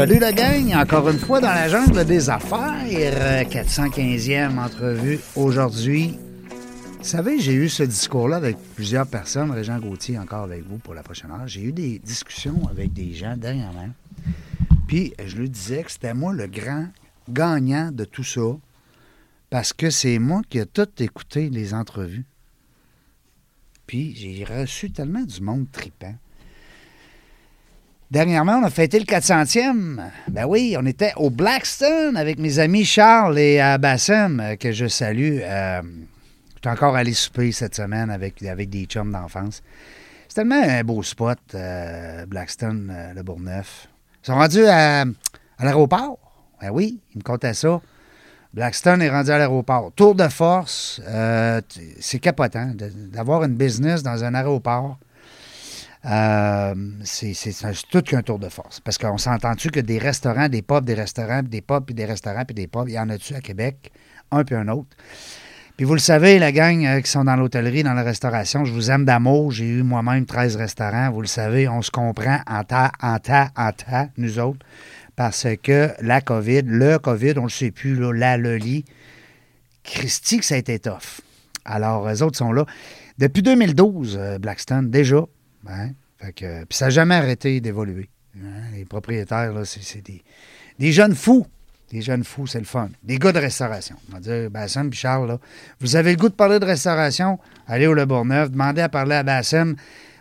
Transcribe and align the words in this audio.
Salut 0.00 0.18
la 0.18 0.32
gang, 0.32 0.74
encore 0.76 1.10
une 1.10 1.18
fois 1.18 1.42
dans 1.42 1.52
la 1.52 1.68
jungle 1.68 2.06
des 2.06 2.30
affaires, 2.30 2.86
euh, 2.90 3.42
415e 3.44 4.56
entrevue 4.56 5.20
aujourd'hui. 5.36 6.18
Vous 6.98 7.04
savez, 7.04 7.38
j'ai 7.38 7.52
eu 7.52 7.68
ce 7.68 7.82
discours-là 7.82 8.36
avec 8.36 8.56
plusieurs 8.74 9.06
personnes, 9.06 9.50
Régent 9.50 9.78
Gauthier 9.78 10.18
encore 10.18 10.44
avec 10.44 10.62
vous 10.66 10.78
pour 10.78 10.94
la 10.94 11.02
prochaine 11.02 11.30
heure. 11.30 11.46
J'ai 11.46 11.64
eu 11.64 11.72
des 11.72 11.98
discussions 11.98 12.66
avec 12.70 12.94
des 12.94 13.12
gens 13.12 13.36
dernièrement. 13.36 13.90
Puis 14.88 15.12
je 15.22 15.36
lui 15.36 15.50
disais 15.50 15.82
que 15.82 15.92
c'était 15.92 16.14
moi 16.14 16.32
le 16.32 16.46
grand 16.46 16.86
gagnant 17.28 17.92
de 17.92 18.06
tout 18.06 18.24
ça 18.24 18.56
parce 19.50 19.74
que 19.74 19.90
c'est 19.90 20.18
moi 20.18 20.40
qui 20.48 20.60
ai 20.60 20.64
tout 20.64 20.88
écouté 20.98 21.50
les 21.50 21.74
entrevues. 21.74 22.24
Puis 23.86 24.16
j'ai 24.16 24.44
reçu 24.44 24.92
tellement 24.92 25.24
du 25.24 25.42
monde 25.42 25.66
tripant. 25.70 26.14
Dernièrement, 28.10 28.54
on 28.54 28.64
a 28.64 28.70
fêté 28.70 28.98
le 28.98 29.04
400e. 29.04 30.00
Ben 30.26 30.44
oui, 30.44 30.74
on 30.76 30.84
était 30.84 31.12
au 31.14 31.30
Blackstone 31.30 32.16
avec 32.16 32.40
mes 32.40 32.58
amis 32.58 32.84
Charles 32.84 33.38
et 33.38 33.62
euh, 33.62 33.78
Bassem, 33.78 34.40
euh, 34.40 34.56
que 34.56 34.72
je 34.72 34.88
salue. 34.88 35.38
Euh, 35.42 35.80
je 36.56 36.58
suis 36.58 36.76
encore 36.76 36.96
allé 36.96 37.12
souper 37.12 37.52
cette 37.52 37.76
semaine 37.76 38.10
avec, 38.10 38.42
des 38.42 38.84
chums 38.86 39.12
d'enfance. 39.12 39.62
C'est 40.26 40.34
tellement 40.34 40.60
un 40.60 40.82
beau 40.82 41.04
spot, 41.04 41.38
euh, 41.54 42.26
Blackstone, 42.26 42.92
le 43.14 43.22
Bourgneuf. 43.22 43.86
Ils 44.24 44.26
sont 44.26 44.34
rendus 44.34 44.66
à, 44.66 45.02
à 45.02 45.64
l'aéroport. 45.64 46.18
Ben 46.60 46.70
oui, 46.70 46.98
ils 47.14 47.18
me 47.18 47.22
contaient 47.22 47.54
ça. 47.54 47.80
Blackstone 48.52 49.02
est 49.02 49.10
rendu 49.10 49.30
à 49.30 49.38
l'aéroport. 49.38 49.92
Tour 49.94 50.16
de 50.16 50.26
force, 50.26 51.00
c'est 52.00 52.18
capotant 52.18 52.72
d'avoir 52.74 53.44
une 53.44 53.54
business 53.54 54.02
dans 54.02 54.24
un 54.24 54.34
aéroport. 54.34 54.98
Euh, 56.06 56.74
c'est 57.04 57.34
tout 57.90 58.02
qu'un 58.02 58.22
tour 58.22 58.38
de 58.38 58.48
force. 58.48 58.80
Parce 58.80 58.96
qu'on 58.96 59.18
s'entend-tu 59.18 59.70
que 59.70 59.80
des 59.80 59.98
restaurants, 59.98 60.48
des 60.48 60.62
pubs, 60.62 60.84
des 60.84 60.94
restaurants, 60.94 61.42
des 61.42 61.60
pubs, 61.60 61.84
puis 61.84 61.94
des 61.94 62.06
restaurants, 62.06 62.44
puis 62.44 62.54
des 62.54 62.66
pubs, 62.66 62.88
il 62.88 62.94
y 62.94 62.98
en 62.98 63.10
a-tu 63.10 63.34
à 63.34 63.40
Québec? 63.40 63.92
Un 64.30 64.44
puis 64.44 64.54
un 64.54 64.68
autre. 64.68 64.96
Puis 65.76 65.84
vous 65.86 65.94
le 65.94 66.00
savez, 66.00 66.38
la 66.38 66.52
gang 66.52 66.84
euh, 66.84 67.00
qui 67.00 67.10
sont 67.10 67.24
dans 67.24 67.36
l'hôtellerie, 67.36 67.82
dans 67.82 67.94
la 67.94 68.02
restauration, 68.02 68.64
je 68.64 68.72
vous 68.72 68.90
aime 68.90 69.04
d'amour. 69.04 69.50
J'ai 69.50 69.66
eu 69.66 69.82
moi-même 69.82 70.26
13 70.26 70.56
restaurants. 70.56 71.10
Vous 71.10 71.22
le 71.22 71.26
savez, 71.26 71.68
on 71.68 71.82
se 71.82 71.90
comprend 71.90 72.38
en 72.46 72.64
tas, 72.64 72.92
en 73.02 73.18
tas, 73.18 73.50
en 73.56 73.72
tas, 73.72 74.08
nous 74.16 74.38
autres. 74.38 74.64
Parce 75.16 75.46
que 75.62 75.90
la 76.00 76.20
COVID, 76.20 76.62
le 76.64 76.98
COVID, 76.98 77.32
on 77.36 77.42
ne 77.42 77.46
le 77.46 77.50
sait 77.50 77.70
plus, 77.70 77.94
la, 78.12 78.36
le 78.36 78.56
lit, 78.56 78.84
Christy, 79.82 80.38
que 80.38 80.44
ça 80.44 80.54
a 80.54 80.58
été 80.58 80.78
tough. 80.78 81.20
Alors, 81.64 82.08
eux 82.08 82.22
autres 82.22 82.38
sont 82.38 82.52
là. 82.52 82.64
Depuis 83.18 83.42
2012, 83.42 84.18
euh, 84.18 84.38
Blackstone, 84.38 84.90
déjà. 84.90 85.24
Puis 86.34 86.66
ça 86.70 86.86
n'a 86.86 86.90
jamais 86.90 87.14
arrêté 87.14 87.60
d'évoluer. 87.60 88.08
hein. 88.36 88.70
les 88.74 88.84
propriétaires, 88.84 89.52
là, 89.52 89.64
c'est 89.64 90.02
des, 90.04 90.22
des 90.78 90.92
jeunes 90.92 91.14
fous. 91.14 91.46
Des 91.90 92.02
jeunes 92.02 92.22
fous, 92.22 92.46
c'est 92.46 92.60
le 92.60 92.64
fun. 92.64 92.88
Des 93.02 93.18
gars 93.18 93.32
de 93.32 93.40
restauration. 93.40 93.96
On 94.08 94.14
va 94.14 94.20
dire, 94.20 94.48
Bassem 94.48 94.88
et 94.88 94.92
Charles, 94.92 95.26
là, 95.26 95.38
vous 95.80 95.96
avez 95.96 96.12
le 96.12 96.16
goût 96.16 96.28
de 96.28 96.34
parler 96.34 96.60
de 96.60 96.64
restauration, 96.64 97.38
allez 97.66 97.88
au 97.88 97.94
Le 97.94 98.04
Bourgneuf, 98.06 98.48
demandez 98.50 98.80
à 98.80 98.88
parler 98.88 99.16
à 99.16 99.24
Bassem 99.24 99.74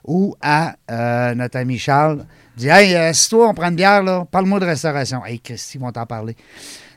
ou 0.03 0.35
à 0.41 0.75
euh, 0.89 1.35
notre 1.35 1.57
ami 1.59 1.77
Charles. 1.77 2.25
Dis, 2.57 2.69
hey, 2.69 2.95
euh, 2.95 3.11
toi 3.29 3.49
on 3.49 3.53
prend 3.53 3.69
une 3.69 3.75
bière, 3.75 4.01
là, 4.01 4.25
parle-moi 4.31 4.59
de 4.59 4.65
restauration. 4.65 5.23
Hey, 5.23 5.39
Christy, 5.39 5.77
ils 5.77 5.81
vont 5.81 5.91
t'en 5.91 6.07
parler. 6.07 6.35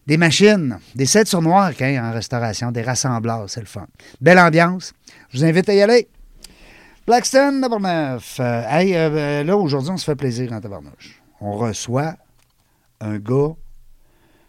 Des 0.07 0.17
machines, 0.17 0.79
des 0.95 1.07
sets 1.07 1.27
sur 1.27 1.43
noir 1.43 1.71
hein, 1.79 2.11
en 2.11 2.13
restauration, 2.13 2.73
des 2.73 2.83
rassembleurs, 2.83 3.45
c'est 3.51 3.61
le 3.61 3.67
fun. 3.67 3.87
Belle 4.23 4.39
ambiance. 4.39 4.95
Je 5.29 5.39
vous 5.39 5.45
invite 5.45 5.69
à 5.69 5.75
y 5.75 5.83
aller. 5.83 6.09
Blackstone, 7.07 7.61
Tabarneuf. 7.61 8.39
Euh, 8.39 8.63
hey, 8.69 8.95
euh, 8.95 9.11
euh, 9.11 9.45
là, 9.45 9.57
aujourd'hui, 9.57 9.91
on 9.91 9.97
se 9.97 10.05
fait 10.05 10.15
plaisir 10.15 10.53
en 10.53 10.61
tabarnouche. 10.61 11.21
On 11.41 11.57
reçoit 11.57 12.15
un 13.01 13.19
gars. 13.19 13.55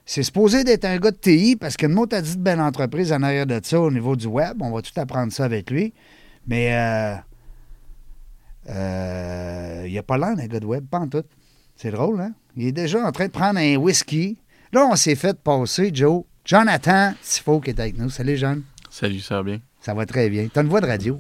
C'est 0.06 0.22
supposé 0.22 0.64
d'être 0.64 0.86
un 0.86 0.98
gars 0.98 1.12
de 1.12 1.18
TI 1.18 1.56
parce 1.56 1.78
que 1.78 1.88
nous, 1.88 2.06
t'as 2.06 2.22
dit 2.22 2.36
de 2.38 2.42
belle 2.42 2.62
entreprise 2.62 3.12
en 3.12 3.24
arrière 3.24 3.48
de 3.48 3.60
ça 3.64 3.80
au 3.80 3.90
niveau 3.90 4.16
du 4.16 4.28
web. 4.28 4.62
On 4.62 4.72
va 4.72 4.82
tout 4.82 4.92
apprendre 4.98 5.34
ça 5.34 5.46
avec 5.46 5.72
lui. 5.72 5.94
Mais 6.46 6.76
euh, 6.76 7.16
euh, 8.70 9.86
il 9.88 9.98
a 9.98 10.04
pas 10.04 10.18
l'air 10.18 10.36
d'un 10.36 10.46
gars 10.46 10.60
de 10.60 10.66
web, 10.66 10.86
pas 10.86 11.00
en 11.00 11.08
tout. 11.08 11.24
C'est 11.76 11.92
drôle, 11.92 12.22
hein? 12.22 12.34
Il 12.56 12.68
est 12.68 12.72
déjà 12.72 13.04
en 13.04 13.12
train 13.12 13.26
de 13.26 13.32
prendre 13.32 13.60
un 13.60 13.78
whisky. 13.78 14.38
Là, 14.72 14.86
on 14.92 14.96
s'est 14.96 15.16
fait 15.16 15.36
passer, 15.40 15.90
Joe. 15.92 16.24
Jonathan 16.46 17.14
Tifo 17.24 17.62
qui 17.62 17.72
est 17.72 17.80
avec 17.80 17.98
nous. 17.98 18.10
Salut, 18.10 18.38
John. 18.38 18.62
Salut, 18.92 19.22
ça 19.22 19.38
va 19.38 19.44
bien? 19.44 19.60
Ça 19.80 19.94
va 19.94 20.06
très 20.06 20.30
bien. 20.30 20.48
T'as 20.54 20.62
une 20.62 20.70
voix 20.70 20.82
de 20.82 20.86
radio. 20.88 21.20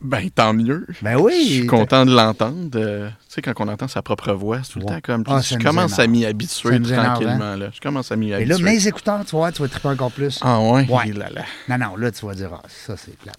Ben, 0.00 0.30
tant 0.30 0.54
mieux. 0.54 0.86
Ben 1.02 1.16
oui. 1.16 1.44
Je 1.46 1.54
suis 1.56 1.66
content 1.66 2.06
de 2.06 2.14
l'entendre. 2.14 2.70
Euh, 2.74 3.08
tu 3.08 3.14
sais, 3.28 3.42
quand 3.42 3.52
on 3.58 3.68
entend 3.68 3.86
sa 3.86 4.00
propre 4.00 4.32
voix, 4.32 4.60
c'est 4.62 4.72
tout 4.72 4.78
le 4.78 4.86
temps 4.86 5.00
comme. 5.02 5.24
Ah, 5.26 5.40
je 5.42 5.56
commence 5.56 5.98
à 5.98 6.06
m'y 6.06 6.24
habituer 6.24 6.76
énerve, 6.76 7.04
tranquillement. 7.04 7.56
Là. 7.56 7.68
Je 7.72 7.80
commence 7.80 8.10
à 8.10 8.16
m'y 8.16 8.30
Et 8.30 8.34
habituer. 8.34 8.54
là, 8.54 8.70
mes 8.70 8.86
écouteurs, 8.86 9.24
tu 9.26 9.36
vois, 9.36 9.52
tu 9.52 9.60
vas 9.60 9.68
triper 9.68 9.88
encore 9.88 10.10
plus. 10.10 10.38
Ah, 10.42 10.58
ouais? 10.60 10.86
Ouais. 10.88 11.08
Et 11.08 11.12
là, 11.12 11.28
là. 11.30 11.44
Non, 11.68 11.78
non, 11.78 11.96
là, 11.96 12.10
tu 12.10 12.24
vas 12.24 12.34
dire, 12.34 12.50
ah, 12.54 12.62
ça, 12.66 12.96
c'est 12.96 13.16
plat. 13.18 13.32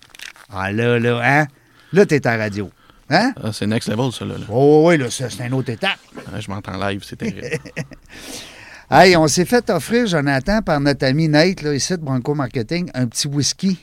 Ah, 0.53 0.71
là, 0.71 0.99
là, 0.99 1.19
hein? 1.23 1.47
Là, 1.93 2.05
t'es 2.05 2.25
à 2.27 2.37
la 2.37 2.43
radio. 2.43 2.69
Hein? 3.09 3.33
Ah, 3.43 3.51
c'est 3.51 3.65
next 3.67 3.89
level, 3.89 4.11
ça. 4.11 4.23
Là, 4.25 4.35
là. 4.37 4.45
Oh, 4.49 4.83
oui, 4.87 4.97
là, 4.97 5.07
c'est 5.09 5.27
une 5.45 5.53
autre 5.53 5.71
étape. 5.71 5.99
Ah, 6.31 6.39
je 6.39 6.49
m'entends 6.51 6.77
live, 6.77 7.01
c'est 7.03 7.15
terrible. 7.15 7.41
Hey, 8.93 9.15
on 9.15 9.25
s'est 9.29 9.45
fait 9.45 9.69
offrir, 9.69 10.05
Jonathan, 10.05 10.61
par 10.61 10.81
notre 10.81 11.05
ami 11.05 11.29
Nate, 11.29 11.61
là, 11.61 11.73
ici, 11.73 11.93
de 11.93 12.01
Bronco 12.03 12.35
Marketing, 12.35 12.91
un 12.93 13.07
petit 13.07 13.29
whisky. 13.29 13.79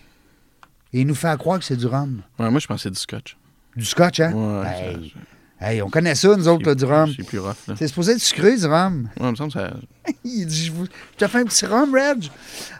Et 0.92 1.00
il 1.02 1.06
nous 1.06 1.14
fait 1.14 1.36
croire 1.38 1.58
que 1.58 1.64
c'est 1.64 1.76
du 1.76 1.86
rhum. 1.86 2.22
Ouais, 2.38 2.50
moi, 2.50 2.60
je 2.60 2.66
pensais 2.66 2.90
du 2.90 2.98
scotch. 2.98 3.36
Du 3.76 3.84
scotch, 3.84 4.20
hein? 4.20 4.32
Ouais, 4.32 4.66
hey, 4.94 5.12
ça- 5.60 5.72
hey, 5.72 5.82
on 5.82 5.90
connaît 5.90 6.14
ça, 6.14 6.34
nous 6.36 6.48
autres, 6.48 6.66
là, 6.66 6.74
du 6.74 6.84
rhum. 6.84 7.12
C'est 7.16 7.24
plus 7.26 7.38
rough. 7.38 7.54
Là. 7.68 7.74
C'est 7.78 7.88
supposé 7.88 8.12
être 8.12 8.20
sucré, 8.20 8.56
du 8.56 8.66
rhum. 8.66 9.08
Ouais, 9.20 9.26
il 9.26 9.30
me 9.30 9.36
semble 9.36 9.52
que 9.52 9.58
ça. 9.58 9.70
Il 10.24 10.46
dit, 10.46 10.64
je 10.66 10.72
vous... 10.72 10.86
je 10.86 11.16
te 11.18 11.26
fais 11.28 11.38
un 11.38 11.44
petit 11.44 11.66
rhum, 11.66 11.92
Reg. 11.94 12.24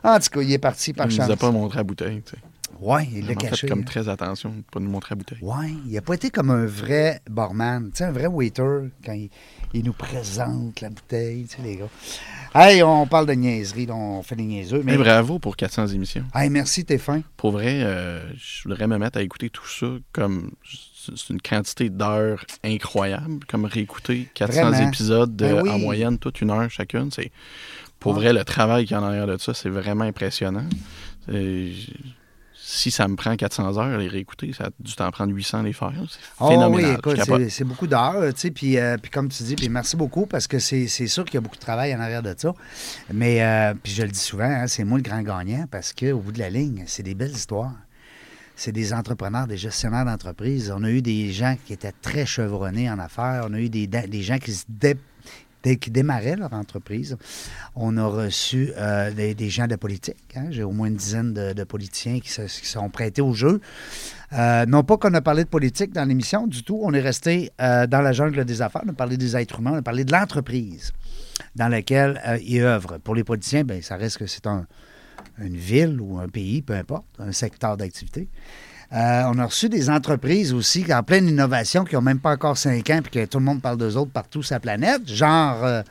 En 0.03 0.19
tout 0.19 0.29
cas, 0.31 0.41
il 0.41 0.53
est 0.53 0.59
parti 0.59 0.93
par 0.95 1.07
Il 1.07 1.11
nous 1.11 1.17
chance. 1.17 1.31
a 1.31 1.37
pas 1.37 1.51
montré 1.51 1.77
la 1.79 1.85
bouteille. 1.85 2.23
tu 2.23 2.31
sais. 2.33 2.39
Ouais, 2.81 3.09
il 3.13 3.27
l'a 3.27 3.33
a 3.33 3.35
fait 3.41 3.49
caché. 3.49 3.67
comme 3.69 3.81
hein. 3.81 3.85
très 3.85 4.09
attention 4.09 4.51
de 4.51 4.57
ne 4.57 4.63
pas 4.63 4.79
nous 4.79 4.89
montrer 4.89 5.15
la 5.15 5.17
bouteille. 5.17 5.39
Ouais, 5.43 5.75
il 5.87 5.93
n'a 5.93 6.01
pas 6.01 6.15
été 6.15 6.31
comme 6.31 6.51
un 6.51 6.65
vrai 6.65 7.21
barman, 7.29 7.91
tu 7.91 7.97
sais, 7.99 8.05
un 8.05 8.13
vrai 8.13 8.27
waiter 8.29 8.63
quand 9.05 9.13
il, 9.15 9.31
il 9.75 9.85
nous 9.85 9.93
présente 9.93 10.81
la 10.81 10.91
bouteille, 10.91 11.47
tu 11.49 11.57
sais, 11.57 11.63
les 11.63 11.77
gars. 11.77 11.89
Hey, 12.55 12.83
on 12.83 13.07
parle 13.07 13.27
de 13.27 13.33
niaiserie, 13.35 13.87
là, 13.87 13.95
on 13.95 14.23
fait 14.23 14.35
des 14.37 14.43
niaiseux. 14.45 14.83
Mais, 14.85 14.97
bravo 14.97 15.39
pour 15.39 15.57
400 15.57 15.89
émissions. 15.89 16.25
hey, 16.35 16.49
merci, 16.51 16.85
t'es 16.85 16.99
fin. 16.99 17.23
Pour 17.37 17.51
vrai, 17.53 17.83
euh, 17.83 18.23
je 18.37 18.63
voudrais 18.69 18.87
me 18.87 18.97
mettre 18.99 19.19
à 19.19 19.23
écouter 19.23 19.51
tout 19.51 19.67
ça 19.67 19.87
comme 20.13 20.53
c'est 21.17 21.31
une 21.31 21.41
quantité 21.41 21.89
d'heures 21.91 22.45
incroyable, 22.65 23.45
comme 23.47 23.65
réécouter 23.65 24.29
400 24.35 24.71
Vraiment. 24.71 24.89
épisodes 24.89 25.35
de- 25.37 25.45
Ben 25.47 25.63
oui. 25.63 25.71
en 25.71 25.79
moyenne 25.79 26.19
toute 26.19 26.41
une 26.41 26.51
heure 26.51 26.71
chacune. 26.71 27.11
C'est 27.11 27.31
pour 28.01 28.13
Ouais. 28.15 28.21
vrai 28.25 28.33
le 28.33 28.45
travail 28.45 28.85
qu'il 28.87 28.93
y 28.93 28.99
a 28.99 29.03
en 29.03 29.05
arrière 29.05 29.27
de 29.27 29.37
ça, 29.39 29.55
c'est 29.55 29.69
vraiment 29.71 30.05
impressionnant. 30.05 30.65
Si 32.71 32.91
ça 32.91 33.09
me 33.09 33.17
prend 33.17 33.35
400 33.35 33.79
heures 33.79 33.97
les 33.97 34.09
réécouter, 34.09 34.53
ça 34.53 34.65
a 34.65 34.71
dû 34.79 34.95
t'en 34.95 35.11
prendre 35.11 35.33
800 35.33 35.63
les 35.63 35.73
faire. 35.73 35.91
C'est 36.11 36.19
Oh 36.39 36.51
phénoménal. 36.51 36.75
oui, 36.75 36.93
Je 36.93 36.99
écoute, 36.99 37.17
capote. 37.17 37.49
c'est- 37.49 37.65
beaucoup 37.65 37.87
d'heures, 37.87 38.23
tu 38.35 38.41
sais, 38.41 38.51
puis, 38.51 38.77
euh, 38.77 38.99
puis 39.01 39.11
comme 39.11 39.31
tu 39.31 39.43
dis, 39.43 39.55
puis 39.55 39.71
merci 39.71 39.97
beaucoup 39.97 40.27
parce 40.27 40.47
que 40.47 40.59
c'est 40.59 40.87
sûr 40.87 41.25
qu'il 41.25 41.35
y 41.35 41.39
a 41.39 41.41
beaucoup 41.41 41.57
de 41.57 41.61
travail 41.63 41.95
en 41.97 42.01
arrière 42.01 42.23
de 42.23 42.35
ça. 42.37 42.53
Mais, 43.11 43.43
euh, 43.43 43.73
puis 43.83 43.93
je 43.93 44.03
le 44.03 44.09
dis 44.11 44.19
souvent, 44.19 44.45
hein, 44.45 44.67
c'est 44.67 44.85
moi 44.85 44.99
le 44.99 45.03
grand 45.03 45.23
gagnant 45.23 45.65
parce 45.71 45.95
qu'au 45.95 46.19
bout 46.19 46.33
de 46.33 46.39
la 46.41 46.51
ligne, 46.51 46.85
c'est 46.87 47.03
des 47.03 47.15
belles 47.15 47.31
histoires. 47.33 47.73
C'est 48.55 48.73
des 48.73 48.93
entrepreneurs, 48.93 49.47
des 49.47 49.57
gestionnaires 49.57 50.05
d'entreprise. 50.05 50.71
On 50.77 50.83
a 50.85 50.91
eu 50.91 51.01
des 51.01 51.33
gens 51.33 51.57
qui 51.65 51.73
étaient 51.73 51.95
très 52.03 52.27
chevronnés 52.27 52.91
en 52.91 52.99
affaires. 52.99 53.47
On 53.49 53.55
a 53.55 53.61
eu 53.61 53.71
des, 53.71 53.87
des 53.87 54.23
gens 54.23 54.37
qui 54.39 54.53
se 54.53 54.65
dé- 54.69 54.97
qui 55.63 55.91
démarraient 55.91 56.37
leur 56.37 56.53
entreprise. 56.53 57.17
On 57.75 57.97
a 57.97 58.07
reçu 58.07 58.71
euh, 58.77 59.11
des, 59.13 59.51
gens 59.51 59.67
de 59.67 59.77
politique. 59.77 60.17
hein. 60.37 60.47
J'ai 60.51 60.63
au 60.63 60.71
moins 60.71 60.89
une 60.89 60.97
dizaine 60.97 61.33
de, 61.33 61.65
politiciens 61.65 62.21
qui 62.21 62.31
se 62.31 62.47
sont 62.49 62.89
prêtés 62.89 63.23
au 63.23 63.35
jeu. 63.35 63.61
Euh, 64.33 64.67
non 64.67 64.83
pas 64.85 64.97
qu'on 64.97 65.13
a 65.15 65.21
parlé 65.21 65.45
de 65.45 65.49
politique 65.49 65.93
dans 65.93 66.05
l'émission 66.05 66.47
du 66.47 66.63
tout. 66.63 66.79
On 66.83 66.93
est 66.95 67.01
resté 67.01 67.51
euh, 67.61 67.87
dans 67.87 68.01
la 68.01 68.13
jungle 68.13 68.45
des 68.45 68.63
affaires. 68.63 68.83
On 68.87 68.91
a 68.91 68.95
parlé 68.95 69.17
des 69.17 69.37
êtres 69.37 69.59
humains. 69.59 69.73
On 69.75 69.79
a 69.79 69.83
parlé 69.83 70.05
de 70.05 70.13
l'entreprise 70.13 70.93
dans 71.57 71.69
laquelle 71.69 72.21
ils 72.43 72.63
œuvrent. 72.63 72.99
Pour 72.99 73.15
les 73.15 73.25
politiciens, 73.25 73.65
ben, 73.65 73.83
ça 73.83 73.97
reste 73.97 74.19
que 74.19 74.27
c'est 74.27 74.47
un, 74.47 74.67
une 75.39 75.57
ville 75.57 76.01
ou 76.01 76.19
un 76.19 76.29
pays, 76.29 76.63
peu 76.63 76.75
importe, 76.75 77.07
un 77.19 77.33
secteur 77.33 77.77
d'activité. 77.77 78.29
Euh, 78.93 79.23
on 79.27 79.39
a 79.39 79.45
reçu 79.45 79.69
des 79.69 79.91
entreprises 79.91 80.55
aussi 80.55 80.87
en 80.93 81.03
pleine 81.03 81.29
innovation 81.29 81.85
qui 81.85 81.95
n'ont 81.95 82.01
même 82.01 82.21
pas 82.21 82.33
encore 82.33 82.57
cinq 82.57 82.89
ans 82.89 83.01
puis 83.03 83.11
que 83.11 83.25
tout 83.27 83.39
le 83.39 83.45
monde 83.45 83.61
parle 83.61 83.77
d'eux 83.77 83.97
autres 83.97 84.11
partout 84.11 84.43
sur 84.43 84.55
la 84.55 84.61
planète, 84.61 85.07
genre 85.07 85.63
euh, 85.63 85.83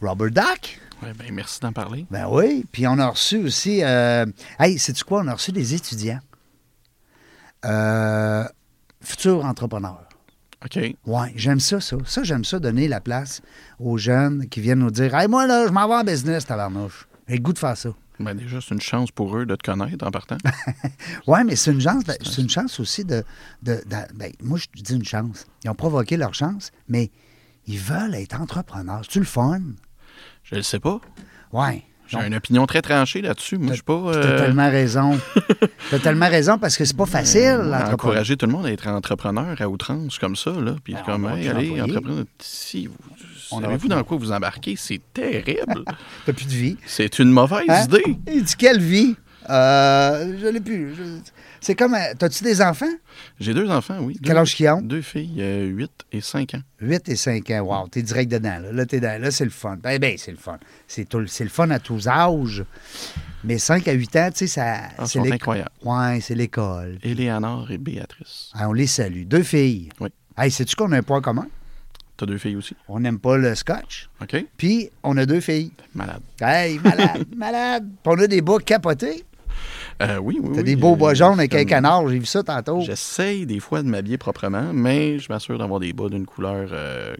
Robert 0.00 0.30
Duck. 0.30 0.80
Ouais, 1.02 1.12
ben, 1.18 1.34
merci 1.34 1.60
d'en 1.60 1.72
parler. 1.72 2.06
Ben 2.10 2.26
oui. 2.30 2.64
Puis 2.70 2.86
on 2.86 2.98
a 2.98 3.08
reçu 3.08 3.38
aussi. 3.38 3.82
Euh, 3.82 4.24
hey, 4.60 4.78
sais-tu 4.78 5.04
quoi? 5.04 5.22
On 5.22 5.26
a 5.26 5.34
reçu 5.34 5.52
des 5.52 5.74
étudiants. 5.74 6.20
Futurs 9.02 9.44
entrepreneurs. 9.44 10.06
OK. 10.64 10.78
Oui, 11.06 11.28
j'aime 11.34 11.60
ça, 11.60 11.80
ça. 11.80 11.96
Ça, 12.06 12.22
j'aime 12.22 12.44
ça, 12.44 12.58
donner 12.58 12.88
la 12.88 13.00
place 13.00 13.42
aux 13.78 13.98
jeunes 13.98 14.48
qui 14.48 14.60
viennent 14.60 14.78
nous 14.78 14.90
dire 14.90 15.14
Hey, 15.14 15.28
moi, 15.28 15.46
là, 15.46 15.66
je 15.66 15.72
m'en 15.72 15.86
vais 15.86 15.94
en 15.94 16.04
business, 16.04 16.46
tabarnouche. 16.46 17.08
J'ai 17.28 17.36
le 17.36 17.42
goût 17.42 17.52
de 17.52 17.58
faire 17.58 17.76
ça. 17.76 17.90
Ben, 18.18 18.34
déjà, 18.34 18.60
c'est 18.60 18.74
une 18.74 18.80
chance 18.80 19.10
pour 19.10 19.36
eux 19.36 19.44
de 19.46 19.54
te 19.56 19.62
connaître 19.62 20.06
en 20.06 20.10
partant. 20.10 20.38
Oui, 21.26 21.40
mais 21.44 21.56
c'est 21.56 21.72
une 21.72 21.80
chance, 21.80 22.04
c'est 22.22 22.40
une 22.42 22.48
chance 22.50 22.80
aussi 22.80 23.04
de. 23.04 23.24
de- 23.62 23.82
de- 23.86 24.14
ben, 24.14 24.32
moi, 24.42 24.58
je 24.58 24.66
te 24.66 24.82
dis 24.82 24.94
une 24.94 25.04
chance. 25.04 25.46
Ils 25.64 25.70
ont 25.70 25.74
provoqué 25.74 26.16
leur 26.16 26.32
chance, 26.34 26.70
mais 26.88 27.10
ils 27.66 27.78
veulent 27.78 28.14
être 28.14 28.40
entrepreneurs. 28.40 29.00
C'est-tu 29.02 29.18
le 29.18 29.24
fun? 29.26 29.60
Je 30.44 30.54
le 30.54 30.62
sais 30.62 30.78
pas. 30.80 31.00
Oui. 31.52 31.82
J'ai 32.08 32.18
une 32.24 32.36
opinion 32.36 32.66
très 32.66 32.82
tranchée 32.82 33.20
là-dessus. 33.20 33.58
Moi, 33.58 33.70
je 33.70 33.74
suis 33.74 33.82
pas. 33.82 34.00
T'as 34.12 34.18
euh, 34.18 34.38
tellement 34.38 34.70
raison. 34.70 35.18
T'as 35.90 35.98
tellement 35.98 36.28
raison 36.28 36.56
parce 36.56 36.76
que 36.76 36.84
c'est 36.84 36.96
pas 36.96 37.04
facile, 37.06 37.74
encourager 37.92 38.36
tout 38.36 38.46
le 38.46 38.52
monde 38.52 38.66
à 38.66 38.70
être 38.72 38.86
entrepreneur 38.86 39.60
à 39.60 39.68
outrance 39.68 40.16
comme 40.20 40.36
ça, 40.36 40.52
là. 40.52 40.76
Puis 40.84 40.94
Ben, 40.94 41.02
comme, 41.04 41.28
hey, 41.28 41.48
allez, 41.48 41.80
entrepreneur. 41.80 42.24
Si 42.38 42.86
vous, 42.86 42.94
savez-vous 43.48 43.88
dans 43.88 44.04
quoi 44.04 44.16
vous 44.16 44.32
embarquez? 44.32 44.74
C'est 44.76 45.00
terrible. 45.12 45.84
T'as 46.26 46.32
plus 46.32 46.46
de 46.46 46.52
vie. 46.52 46.76
c'est 46.86 47.18
une 47.18 47.30
mauvaise 47.30 47.64
Hein? 47.68 47.84
idée. 47.84 48.16
Il 48.32 48.44
dit 48.44 48.56
quelle 48.56 48.80
vie? 48.80 49.16
Euh, 49.48 50.36
je 50.40 50.46
l'ai 50.48 50.60
plus. 50.60 50.94
Je- 50.96 51.02
C'est 51.60 51.76
comme. 51.76 51.94
euh, 51.94 52.14
T'as-tu 52.18 52.42
des 52.42 52.60
enfants? 52.60 52.90
J'ai 53.38 53.54
deux 53.54 53.70
enfants, 53.70 53.98
oui. 54.00 54.18
Quel 54.22 54.34
Deux- 54.34 54.40
âge 54.40 54.54
qu'ils 54.56 54.68
ont? 54.68 54.80
Deux 54.80 55.02
filles, 55.02 55.36
euh, 55.38 55.66
8 55.66 55.90
et 56.10 56.20
5 56.20 56.54
ans. 56.54 56.62
8 56.80 57.08
et 57.08 57.14
5 57.16 57.48
ans. 57.52 57.60
Wow, 57.60 57.86
t'es 57.88 58.02
direct 58.02 58.30
dedans. 58.30 58.58
Là, 58.60 58.72
là 58.72 58.86
t'es 58.86 58.98
dedans. 58.98 59.18
Là, 59.20 59.30
c'est 59.30 59.44
le 59.44 59.50
fun. 59.50 59.76
Ben, 59.80 59.98
ben, 60.00 60.16
c'est 60.18 60.32
le 60.32 60.36
fun. 60.36 60.58
C'est 60.88 61.06
le 61.14 61.48
fun 61.48 61.70
à 61.70 61.78
tous 61.78 62.08
âges. 62.08 62.64
Mais 63.44 63.58
5 63.58 63.86
à 63.86 63.92
8 63.92 64.16
ans, 64.16 64.28
tu 64.32 64.38
sais, 64.38 64.46
ça. 64.48 64.78
Ah, 64.98 65.06
c'est 65.06 65.20
incroyables. 65.32 65.70
Ouais, 65.84 66.18
c'est 66.20 66.34
l'école. 66.34 66.98
Éléonore 67.04 67.70
et 67.70 67.78
Béatrice. 67.78 68.50
Ah, 68.54 68.68
on 68.68 68.72
les 68.72 68.88
salue. 68.88 69.22
Deux 69.26 69.44
filles. 69.44 69.90
Oui. 70.00 70.08
Hey, 70.36 70.50
sais-tu 70.50 70.74
qu'on 70.74 70.90
a 70.90 70.98
un 70.98 71.02
point 71.02 71.20
commun? 71.20 71.46
T'as 72.16 72.26
deux 72.26 72.38
filles 72.38 72.56
aussi? 72.56 72.74
On 72.88 73.00
n'aime 73.00 73.18
pas 73.18 73.36
le 73.36 73.54
scotch. 73.54 74.08
OK? 74.22 74.44
Puis, 74.56 74.90
on 75.02 75.16
a 75.18 75.26
deux 75.26 75.40
filles. 75.40 75.72
Malade. 75.94 76.22
Hey, 76.40 76.78
malade, 76.78 77.26
malade. 77.36 77.86
Puis 78.02 78.12
on 78.16 78.18
a 78.22 78.26
des 78.26 78.40
bas 78.40 78.58
capotés. 78.58 79.24
Euh, 80.02 80.18
oui, 80.18 80.38
oui. 80.42 80.50
T'as 80.52 80.58
oui, 80.58 80.64
des 80.64 80.76
beaux 80.76 80.94
euh, 80.94 80.96
bas 80.96 81.14
jaunes 81.14 81.38
avec 81.38 81.54
un 81.54 81.64
canard. 81.64 82.08
J'ai 82.08 82.18
vu 82.18 82.26
ça 82.26 82.42
tantôt. 82.42 82.80
J'essaye 82.80 83.46
des 83.46 83.60
fois 83.60 83.82
de 83.82 83.88
m'habiller 83.88 84.18
proprement, 84.18 84.72
mais 84.72 85.18
je 85.18 85.30
m'assure 85.30 85.58
d'avoir 85.58 85.80
des 85.80 85.92
bas 85.92 86.08
d'une 86.08 86.26
couleur 86.26 86.68
euh, 86.72 87.14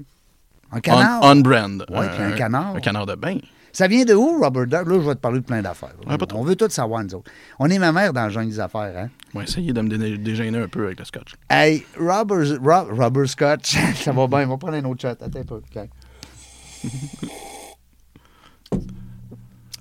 Un 0.72 0.80
canard. 0.80 1.20
on, 1.22 1.30
on 1.30 1.36
brand. 1.36 1.84
Ouais, 1.90 2.08
puis 2.14 2.22
un 2.22 2.32
canard. 2.32 2.76
Un 2.76 2.80
canard 2.80 3.06
de 3.06 3.14
bain. 3.14 3.38
Ça 3.76 3.88
vient 3.88 4.06
de 4.06 4.14
où, 4.14 4.40
Robert 4.42 4.66
Duck? 4.66 4.88
Là, 4.88 4.94
je 4.94 5.06
vais 5.06 5.14
te 5.14 5.20
parler 5.20 5.40
de 5.40 5.44
plein 5.44 5.60
d'affaires. 5.60 5.92
On 6.32 6.44
veut 6.44 6.56
tout 6.56 6.70
savoir, 6.70 7.04
nous 7.04 7.14
autres. 7.16 7.30
On 7.58 7.68
est 7.68 7.78
ma 7.78 7.92
mère 7.92 8.10
dans 8.14 8.24
le 8.24 8.30
genre 8.30 8.42
des 8.42 8.58
affaires, 8.58 8.96
hein? 8.96 9.10
On 9.34 9.38
va 9.40 9.44
essayer 9.44 9.70
de 9.74 9.80
me 9.82 9.90
dé- 9.90 10.16
dégêner 10.16 10.58
un 10.58 10.66
peu 10.66 10.86
avec 10.86 10.98
le 10.98 11.04
scotch. 11.04 11.34
Hey, 11.50 11.84
Robert, 12.00 12.58
Ro- 12.62 12.94
Robert 12.96 13.28
Scotch, 13.28 13.76
ça 13.96 14.12
va 14.12 14.26
bien. 14.28 14.46
On 14.46 14.52
va 14.52 14.56
prendre 14.56 14.76
un 14.78 14.84
autre 14.86 15.02
chat. 15.02 15.10
Attends 15.22 15.40
un 15.40 15.44
peu. 15.44 15.60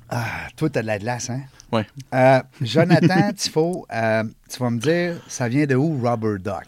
Ah, 0.10 0.48
toi, 0.56 0.70
t'as 0.70 0.82
de 0.82 0.88
la 0.88 1.00
glace, 1.00 1.30
hein? 1.30 1.42
Ouais. 1.72 1.86
Euh, 2.14 2.42
Jonathan 2.62 3.32
Tifo, 3.34 3.86
euh, 3.94 4.24
tu 4.50 4.60
vas 4.60 4.70
me 4.72 4.80
dire, 4.80 5.16
ça 5.28 5.48
vient 5.48 5.66
de 5.66 5.76
où, 5.76 6.00
Robert 6.02 6.40
Duck? 6.40 6.66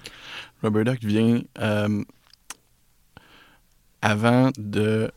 Rubber 0.63 0.83
Duck 0.85 1.03
vient 1.03 1.41
euh, 1.59 2.03
avant 4.01 4.49
de 4.57 5.11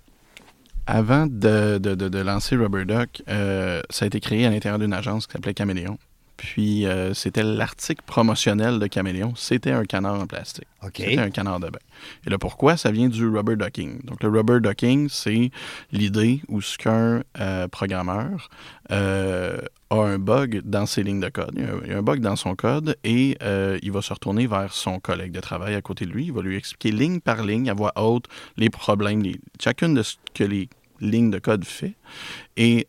avant 0.86 1.26
de, 1.26 1.78
de- 1.78 1.94
de- 1.94 2.18
lancer 2.18 2.56
Rubber 2.56 2.84
Duck, 2.84 3.22
euh, 3.28 3.80
ça 3.90 4.04
a 4.04 4.06
été 4.06 4.20
créé 4.20 4.46
à 4.46 4.50
l'intérieur 4.50 4.78
d'une 4.78 4.92
agence 4.92 5.26
qui 5.26 5.32
s'appelait 5.32 5.54
Caméléon. 5.54 5.98
Puis 6.42 6.86
euh, 6.86 7.12
c'était 7.12 7.42
l'article 7.42 8.02
promotionnel 8.06 8.78
de 8.78 8.86
Caméléon. 8.86 9.34
C'était 9.36 9.72
un 9.72 9.84
canard 9.84 10.18
en 10.18 10.26
plastique. 10.26 10.64
C'était 11.10 11.18
un 11.20 11.28
canard 11.30 11.60
de 11.60 11.68
bain. 11.68 11.78
Et 12.26 12.30
le 12.30 12.38
pourquoi, 12.38 12.78
ça 12.78 12.90
vient 12.90 13.08
du 13.10 13.28
rubber 13.28 13.56
ducking. 13.56 14.00
Donc, 14.04 14.22
le 14.22 14.30
rubber 14.30 14.58
ducking, 14.58 15.10
c'est 15.10 15.50
l'idée 15.92 16.40
où 16.48 16.62
ce 16.62 16.78
qu'un 16.78 17.22
euh, 17.38 17.68
programmeur 17.68 18.48
euh, 18.90 19.58
a 19.90 19.96
un 19.96 20.18
bug 20.18 20.62
dans 20.64 20.86
ses 20.86 21.02
lignes 21.02 21.20
de 21.20 21.28
code. 21.28 21.52
Il 21.56 21.62
y 21.62 21.66
a 21.66 21.68
un, 21.74 21.80
il 21.84 21.90
y 21.90 21.92
a 21.92 21.98
un 21.98 22.02
bug 22.02 22.20
dans 22.20 22.36
son 22.36 22.54
code 22.56 22.96
et 23.04 23.36
il 23.82 23.92
va 23.92 24.00
se 24.00 24.14
retourner 24.14 24.46
vers 24.46 24.72
son 24.72 24.98
collègue 24.98 25.32
de 25.32 25.40
travail 25.40 25.74
à 25.74 25.82
côté 25.82 26.06
de 26.06 26.10
lui. 26.10 26.24
Il 26.26 26.32
va 26.32 26.40
lui 26.40 26.56
expliquer 26.56 26.90
ligne 26.90 27.20
par 27.20 27.44
ligne, 27.44 27.68
à 27.68 27.74
voix 27.74 27.92
haute, 27.96 28.24
les 28.56 28.70
problèmes, 28.70 29.22
les- 29.22 29.38
chacune 29.62 29.92
de 29.92 30.02
ce 30.02 30.16
que 30.32 30.44
les 30.44 30.70
lignes 31.02 31.30
de 31.30 31.38
code 31.38 31.66
fait. 31.66 31.96
Et 32.56 32.86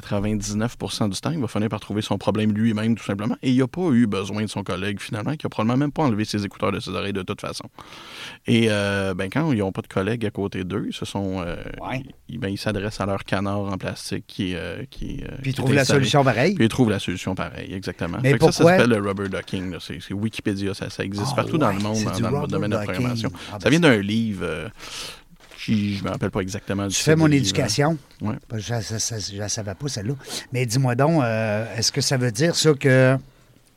99% 0.00 1.08
du 1.10 1.20
temps, 1.20 1.30
il 1.30 1.38
va 1.40 1.48
finir 1.48 1.68
par 1.68 1.80
trouver 1.80 2.02
son 2.02 2.18
problème 2.18 2.52
lui-même, 2.52 2.94
tout 2.96 3.04
simplement. 3.04 3.36
Et 3.42 3.50
il 3.50 3.58
n'a 3.58 3.66
pas 3.66 3.90
eu 3.90 4.06
besoin 4.06 4.42
de 4.42 4.46
son 4.48 4.62
collègue, 4.62 5.00
finalement, 5.00 5.34
qui 5.36 5.46
a 5.46 5.48
probablement 5.48 5.76
même 5.78 5.92
pas 5.92 6.02
enlevé 6.02 6.24
ses 6.24 6.44
écouteurs 6.44 6.72
de 6.72 6.80
ses 6.80 6.90
oreilles 6.90 7.12
de 7.12 7.22
toute 7.22 7.40
façon. 7.40 7.64
Et 8.46 8.66
euh, 8.70 9.14
ben, 9.14 9.28
quand 9.30 9.52
ils 9.52 9.58
n'ont 9.58 9.72
pas 9.72 9.82
de 9.82 9.86
collègue 9.88 10.24
à 10.26 10.30
côté 10.30 10.64
d'eux, 10.64 10.86
ils 10.88 10.94
se 10.94 11.04
sont. 11.04 11.42
euh, 11.46 11.56
Ouais. 11.80 12.02
ils, 12.28 12.38
ben, 12.38 12.48
ils 12.48 12.58
s'adressent 12.58 13.00
à 13.00 13.06
leur 13.06 13.24
canard 13.24 13.60
en 13.60 13.76
plastique 13.78 14.24
qui, 14.26 14.54
euh, 14.54 14.84
qui, 14.90 15.22
euh, 15.24 15.36
Puis 15.42 15.50
ils 15.50 15.54
trouvent 15.54 15.74
la 15.74 15.84
solution 15.84 16.24
pareil. 16.24 16.54
Puis 16.54 16.64
ils 16.64 16.68
trouvent 16.68 16.90
la 16.90 16.98
solution 16.98 17.34
pareil, 17.34 17.72
exactement. 17.72 18.18
Mais 18.22 18.32
que 18.34 18.44
ça, 18.46 18.52
ça 18.52 18.58
pourquoi- 18.64 18.78
s'appelle 18.78 18.90
le 18.90 19.08
rubber 19.08 19.28
ducking. 19.28 19.76
C'est 19.80 20.12
Wikipédia, 20.14 20.74
ça, 20.74 20.90
ça 20.90 21.04
existe 21.04 21.28
Ah 21.32 21.36
partout 21.36 21.58
dans 21.58 21.72
le 21.72 21.78
monde, 21.80 21.96
c'est 21.96 22.20
dans, 22.22 22.42
le 22.42 22.46
domaine 22.46 22.70
de 22.70 22.76
la 22.76 22.82
programmation. 22.84 23.30
Ah, 23.50 23.52
ben 23.54 23.60
ça 23.60 23.70
vient 23.70 23.80
d'un 23.80 23.96
livre. 23.98 24.70
Qui, 25.64 25.96
je 25.96 26.04
me 26.04 26.10
rappelle 26.10 26.30
pas 26.30 26.40
exactement 26.40 26.86
du 26.86 26.94
Tu 26.94 27.02
fais 27.02 27.16
mon 27.16 27.26
livre. 27.26 27.44
éducation. 27.44 27.96
Que 28.20 28.58
Je 28.58 28.74
ne 29.34 29.38
la 29.38 29.48
savais 29.48 29.74
pas, 29.74 29.88
celle-là. 29.88 30.14
Mais 30.52 30.66
dis-moi 30.66 30.94
donc, 30.94 31.22
euh, 31.22 31.76
est-ce 31.76 31.92
que 31.92 32.00
ça 32.00 32.16
veut 32.16 32.32
dire 32.32 32.56
ça 32.56 32.72
que 32.74 33.16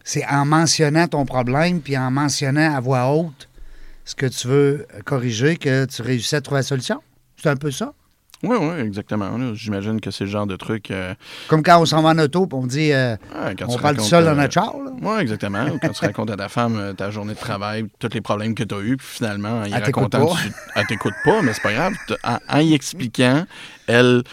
c'est 0.04 0.26
en 0.26 0.46
mentionnant 0.46 1.08
ton 1.08 1.26
problème 1.26 1.82
puis 1.82 1.98
en 1.98 2.12
mentionnant 2.12 2.76
à 2.76 2.80
voix 2.80 3.12
haute 3.12 3.50
ce 4.04 4.16
que 4.16 4.26
tu 4.26 4.48
veux 4.48 4.88
corriger 5.06 5.58
que 5.58 5.86
tu 5.86 6.02
réussis 6.02 6.36
à 6.36 6.42
trouver 6.42 6.60
la 6.60 6.64
solution? 6.64 7.02
C'est 7.42 7.50
un 7.50 7.56
peu 7.56 7.72
ça? 7.72 7.94
Oui, 8.46 8.58
oui, 8.60 8.80
exactement. 8.82 9.54
J'imagine 9.56 10.00
que 10.00 10.12
c'est 10.12 10.24
le 10.26 10.30
genre 10.30 10.46
de 10.48 10.56
truc. 10.56 10.92
euh, 10.92 11.14
Comme 11.48 11.64
quand 11.64 11.82
on 11.82 11.86
s'en 11.86 12.02
va 12.02 12.10
en 12.10 12.18
auto 12.20 12.48
on 12.52 12.66
dit 12.68 12.92
euh, 12.94 13.16
ouais, 13.34 13.56
quand 13.58 13.66
on 13.68 13.78
parle 13.78 13.98
tout 13.98 14.04
seul 14.04 14.24
dans 14.26 14.32
euh, 14.32 14.36
notre 14.36 14.54
char. 14.54 14.76
Oui, 14.76 15.20
exactement. 15.20 15.66
Ou 15.66 15.80
quand 15.82 15.90
tu 15.90 16.06
racontes 16.06 16.30
à 16.32 16.36
ta 16.38 16.48
femme 16.50 16.78
euh, 16.78 16.94
ta 16.94 17.10
journée 17.12 17.34
de 17.34 17.40
travail, 17.40 17.86
tous 18.00 18.10
les 18.14 18.22
problèmes 18.22 18.56
que 18.56 18.64
tu 18.64 18.76
as 18.76 18.80
eus, 18.82 18.98
puis 18.98 19.08
finalement, 19.08 19.62
en 19.62 19.66
y 19.66 19.74
Elle 19.74 19.84
racontant, 19.84 20.28
pas. 20.28 20.34
tu- 20.42 20.52
elle 20.76 20.86
t'écoute 20.88 21.14
pas, 21.24 21.42
mais 21.42 21.54
c'est 21.54 21.64
pas 21.64 21.74
grave. 21.74 21.94
En, 22.24 22.38
en 22.50 22.60
y 22.60 22.74
expliquant, 22.74 23.46
elle, 23.88 24.24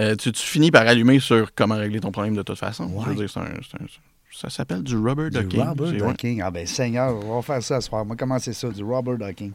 euh, 0.00 0.14
tu, 0.16 0.32
tu 0.32 0.42
finis 0.46 0.70
par 0.70 0.86
allumer 0.86 1.20
sur 1.20 1.54
comment 1.54 1.76
régler 1.76 2.00
ton 2.00 2.10
problème 2.12 2.34
de 2.36 2.42
toute 2.42 2.58
façon. 2.58 2.88
Je 2.88 3.04
veux 3.04 3.10
Ouais. 3.10 3.16
dire, 3.16 3.30
c'est 3.30 3.40
un- 3.40 3.60
c'est 3.70 3.82
un- 3.82 3.86
ça 4.30 4.50
s'appelle 4.50 4.82
du 4.84 4.96
rubber 4.96 5.30
Du 5.30 5.38
ducking. 5.40 5.60
rubber 5.66 5.90
C'est- 5.98 6.02
ouais. 6.02 6.10
ducking. 6.12 6.42
Ah 6.44 6.50
ben 6.52 6.64
Seigneur, 6.66 7.14
on 7.26 7.36
va 7.36 7.42
faire 7.42 7.62
ça 7.62 7.80
ce 7.80 7.88
soir. 7.88 8.02
On 8.04 8.08
va 8.08 8.14
commencer 8.14 8.52
ça, 8.52 8.68
du 8.68 8.84
rubber 8.84 9.16
ducking. 9.18 9.52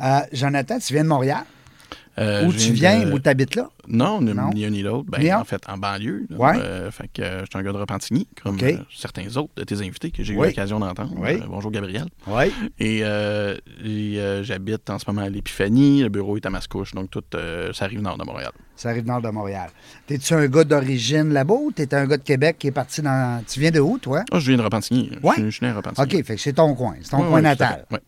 Euh, 0.00 0.20
Jonathan, 0.32 0.78
tu 0.78 0.92
viens 0.94 1.02
de 1.04 1.08
Montréal? 1.08 1.44
Euh, 2.18 2.46
Où 2.46 2.52
tu 2.52 2.72
viens? 2.72 3.04
de- 3.04 3.12
Où 3.12 3.18
tu 3.18 3.28
habites 3.28 3.54
là? 3.56 3.68
Non, 3.88 4.20
ni, 4.22 4.32
Non? 4.32 4.50
ni 4.54 4.64
un 4.64 4.70
ni 4.70 4.82
l'autre. 4.82 5.04
Ben, 5.10 5.34
en 5.34 5.44
fait, 5.44 5.62
en 5.68 5.76
banlieue. 5.76 6.26
là. 6.30 6.36
Ouais. 6.38 6.52
Euh, 6.56 6.90
fait 6.90 7.08
que 7.12 7.20
euh, 7.22 7.40
je 7.40 7.46
suis 7.50 7.58
un 7.58 7.62
gars 7.62 7.72
de 7.72 7.76
Repentigny, 7.76 8.26
comme 8.42 8.58
certains 8.94 9.36
autres 9.36 9.52
de 9.56 9.64
tes 9.64 9.76
invités 9.82 10.10
que 10.10 10.22
j'ai 10.22 10.32
eu 10.34 10.36
l'occasion 10.36 10.80
d'entendre. 10.80 11.12
Oui. 11.18 11.38
Bonjour, 11.48 11.70
Gabriel. 11.70 12.06
Oui. 12.26 12.52
Et, 12.78 13.00
et, 13.00 14.42
j'habite 14.42 14.88
en 14.90 14.98
ce 14.98 15.04
moment 15.06 15.22
à 15.22 15.28
l'Épiphanie. 15.28 16.02
Le 16.02 16.08
bureau 16.08 16.36
est 16.36 16.46
à 16.46 16.50
Mascouche, 16.50 16.92
donc 16.94 17.10
tout, 17.10 17.22
ça 17.72 17.84
arrive 17.84 18.00
nord 18.00 18.16
de 18.18 18.24
Montréal. 18.24 18.52
Ça 18.74 18.90
arrive 18.90 19.06
nord 19.06 19.22
de 19.22 19.28
Montréal. 19.30 19.70
T'es-tu 20.06 20.34
un 20.34 20.46
gars 20.48 20.64
d'origine 20.64 21.32
là-bas 21.32 21.54
ou 21.54 21.72
t'es 21.72 21.94
un 21.94 22.06
gars 22.06 22.16
de 22.18 22.22
Québec 22.22 22.56
qui 22.58 22.66
est 22.66 22.72
parti 22.72 23.00
dans. 23.00 23.42
Tu 23.46 23.58
viens 23.60 23.70
de 23.70 23.80
où, 23.80 23.96
toi? 23.98 24.22
Ah, 24.32 24.38
je 24.38 24.48
viens 24.48 24.58
de 24.58 24.62
Repentigny. 24.62 25.10
Je 25.12 25.26
Ouais. 25.26 25.34
suis- 25.34 25.44
Je 25.44 25.50
suis 25.50 25.64
né 25.66 25.72
à 25.72 25.76
Repentigny. 25.76 26.04
OK, 26.20 26.24
fait 26.26 26.34
que 26.36 26.40
c'est 26.40 26.52
ton 26.54 26.74
coin. 26.74 26.94
C'est 27.02 27.10
ton 27.10 27.22
Ouais, 27.22 27.28
coin 27.28 27.40
natal. 27.42 27.86
Bon. 27.90 27.98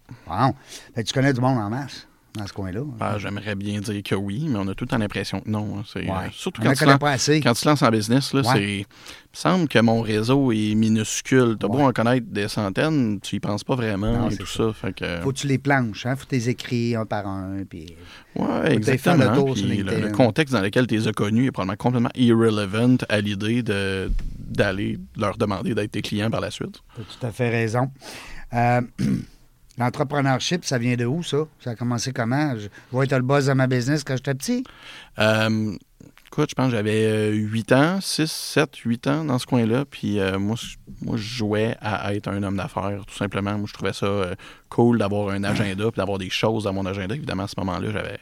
Fait 0.95 1.03
que 1.05 1.09
tu 1.09 1.15
connais 1.15 1.33
du 1.33 1.41
monde 1.41 1.59
en 1.59 1.71
masse 1.71 2.07
dans 2.39 2.47
ce 2.47 2.53
coin-là. 2.55 2.81
Ah, 3.01 3.19
J'aimerais 3.19 3.55
bien 3.55 3.81
dire 3.81 4.03
que 4.03 4.15
oui, 4.15 4.47
mais 4.49 4.59
on 4.59 4.67
a 4.69 4.75
tout 4.75 4.85
le 4.85 4.89
temps 4.89 4.99
l'impression 4.99 5.41
que 5.41 5.51
non. 5.51 5.79
hein. 5.79 5.83
C'est, 5.87 6.01
Ouais. 6.05 6.11
euh, 6.11 6.29
surtout 6.33 6.63
quand 6.63 6.71
en 6.71 6.73
tu, 6.73 6.79
connaît 6.81 6.93
lan- 6.93 6.99
pas 6.99 7.11
assez. 7.11 7.41
quand 7.41 7.53
tu 7.53 7.63
te 7.63 7.69
lances 7.69 7.83
en 7.83 7.91
business, 7.91 8.33
là, 8.33 8.41
Ouais. 8.41 8.47
c'est. 8.55 8.75
Il 8.79 9.41
me 9.41 9.51
semble 9.53 9.69
que 9.69 9.79
mon 9.79 10.01
réseau 10.01 10.51
est 10.53 10.75
minuscule. 10.75 11.57
T'as 11.61 11.69
beau 11.69 11.79
Ouais. 11.79 11.85
en 11.85 11.93
connaître 11.93 12.27
des 12.31 12.49
centaines, 12.49 13.21
tu 13.21 13.37
y 13.37 13.41
penses 13.41 13.63
pas 13.63 13.75
vraiment 13.77 14.21
Non, 14.23 14.31
et 14.31 14.37
tout 14.37 14.47
ça. 14.47 14.69
ça. 14.69 14.73
Fait 14.73 14.93
que, 14.95 15.21
Faut 15.21 15.33
que 15.33 15.37
tu 15.39 15.47
les 15.47 15.59
planches, 15.59 16.07
hein? 16.07 16.17
Faut 16.17 16.25
que 16.25 16.31
tu 16.31 16.35
les 16.37 16.49
écris 16.49 16.97
un 16.97 17.05
par 17.05 17.27
un. 17.27 17.63
Puis... 17.69 17.87
Faire 18.35 18.67
exactement. 18.73 19.31
le 19.31 19.37
tour 19.37 19.57
sur 19.57 19.67
Puis 19.69 19.83
le, 19.83 20.11
contexte 20.13 20.55
dans 20.55 20.63
lequel 20.63 20.87
tu 20.87 20.95
les 20.97 21.09
as 21.09 21.13
connus 21.13 21.47
est 21.47 21.51
probablement 21.51 21.77
complètement 21.77 22.11
irrelevant 22.15 22.97
à 23.09 23.21
l'idée 23.21 23.63
de, 23.63 24.11
d'aller 24.39 24.99
leur 25.17 25.37
demander 25.37 25.75
d'être 25.75 25.93
tes 25.93 26.03
clients 26.03 26.31
par 26.31 26.41
la 26.41 26.51
suite. 26.51 26.81
T'as 26.97 27.03
tout 27.03 27.27
à 27.27 27.31
fait 27.33 27.51
raison. 27.51 27.91
Euh, 28.55 28.81
L'entrepreneurship, 29.79 30.65
ça 30.65 30.79
vient 30.79 30.97
de 30.97 31.05
où, 31.07 31.23
ça? 31.23 31.39
Ça 31.61 31.71
a 31.71 31.75
commencé 31.75 32.13
comment? 32.13 32.55
Je 32.57 32.63
je 32.63 32.69
vois 32.91 33.05
être 33.05 33.17
le 33.17 33.23
boss 33.23 33.47
de 33.47 33.53
ma 33.53 33.67
business 33.67 34.05
quand 34.05 34.17
j'étais 34.17 34.35
petit? 34.35 34.65
Euh, 35.19 35.73
écoute, 36.27 36.51
je 36.51 36.55
pense 36.55 36.67
que 36.67 36.77
j'avais 36.77 37.31
8 37.33 37.73
ans, 37.73 38.01
6, 38.01 38.31
7, 38.31 38.75
8 38.77 39.07
ans 39.07 39.25
dans 39.25 39.39
ce 39.39 39.47
coin-là. 39.47 39.85
Puis 39.89 40.19
euh, 40.21 40.39
moi, 40.39 40.57
je- 40.61 40.77
moi, 41.03 41.17
je 41.17 41.23
jouais 41.23 41.77
à 41.81 42.13
être 42.15 42.29
un 42.29 42.43
homme 42.43 42.57
d'affaires, 42.57 43.03
tout 43.07 43.15
simplement. 43.17 43.57
Moi, 43.57 43.67
je 43.69 43.73
trouvais 43.73 43.93
ça 43.93 44.07
euh, 44.07 44.35
cool 44.69 44.99
d'avoir 44.99 45.31
un 45.31 45.45
agenda 45.45 45.91
puis 45.91 45.99
d'avoir 45.99 46.19
des 46.19 46.31
choses 46.31 46.65
dans 46.65 46.73
mon 46.73 46.85
agenda. 46.87 47.15
Évidemment, 47.15 47.45
à 47.45 47.49
ce 47.49 47.55
moment-là, 47.59 47.91
j'avais 47.93 48.19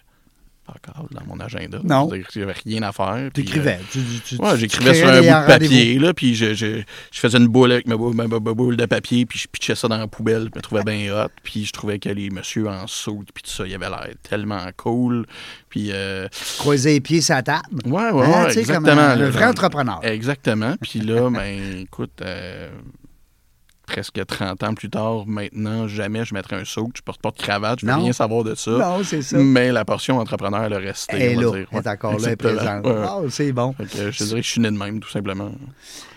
encore 0.68 1.06
dans 1.10 1.24
mon 1.26 1.38
agenda. 1.40 1.78
Non. 1.84 2.10
Avait 2.10 2.52
rien 2.64 2.82
à 2.82 2.92
faire. 2.92 3.16
Tu 3.26 3.30
puis, 3.30 3.42
écrivais. 3.42 3.78
Tu, 3.90 4.00
tu- 4.24 4.34
euh, 4.34 4.38
ouais, 4.52 4.58
j'écrivais 4.58 4.94
sur 4.94 5.08
un 5.08 5.20
bout 5.20 5.26
de 5.26 5.46
papier, 5.46 5.98
là, 5.98 6.12
puis 6.14 6.34
je, 6.34 6.54
je, 6.54 6.82
je 7.12 7.20
faisais 7.20 7.38
une 7.38 7.46
boule 7.46 7.72
avec 7.72 7.86
ma, 7.86 7.96
boule- 7.96 8.14
ma- 8.14 8.26
de 8.26 8.86
papier, 8.86 9.26
puis 9.26 9.38
je 9.38 9.48
pitchais 9.48 9.74
ça 9.74 9.88
dans 9.88 9.98
la 9.98 10.06
poubelle, 10.06 10.50
puis 10.50 10.52
je 10.54 10.58
me 10.58 10.62
trouvais 10.62 10.84
bien 10.84 11.14
hot, 11.14 11.28
puis 11.42 11.64
je 11.64 11.72
trouvais 11.72 11.98
que 11.98 12.08
les 12.08 12.30
messieurs 12.30 12.68
en 12.68 12.86
saut, 12.86 13.22
puis 13.34 13.42
tout 13.42 13.50
ça, 13.50 13.66
il 13.66 13.74
avait 13.74 13.88
l'air 13.88 14.08
tellement 14.22 14.66
cool, 14.76 15.26
puis... 15.70 15.90
euh, 15.92 16.28
Croiser 16.58 16.94
les 16.94 17.00
pieds 17.00 17.20
sur 17.20 17.34
la 17.34 17.42
table. 17.42 17.62
Ouais, 17.86 18.10
ouais, 18.10 18.24
Hein, 18.26 18.44
ouais, 18.46 18.48
comme 18.54 18.58
exactement. 18.58 18.90
un, 19.00 19.20
un 19.20 19.30
vrai 19.30 19.44
entrepreneur. 19.46 20.00
Exactement. 20.02 20.74
Puis 20.80 21.00
là, 21.00 21.30
ben, 21.30 21.78
écoute, 21.80 22.10
euh, 22.22 22.68
presque 23.86 24.24
30 24.26 24.62
ans 24.64 24.74
plus 24.74 24.90
tard, 24.90 25.26
maintenant, 25.26 25.86
jamais 25.88 26.24
je 26.24 26.34
mettrais 26.34 26.56
un 26.56 26.64
saut. 26.64 26.90
Je 26.94 27.02
porte 27.02 27.20
pas 27.22 27.30
de 27.30 27.36
cravate, 27.38 27.80
je 27.80 27.86
veux 27.86 27.94
rien 27.94 28.12
savoir 28.12 28.44
de 28.44 28.54
ça. 28.54 28.70
Non, 28.72 29.02
c'est 29.04 29.22
ça. 29.22 29.38
Mais 29.38 29.72
la 29.72 29.84
portion 29.84 30.18
entrepreneur, 30.18 30.64
elle 30.64 30.72
a 30.74 30.78
resté. 30.78 31.16
Elle 31.16 31.22
est 31.22 31.34
là, 31.36 31.40
dire. 31.40 31.54
elle 31.54 31.60
est 31.60 31.74
Ouais, 31.76 31.88
encore 31.88 32.12
là, 32.12 32.18
elle 32.26 32.32
est 32.32 32.36
présente. 32.36 32.86
Ouais. 32.86 32.94
Ah, 33.04 33.18
c'est 33.30 33.52
bon. 33.52 33.72
Que, 33.72 34.10
je 34.10 34.18
te 34.18 34.24
dirais 34.24 34.40
que 34.40 34.46
je 34.46 34.50
suis 34.52 34.60
né 34.60 34.70
de 34.70 34.76
même, 34.76 35.00
tout 35.00 35.08
simplement. 35.10 35.52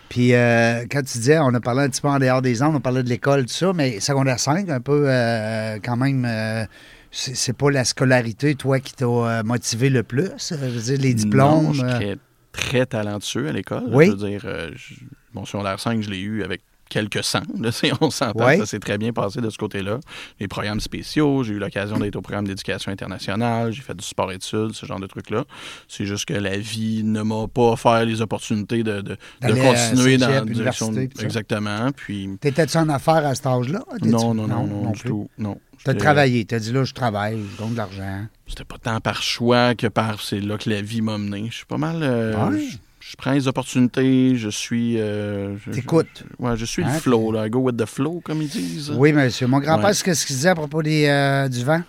Puis 0.09 0.33
euh, 0.33 0.85
quand 0.89 1.03
tu 1.03 1.19
disais, 1.19 1.37
on 1.39 1.53
a 1.53 1.59
parlé 1.59 1.81
un 1.83 1.89
petit 1.89 2.01
peu 2.01 2.07
en 2.07 2.17
dehors 2.17 2.41
des 2.41 2.61
ondes, 2.63 2.75
on 2.75 2.79
parlait 2.79 3.03
de 3.03 3.09
l'école, 3.09 3.43
tout 3.45 3.53
ça, 3.53 3.71
mais 3.73 3.99
secondaire 3.99 4.39
5, 4.39 4.67
un 4.69 4.79
peu 4.81 5.03
euh, 5.07 5.77
quand 5.85 5.97
même, 5.97 6.25
euh, 6.27 6.65
c'est 7.11 7.55
pas 7.55 7.69
la 7.69 7.85
scolarité, 7.85 8.55
toi, 8.55 8.79
qui 8.79 8.93
t'a 8.93 9.05
euh, 9.05 9.43
motivé 9.43 9.89
le 9.91 10.01
plus? 10.01 10.29
Je 10.49 10.55
veux 10.55 10.81
dire, 10.81 10.97
les 10.99 11.13
diplômes. 11.13 11.65
Non, 11.65 11.73
je 11.73 11.85
euh, 11.85 12.15
très, 12.51 12.87
talentueux 12.87 13.49
à 13.49 13.51
l'école. 13.51 13.83
Oui. 13.91 14.07
Je 14.07 14.11
veux 14.11 14.17
dire, 14.29 14.41
je- 14.75 14.95
mon 15.35 15.45
secondaire 15.45 15.79
5, 15.79 16.01
je 16.01 16.09
l'ai 16.09 16.19
eu 16.19 16.43
avec 16.43 16.61
quelques 16.89 17.23
cents. 17.23 17.41
Là, 17.59 17.69
on 18.01 18.09
s'entend, 18.09 18.45
Oui. 18.47 18.57
ça 18.57 18.65
s'est 18.65 18.79
très 18.79 18.97
bien 18.97 19.13
passé 19.13 19.39
de 19.41 19.49
ce 19.49 19.57
côté-là. 19.57 19.99
Les 20.39 20.47
programmes 20.47 20.79
spéciaux, 20.79 21.43
j'ai 21.43 21.53
eu 21.53 21.59
l'occasion 21.59 21.97
d'être 21.97 22.15
au 22.15 22.21
programme 22.21 22.47
d'éducation 22.47 22.91
internationale, 22.91 23.71
j'ai 23.71 23.81
fait 23.81 23.95
du 23.95 24.03
sport-études, 24.05 24.73
ce 24.73 24.85
genre 24.85 24.99
de 24.99 25.07
trucs-là. 25.07 25.45
C'est 25.87 26.05
juste 26.05 26.25
que 26.25 26.33
la 26.33 26.57
vie 26.57 27.03
ne 27.03 27.21
m'a 27.21 27.47
pas 27.47 27.71
offert 27.73 28.05
les 28.05 28.21
opportunités 28.21 28.83
de, 28.83 29.01
de, 29.01 29.17
continuer 29.41 30.17
dans 30.17 30.29
la 30.29 30.41
direction. 30.41 30.91
puis. 30.93 31.09
Exactement. 31.21 31.91
Puis, 31.95 32.29
T'étais-tu 32.41 32.77
en 32.77 32.89
affaires 32.89 33.25
à 33.25 33.35
cet 33.35 33.45
âge-là? 33.47 33.83
T'étais-tu- 33.93 34.09
non, 34.11 34.33
non, 34.33 34.47
non, 34.47 34.65
non, 34.65 34.91
du 34.91 34.99
plus. 34.99 35.09
tout. 35.09 35.29
Non. 35.37 35.57
T'as 35.83 35.93
travaillé, 35.93 36.43
t'as 36.43 36.59
dit 36.59 36.73
là, 36.73 36.83
je 36.83 36.93
travaille, 36.93 37.39
je 37.55 37.61
gagne 37.63 37.71
de 37.71 37.77
l'argent. 37.77 38.25
C'était 38.47 38.65
pas 38.65 38.77
tant 38.77 38.99
par 38.99 39.21
choix 39.23 39.75
que 39.75 39.87
par 39.87 40.19
c'est 40.21 40.41
là 40.41 40.57
que 40.57 40.69
la 40.69 40.81
vie 40.81 41.01
m'a 41.01 41.17
mené. 41.17 41.47
Je 41.49 41.55
suis 41.55 41.65
pas 41.65 41.77
mal. 41.77 41.99
euh, 42.01 42.49
Ouais. 42.49 42.59
Je, 42.99 43.15
prends 43.15 43.31
les 43.31 43.47
opportunités, 43.47 44.35
je 44.35 44.49
suis. 44.49 44.95
euh, 44.99 45.55
T'écoutes. 45.71 46.23
je- 46.39 46.43
Ouais, 46.45 46.57
je 46.57 46.65
suis 46.65 46.83
Hein, 46.83 46.93
le 46.93 46.99
flow, 46.99 47.31
là. 47.31 47.47
Go 47.49 47.59
with 47.59 47.77
the 47.77 47.85
flow, 47.85 48.21
comme 48.23 48.41
ils 48.41 48.49
disent. 48.49 48.91
Oui, 48.91 49.13
monsieur. 49.13 49.47
Mon 49.47 49.59
grand-père, 49.59 49.85
Ouais. 49.87 49.93
c'est 49.93 50.03
qu'est-ce 50.03 50.25
qu'il 50.25 50.35
disait 50.35 50.49
à 50.49 50.55
propos 50.55 50.81
des, 50.83 51.05
euh, 51.07 51.47
du 51.47 51.63
vent? 51.63 51.81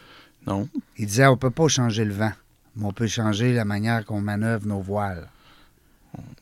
Non. 0.46 0.68
Il 0.96 1.06
disait, 1.06 1.26
on 1.26 1.36
peut 1.36 1.50
pas 1.50 1.68
changer 1.68 2.04
le 2.04 2.12
vent, 2.14 2.32
mais 2.76 2.84
on 2.86 2.92
peut 2.92 3.06
changer 3.06 3.52
la 3.52 3.64
manière 3.64 4.04
qu'on 4.04 4.20
manœuvre 4.20 4.66
nos 4.66 4.80
voiles. 4.80 5.28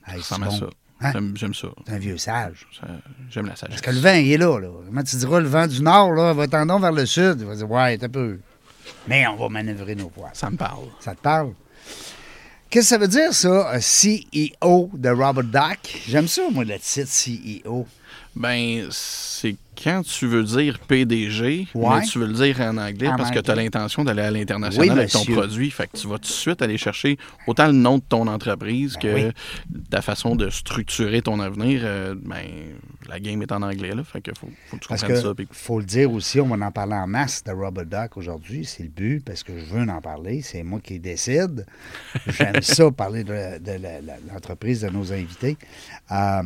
Hey, 0.06 0.20
Ça 0.22 0.36
c'est 0.36 0.44
ressemble 0.44 0.46
à 0.46 0.50
ça. 0.50 0.66
Hein? 1.00 1.12
J'aime, 1.34 1.54
ça. 1.54 1.68
C'est 1.86 1.92
un 1.94 1.98
vieux 1.98 2.16
sage. 2.16 2.66
J'aime 3.30 3.46
la 3.46 3.54
sagesse. 3.56 3.80
Parce 3.80 3.82
que 3.82 3.90
le 3.90 3.98
vent, 4.00 4.14
il 4.14 4.32
est 4.32 4.36
là, 4.38 4.58
là. 4.58 4.68
Comment 4.86 5.02
tu 5.02 5.16
diras, 5.16 5.40
le 5.40 5.46
vent 5.48 5.66
du 5.66 5.80
nord, 5.82 6.12
là, 6.12 6.32
va 6.32 6.48
tendons 6.48 6.78
vers 6.80 6.92
le 6.92 7.06
sud. 7.06 7.36
Il 7.40 7.46
va 7.46 7.54
dire, 7.54 7.70
ouais, 7.70 7.98
t'as 7.98 8.08
peu. 8.08 8.38
Mais 9.06 9.26
on 9.26 9.36
va 9.36 9.48
manœuvrer 9.48 9.94
nos 9.94 10.08
voiles. 10.16 10.30
Ça 10.34 10.50
me 10.50 10.56
parle. 10.56 10.86
Ça 11.00 11.14
te 11.14 11.20
parle? 11.20 11.52
Qu'est-ce 12.70 12.90
que 12.90 12.96
ça 12.96 12.98
veut 12.98 13.08
dire, 13.08 13.32
ça, 13.32 13.70
un 13.72 13.78
CEO 13.78 14.90
de 14.92 15.08
Robert 15.08 15.44
Duck? 15.44 16.02
J'aime 16.06 16.28
ça, 16.28 16.42
moi, 16.50 16.64
le 16.64 16.78
titre 16.78 17.08
CEO. 17.08 17.86
Ben, 18.36 18.86
c'est 18.90 19.56
quand 19.82 20.02
tu 20.04 20.26
veux 20.26 20.42
dire 20.42 20.78
PDG, 20.80 21.68
Ouais. 21.74 22.00
mais 22.00 22.06
tu 22.06 22.18
veux 22.18 22.26
le 22.26 22.32
dire 22.32 22.60
en 22.60 22.76
anglais 22.78 23.08
En 23.08 23.16
parce 23.16 23.30
que 23.30 23.38
tu 23.38 23.50
as 23.50 23.54
l'intention 23.54 24.02
d'aller 24.04 24.22
à 24.22 24.30
l'international 24.30 24.88
Oui, 24.88 24.90
avec 24.98 25.10
ton 25.10 25.24
produit. 25.24 25.70
Fait 25.70 25.86
que 25.86 25.96
tu 25.96 26.06
vas 26.08 26.16
tout 26.16 26.22
de 26.22 26.26
suite 26.26 26.62
aller 26.62 26.76
chercher 26.78 27.16
autant 27.46 27.66
le 27.68 27.72
nom 27.74 27.98
de 27.98 28.02
ton 28.08 28.26
entreprise 28.26 28.94
Ben 28.94 29.00
que 29.00 29.26
oui. 29.26 29.32
ta 29.90 30.02
façon 30.02 30.34
de 30.36 30.50
structurer 30.50 31.22
ton 31.22 31.38
avenir. 31.40 31.82
euh, 31.84 32.14
ben, 32.20 32.44
la 33.08 33.20
game 33.20 33.40
est 33.42 33.52
en 33.52 33.62
anglais, 33.62 33.94
là. 33.94 34.02
Fait 34.04 34.20
que 34.20 34.32
faut, 34.38 34.48
faut 34.66 34.76
que 34.76 34.82
tu 34.82 34.88
Parce 34.88 35.00
comprennes 35.02 35.22
que 35.22 35.28
ça. 35.28 35.34
puis- 35.34 35.48
faut 35.52 35.78
le 35.78 35.86
dire 35.86 36.10
aussi, 36.12 36.40
on 36.40 36.48
va 36.48 36.66
en 36.66 36.72
parler 36.72 36.94
en 36.94 37.06
masse 37.06 37.42
de 37.44 37.52
Robert 37.52 37.86
Duck 37.86 38.16
aujourd'hui. 38.16 38.64
C'est 38.64 38.82
le 38.82 38.88
but, 38.90 39.24
parce 39.24 39.42
que 39.42 39.52
je 39.58 39.64
veux 39.64 39.88
en 39.88 40.00
parler. 40.00 40.42
C'est 40.42 40.62
moi 40.62 40.80
qui 40.82 40.98
décide. 40.98 41.64
J'aime 42.26 42.60
ça, 42.62 42.90
parler 42.90 43.24
de, 43.24 43.58
de 43.58 43.78
l'entreprise 44.32 44.80
de 44.82 44.88
nos 44.90 45.12
invités. 45.12 45.56
Euh, 46.10 46.42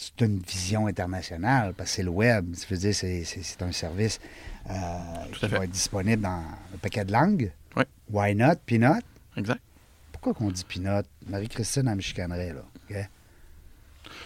c'est 0.00 0.24
une 0.24 0.38
vision 0.38 0.86
internationale, 0.86 1.74
parce 1.76 1.90
que 1.90 1.96
c'est 1.96 2.02
le 2.02 2.10
web. 2.10 2.54
Ça 2.54 2.66
veut 2.70 2.76
dire 2.78 2.94
c'est, 2.94 3.24
c'est, 3.24 3.42
c'est 3.42 3.62
un 3.62 3.72
service 3.72 4.18
euh, 4.68 4.72
qui 5.38 5.46
va 5.46 5.64
être 5.64 5.70
disponible 5.70 6.22
dans 6.22 6.42
un 6.74 6.78
paquet 6.80 7.04
de 7.04 7.12
langues. 7.12 7.52
Ouais. 7.76 7.86
Why 8.10 8.34
not? 8.34 8.56
Peanut? 8.64 9.04
Exact. 9.36 9.60
Pourquoi 10.12 10.32
qu'on 10.34 10.50
dit 10.50 10.64
peanut? 10.64 11.04
Marie-Christine, 11.26 11.88
elle 11.88 11.96
me 11.96 12.00
chicanerait, 12.00 12.54
là. 12.54 12.62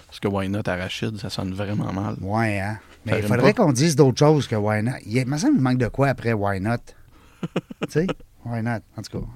Parce 0.06 0.20
que 0.20 0.28
Why 0.28 0.48
Not 0.48 0.68
Arachide, 0.68 1.18
ça 1.18 1.28
sonne 1.28 1.52
vraiment 1.54 1.92
mal. 1.92 2.16
Ouais, 2.20 2.60
hein? 2.60 2.78
Mais 3.04 3.12
Ça 3.12 3.18
il 3.18 3.26
faudrait 3.26 3.52
qu'on 3.52 3.72
dise 3.72 3.96
d'autres 3.96 4.18
choses 4.18 4.46
que 4.46 4.54
why 4.54 4.82
not. 4.82 4.92
Il, 5.04 5.26
me 5.26 5.36
semble 5.36 5.54
qu'il 5.54 5.62
manque 5.62 5.78
de 5.78 5.88
quoi 5.88 6.08
après 6.08 6.32
why 6.32 6.60
not? 6.60 6.78
tu 7.42 7.90
sais? 7.90 8.06
Why 8.44 8.62
not? 8.62 8.80
En 8.96 9.02
tout 9.02 9.20
cas. 9.20 9.26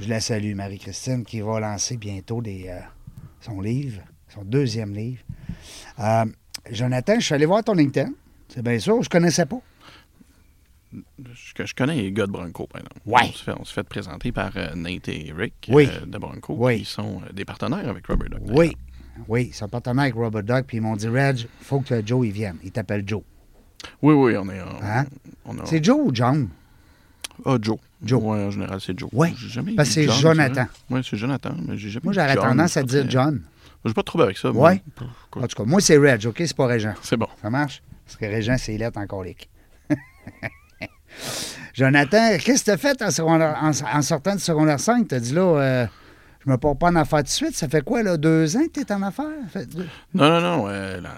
Je 0.00 0.08
la 0.08 0.20
salue, 0.20 0.54
Marie-Christine, 0.54 1.24
qui 1.24 1.40
va 1.40 1.60
lancer 1.60 1.96
bientôt 1.96 2.42
des, 2.42 2.66
euh, 2.68 2.80
son 3.40 3.60
livre, 3.60 4.00
son 4.34 4.42
deuxième 4.44 4.94
livre. 4.94 5.22
Euh, 6.00 6.24
Jonathan, 6.70 7.14
je 7.18 7.24
suis 7.24 7.34
allé 7.34 7.46
voir 7.46 7.62
ton 7.64 7.74
LinkedIn. 7.74 8.10
C'est 8.48 8.62
bien 8.62 8.78
sûr, 8.78 9.02
je 9.02 9.08
connaissais 9.08 9.46
pas. 9.46 9.60
Je, 10.92 11.64
je 11.64 11.74
connais 11.74 11.96
les 11.96 12.12
gars 12.12 12.26
de 12.26 12.30
Bronco, 12.32 12.66
par 12.68 12.80
exemple. 12.80 13.00
Ouais. 13.06 13.22
On 13.28 13.32
se 13.32 13.42
fait, 13.42 13.52
on 13.60 13.64
se 13.64 13.72
fait 13.72 13.82
présenter 13.82 14.30
par 14.30 14.52
euh, 14.56 14.74
Nate 14.76 15.08
et 15.08 15.32
Oui. 15.68 15.88
euh, 15.90 16.06
de 16.06 16.18
Bronco, 16.18 16.54
Oui. 16.56 16.80
qui 16.80 16.84
sont 16.84 17.20
des 17.32 17.44
partenaires 17.44 17.88
avec 17.88 18.06
Robert 18.06 18.30
Duck. 18.30 18.40
Oui. 18.48 18.76
Oui, 19.28 19.46
ils 19.50 19.54
sont 19.54 19.68
partenaires 19.68 20.02
avec 20.04 20.14
Robert 20.14 20.42
Duck, 20.42 20.66
puis 20.66 20.76
ils 20.78 20.80
m'ont 20.80 20.96
dit, 20.96 21.08
Reg, 21.08 21.46
faut 21.60 21.80
que 21.80 22.04
Joe 22.04 22.26
il 22.26 22.32
vienne. 22.32 22.56
Il 22.64 22.70
t'appelle 22.72 23.02
Joe. 23.06 23.22
Oui, 24.02 24.14
oui, 24.14 24.36
on 24.36 24.48
est. 24.50 24.60
on- 24.62 24.82
Hein? 24.84 25.04
on 25.44 25.58
a- 25.58 25.66
C'est 25.66 25.82
Joe 25.84 25.98
ou 26.04 26.10
John? 26.14 26.48
Ah, 27.44 27.56
Joe. 27.60 27.78
Joe. 28.02 28.22
Ouais, 28.22 28.44
en 28.44 28.50
général, 28.50 28.80
c'est 28.80 28.96
Joe. 28.98 29.10
Jamais 29.48 29.74
parce 29.74 29.88
que 29.88 29.94
c'est 29.94 30.08
Jonathan. 30.08 30.66
Oui, 30.90 31.00
c'est 31.08 31.16
Jonathan, 31.16 31.54
mais 31.66 31.76
j'ai 31.76 31.90
jamais 31.90 32.04
Moi, 32.04 32.12
j'aurais 32.12 32.36
tendance 32.36 32.76
à 32.76 32.82
dire 32.84 33.04
John. 33.08 33.40
J'ai 33.84 33.92
pas 33.94 34.00
de 34.00 34.06
trouble 34.06 34.24
avec 34.24 34.38
ça. 34.38 34.50
Ouais. 34.50 34.82
En 35.36 35.46
tout 35.46 35.56
cas, 35.56 35.64
moi, 35.64 35.80
c'est 35.80 35.96
Reg, 35.98 36.26
OK? 36.26 36.36
C'est 36.38 36.56
pas 36.56 36.66
Régent. 36.66 36.94
C'est 37.02 37.16
bon. 37.16 37.28
Ça 37.42 37.50
marche? 37.50 37.82
Parce 38.06 38.16
que 38.16 38.24
Régent, 38.26 38.56
c'est 38.58 38.76
lettres 38.78 38.98
en 38.98 39.06
colique. 39.06 39.48
Jonathan, 41.74 42.36
qu'est-ce 42.38 42.60
que 42.60 42.64
tu 42.66 42.70
as 42.70 42.76
fait 42.76 43.02
en, 43.02 43.10
secondaire- 43.10 43.56
en- 43.60 43.98
en 43.98 44.02
sortant 44.02 44.34
du 44.34 44.40
secondaire 44.40 44.80
5? 44.80 45.08
Tu 45.08 45.14
as 45.14 45.20
dit 45.20 45.32
là, 45.34 45.42
euh, 45.60 45.86
je 46.44 46.50
me 46.50 46.56
porte 46.56 46.78
pas 46.78 46.88
en 46.88 46.96
affaires 46.96 47.18
tout 47.20 47.24
de 47.24 47.28
suite. 47.28 47.54
Ça 47.56 47.68
fait 47.68 47.82
quoi, 47.82 48.02
là, 48.02 48.16
deux 48.16 48.56
ans 48.56 48.64
que 48.66 48.72
tu 48.72 48.80
es 48.80 48.92
en 48.92 49.02
affaires? 49.02 49.24
Deux- 49.54 49.86
Non, 50.14 50.28
non, 50.28 50.40
non. 50.40 50.64
euh, 50.68 51.00
là, 51.00 51.16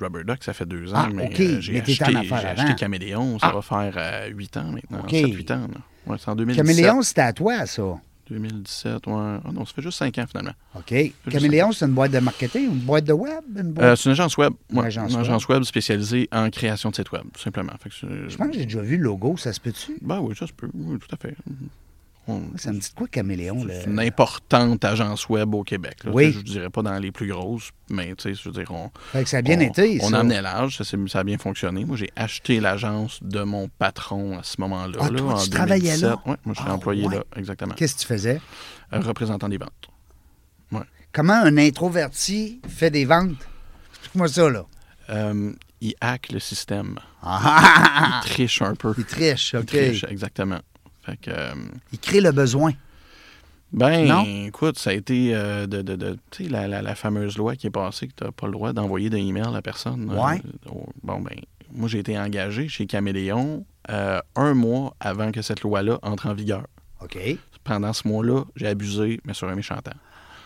Rubber 0.00 0.24
Duck, 0.24 0.42
ça 0.44 0.52
fait 0.54 0.66
deux 0.66 0.92
ans. 0.94 1.04
Ah, 1.06 1.08
mais 1.12 1.26
OK, 1.26 1.40
euh, 1.40 1.60
j'ai 1.60 1.82
t'es 1.82 1.92
acheté, 1.92 2.04
en 2.16 2.20
affaires 2.20 2.40
j'ai 2.40 2.46
avant. 2.48 2.62
acheté 2.62 2.74
Caméléon. 2.76 3.38
Ça 3.38 3.48
Ah. 3.50 3.52
va 3.54 3.62
faire 3.62 3.94
euh, 3.96 4.28
huit 4.28 4.56
ans 4.56 4.64
maintenant. 4.72 5.00
OK. 5.00 5.10
7-8 5.12 5.52
ans. 5.52 5.68
là. 5.72 5.80
Ouais, 6.06 6.16
c'est 6.18 6.28
en 6.30 6.36
2017. 6.36 6.66
Caméléon, 6.66 7.02
c'était 7.02 7.20
à 7.20 7.32
toi, 7.32 7.66
ça. 7.66 7.82
2017, 8.30 9.06
ouais. 9.06 9.12
Ah 9.14 9.40
non, 9.52 9.64
ça 9.66 9.72
fait 9.74 9.82
juste 9.82 9.98
cinq 9.98 10.16
ans 10.18 10.24
finalement. 10.28 10.52
OK. 10.76 10.94
Caméléon, 11.30 11.72
c'est 11.72 11.84
une 11.86 11.92
boîte 11.92 12.12
de 12.12 12.18
marketing, 12.20 12.64
une 12.66 12.78
boîte 12.78 13.04
de 13.04 13.12
web? 13.12 13.42
Une 13.56 13.72
boîte... 13.72 13.84
Euh, 13.86 13.96
c'est 13.96 14.04
une 14.06 14.12
agence 14.12 14.36
web. 14.36 14.52
Une 14.70 14.78
agence 14.78 15.10
une 15.10 15.16
web. 15.16 15.24
agence 15.26 15.48
web 15.48 15.62
spécialisée 15.64 16.28
en 16.32 16.48
création 16.50 16.90
de 16.90 16.94
sites 16.94 17.10
web, 17.12 17.24
tout 17.32 17.40
simplement. 17.40 17.72
Fait 17.80 17.88
que 17.88 17.94
c'est- 17.94 18.30
je 18.30 18.36
pense 18.36 18.48
que 18.48 18.54
j'ai 18.54 18.64
déjà 18.64 18.80
vu 18.80 18.96
le 18.96 19.04
logo, 19.04 19.36
ça 19.36 19.52
se 19.52 19.60
peut-tu? 19.60 19.96
Ben 20.02 20.20
oui, 20.20 20.34
ça 20.36 20.46
se 20.46 20.52
peut. 20.52 20.68
Oui, 20.72 20.98
tout 20.98 21.14
à 21.14 21.16
fait. 21.18 21.36
Ça 22.56 22.72
me 22.72 22.78
dit 22.78 22.88
quoi, 22.94 23.08
Caméléon? 23.08 23.66
C'est 23.68 23.86
une 23.90 23.98
importante 23.98 24.84
agence 24.84 25.28
web 25.28 25.54
au 25.54 25.64
Québec. 25.64 26.04
là. 26.04 26.12
Oui. 26.12 26.32
Je 26.32 26.38
ne 26.38 26.42
dirais 26.42 26.70
pas 26.70 26.82
dans 26.82 26.96
les 26.98 27.10
plus 27.10 27.26
grosses, 27.26 27.70
mais 27.90 28.14
tu 28.14 28.22
sais, 28.22 28.34
je 28.34 28.48
veux 28.48 28.54
dire, 28.54 28.70
on, 28.70 28.90
Fait 29.12 29.24
que 29.24 29.28
ça 29.28 29.38
a 29.38 29.42
bien 29.42 29.58
on, 29.58 29.62
été, 29.62 29.98
on 30.02 30.10
ça. 30.10 30.16
a 30.16 30.20
amené 30.20 30.40
l'âge, 30.40 30.80
ça, 30.80 31.18
a 31.18 31.24
bien 31.24 31.38
fonctionné. 31.38 31.84
Moi, 31.84 31.96
j'ai 31.96 32.10
acheté 32.14 32.60
l'agence 32.60 33.18
de 33.22 33.42
mon 33.42 33.68
patron 33.68 34.38
à 34.38 34.42
ce 34.44 34.60
moment-là. 34.60 34.98
Ah, 35.00 35.10
là, 35.10 35.18
toi, 35.18 35.34
en 35.34 35.38
tu 35.42 35.50
travaillais 35.50 35.96
là? 35.96 36.22
Oui, 36.24 36.34
moi, 36.44 36.54
je 36.54 36.60
suis 36.60 36.70
Ah, 36.70 36.74
employé 36.74 37.06
ouais. 37.08 37.16
là, 37.16 37.24
exactement. 37.36 37.74
Qu'est-ce 37.74 37.96
que 37.96 38.00
tu 38.02 38.06
faisais? 38.06 38.40
Euh, 38.92 39.00
représentant 39.00 39.48
des 39.48 39.58
ventes. 39.58 39.70
Comment 41.14 41.34
un 41.44 41.58
introverti 41.58 42.62
fait 42.66 42.90
des 42.90 43.04
ventes? 43.04 43.36
Explique-moi 43.90 44.28
ça, 44.28 44.48
là. 44.48 44.64
Euh, 45.10 45.52
il 45.82 45.94
hack 46.00 46.32
le 46.32 46.38
système. 46.38 46.98
Ah! 47.22 48.22
Il 48.24 48.30
triche 48.30 48.62
un 48.62 48.74
peu. 48.74 48.94
Il 48.96 49.04
triche, 49.04 49.52
Il 49.52 49.58
OK. 49.58 49.66
triche, 49.66 50.04
exactement. 50.08 50.60
Fait 51.04 51.16
que, 51.16 51.30
euh, 51.30 51.54
Il 51.92 51.98
crée 51.98 52.20
le 52.20 52.32
besoin. 52.32 52.72
Ben, 53.72 54.06
Non? 54.06 54.24
écoute, 54.46 54.78
ça 54.78 54.90
a 54.90 54.92
été 54.92 55.34
euh, 55.34 55.66
de, 55.66 55.80
de, 55.80 55.96
de- 55.96 56.18
tu 56.30 56.44
sais, 56.44 56.50
la, 56.50 56.68
la, 56.68 56.82
la 56.82 56.94
fameuse 56.94 57.38
loi 57.38 57.56
qui 57.56 57.68
est 57.68 57.70
passée 57.70 58.06
que 58.06 58.12
tu 58.14 58.24
n'as 58.24 58.30
pas 58.30 58.46
le 58.46 58.52
droit 58.52 58.72
d'envoyer 58.74 59.08
des 59.08 59.16
emails 59.18 59.54
à 59.56 59.62
personne. 59.62 60.10
euh, 60.10 60.22
Ouais. 60.22 60.42
bon, 61.02 61.20
ben, 61.20 61.36
moi, 61.72 61.88
j'ai 61.88 62.00
été 62.00 62.18
engagé 62.18 62.68
chez 62.68 62.86
Caméléon 62.86 63.64
un 63.88 64.54
mois 64.54 64.94
avant 65.00 65.32
que 65.32 65.40
cette 65.42 65.62
loi-là 65.62 65.98
entre 66.02 66.26
en 66.28 66.34
vigueur. 66.34 66.66
OK. 67.02 67.18
Pendant 67.64 67.92
ce 67.94 68.06
mois-là, 68.06 68.44
j'ai 68.56 68.66
abusé, 68.66 69.20
mais 69.24 69.32
sur 69.34 69.48
un 69.48 69.54
méchant 69.54 69.76
temps. 69.76 69.90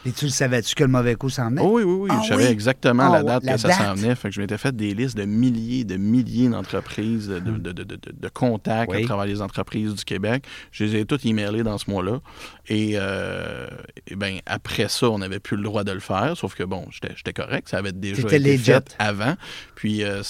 Et 0.06 0.12
tu 0.12 0.26
le 0.26 0.30
savais-tu 0.30 0.74
que 0.76 0.84
le 0.84 0.88
mauvais 0.90 1.16
coup 1.16 1.28
s'en 1.28 1.48
venait? 1.50 1.60
Oh 1.64 1.72
oui, 1.78 1.82
oui, 1.82 1.94
oui. 2.02 2.08
Ah 2.12 2.20
je 2.22 2.28
savais 2.28 2.44
oui? 2.46 2.50
exactement 2.52 3.08
Ah 3.08 3.12
la 3.18 3.22
date 3.24 3.44
la 3.44 3.54
que 3.54 3.60
ça 3.60 3.72
s'en 3.72 3.94
venait. 3.94 4.14
Fait 4.14 4.28
que 4.28 4.34
je 4.34 4.40
m'étais 4.40 4.56
fait 4.58 4.74
des 4.74 4.94
listes 4.94 5.16
de 5.16 5.24
milliers, 5.24 5.84
de 5.84 5.96
milliers 5.96 6.48
d'entreprises, 6.48 7.28
de, 7.28 7.40
de, 7.40 7.50
de, 7.58 7.72
de, 7.72 7.82
de- 7.82 7.98
de 8.12 8.28
contacts 8.28 8.90
Oui. 8.92 9.02
à 9.02 9.06
travers 9.06 9.26
les 9.26 9.42
entreprises 9.42 9.94
du 9.94 10.04
Québec. 10.04 10.44
Je 10.70 10.84
les 10.84 10.96
ai 10.96 11.04
toutes 11.06 11.26
emailées 11.26 11.64
dans 11.64 11.76
ce 11.78 11.90
mois-là. 11.90 12.20
Et, 12.68 12.92
euh, 12.94 13.66
et 14.06 14.14
ben, 14.14 14.38
après 14.46 14.88
ça, 14.88 15.10
on 15.10 15.18
n'avait 15.18 15.40
plus 15.40 15.56
le 15.56 15.64
droit 15.64 15.82
de 15.82 15.92
le 15.92 16.00
faire. 16.00 16.34
Sauf 16.36 16.54
que 16.54 16.62
bon, 16.62 16.86
j'étais 16.90 17.12
j'étais 17.16 17.32
correct. 17.32 17.68
Ça 17.68 17.78
avait 17.78 17.92
déjà 17.92 18.22
été 18.22 18.38
legit. 18.38 18.58
fait 18.64 18.94
avant. 19.00 19.34
Puis, 19.74 20.04
euh, 20.04 20.22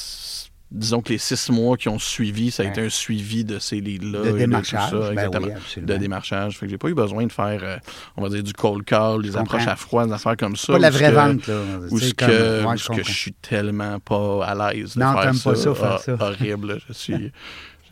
disons 0.71 1.01
que 1.01 1.11
les 1.13 1.19
six 1.19 1.49
mois 1.51 1.77
qui 1.77 1.89
ont 1.89 1.99
suivi, 1.99 2.51
ça 2.51 2.63
a 2.63 2.67
Ouais. 2.67 2.73
été 2.73 2.81
un 2.83 2.89
suivi 2.89 3.45
de 3.45 3.59
ces 3.59 3.81
leads-là. 3.81 4.21
De 4.23 4.27
et 4.27 4.31
tout 4.33 4.37
démarchage, 4.39 4.91
ça, 4.91 5.13
ben 5.15 5.31
oui, 5.43 5.83
de 5.83 5.97
démarchage. 5.97 6.59
Fait 6.59 6.67
que 6.67 6.71
j'ai 6.71 6.79
pas 6.79 6.89
eu 6.89 6.95
besoin 6.95 7.25
de 7.27 7.33
faire, 7.33 7.61
euh, 7.63 7.77
on 8.17 8.23
va 8.23 8.29
dire, 8.29 8.43
du 8.43 8.53
cold 8.53 8.85
call, 8.85 9.23
des 9.23 9.37
approches 9.37 9.67
à 9.69 9.77
froid, 9.77 10.05
des 10.07 10.13
affaires 10.13 10.37
comme 10.37 10.57
ça. 10.57 10.73
Pas 10.73 10.79
la 10.81 10.91
vraie 10.91 11.11
que- 11.11 11.15
vente, 11.15 11.47
là. 11.47 11.55
où 11.91 11.99
Tu 12.01 12.07
ce 12.09 12.15
que, 12.15 12.27
je 12.27 13.01
que 13.03 13.11
suis 13.11 13.33
tellement 13.33 13.99
pas 14.01 14.45
à 14.45 14.73
l'aise 14.73 14.95
de 14.97 15.01
Non, 15.01 15.13
faire 15.15 15.35
ça. 15.35 15.51
pas 15.51 15.57
ça, 15.57 15.75
faire 15.75 15.93
Ah, 15.93 15.99
ça. 16.05 16.17
Horrible. 16.21 16.79
Je 16.89 16.93
suis, 16.93 17.33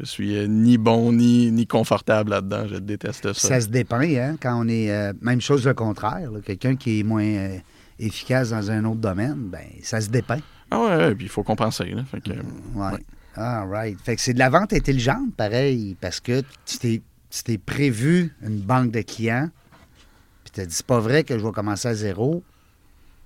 je 0.01 0.05
suis 0.05 0.37
euh, 0.37 0.47
ni 0.49 0.77
bon 0.77 1.13
ni, 1.13 1.53
ni 1.53 1.67
confortable 1.69 2.31
là-dedans. 2.31 2.67
Je 2.69 2.77
déteste 2.77 3.33
ça. 3.35 3.49
Ça 3.49 3.61
se 3.61 3.69
dépend, 3.69 4.01
hein, 4.01 4.37
quand 4.43 4.61
on 4.61 4.67
est. 4.69 4.91
euh, 4.91 5.13
même 5.23 5.41
chose 5.41 5.65
le 5.65 5.75
contraire. 5.75 6.29
Quelqu'un 6.45 6.75
qui 6.75 6.99
est 7.01 7.03
moins 7.05 7.51
efficace 8.01 8.51
dans 8.51 8.71
un 8.73 8.85
autre 8.85 9.01
domaine, 9.01 9.37
ben 9.37 9.61
ça 9.83 10.01
se 10.01 10.09
dépeint. 10.09 10.41
Ah 10.71 10.81
ouais, 10.81 10.97
ouais, 10.97 11.15
puis 11.15 11.27
il 11.27 11.31
faut 11.31 11.43
compenser. 11.43 11.87
Là. 11.87 12.05
Fait 12.05 12.21
que, 12.21 12.31
Ouais. 12.31 12.93
Ouais. 12.93 12.99
All 13.37 13.69
right. 13.69 14.01
Fait 14.01 14.15
que 14.17 14.23
c'est 14.23 14.35
de 14.35 14.39
la 14.39 14.49
vente 14.49 14.73
intelligente, 14.73 15.35
pareil, 15.37 15.97
parce 16.01 16.21
que 16.21 16.43
tu 16.65 16.79
t'es, 16.79 17.03
tu 17.31 17.43
t'es 17.43 17.59
prévu 17.59 18.33
une 18.43 18.61
banque 18.61 18.93
de 18.93 19.03
clients, 19.03 19.51
puis 20.45 20.53
tu 20.53 20.67
dit, 20.67 20.75
c'est 20.75 20.87
pas 20.87 21.01
vrai 21.01 21.25
que 21.25 21.37
je 21.39 21.45
vais 21.45 21.53
commencer 21.53 21.89
à 21.89 21.95
zéro, 21.95 22.45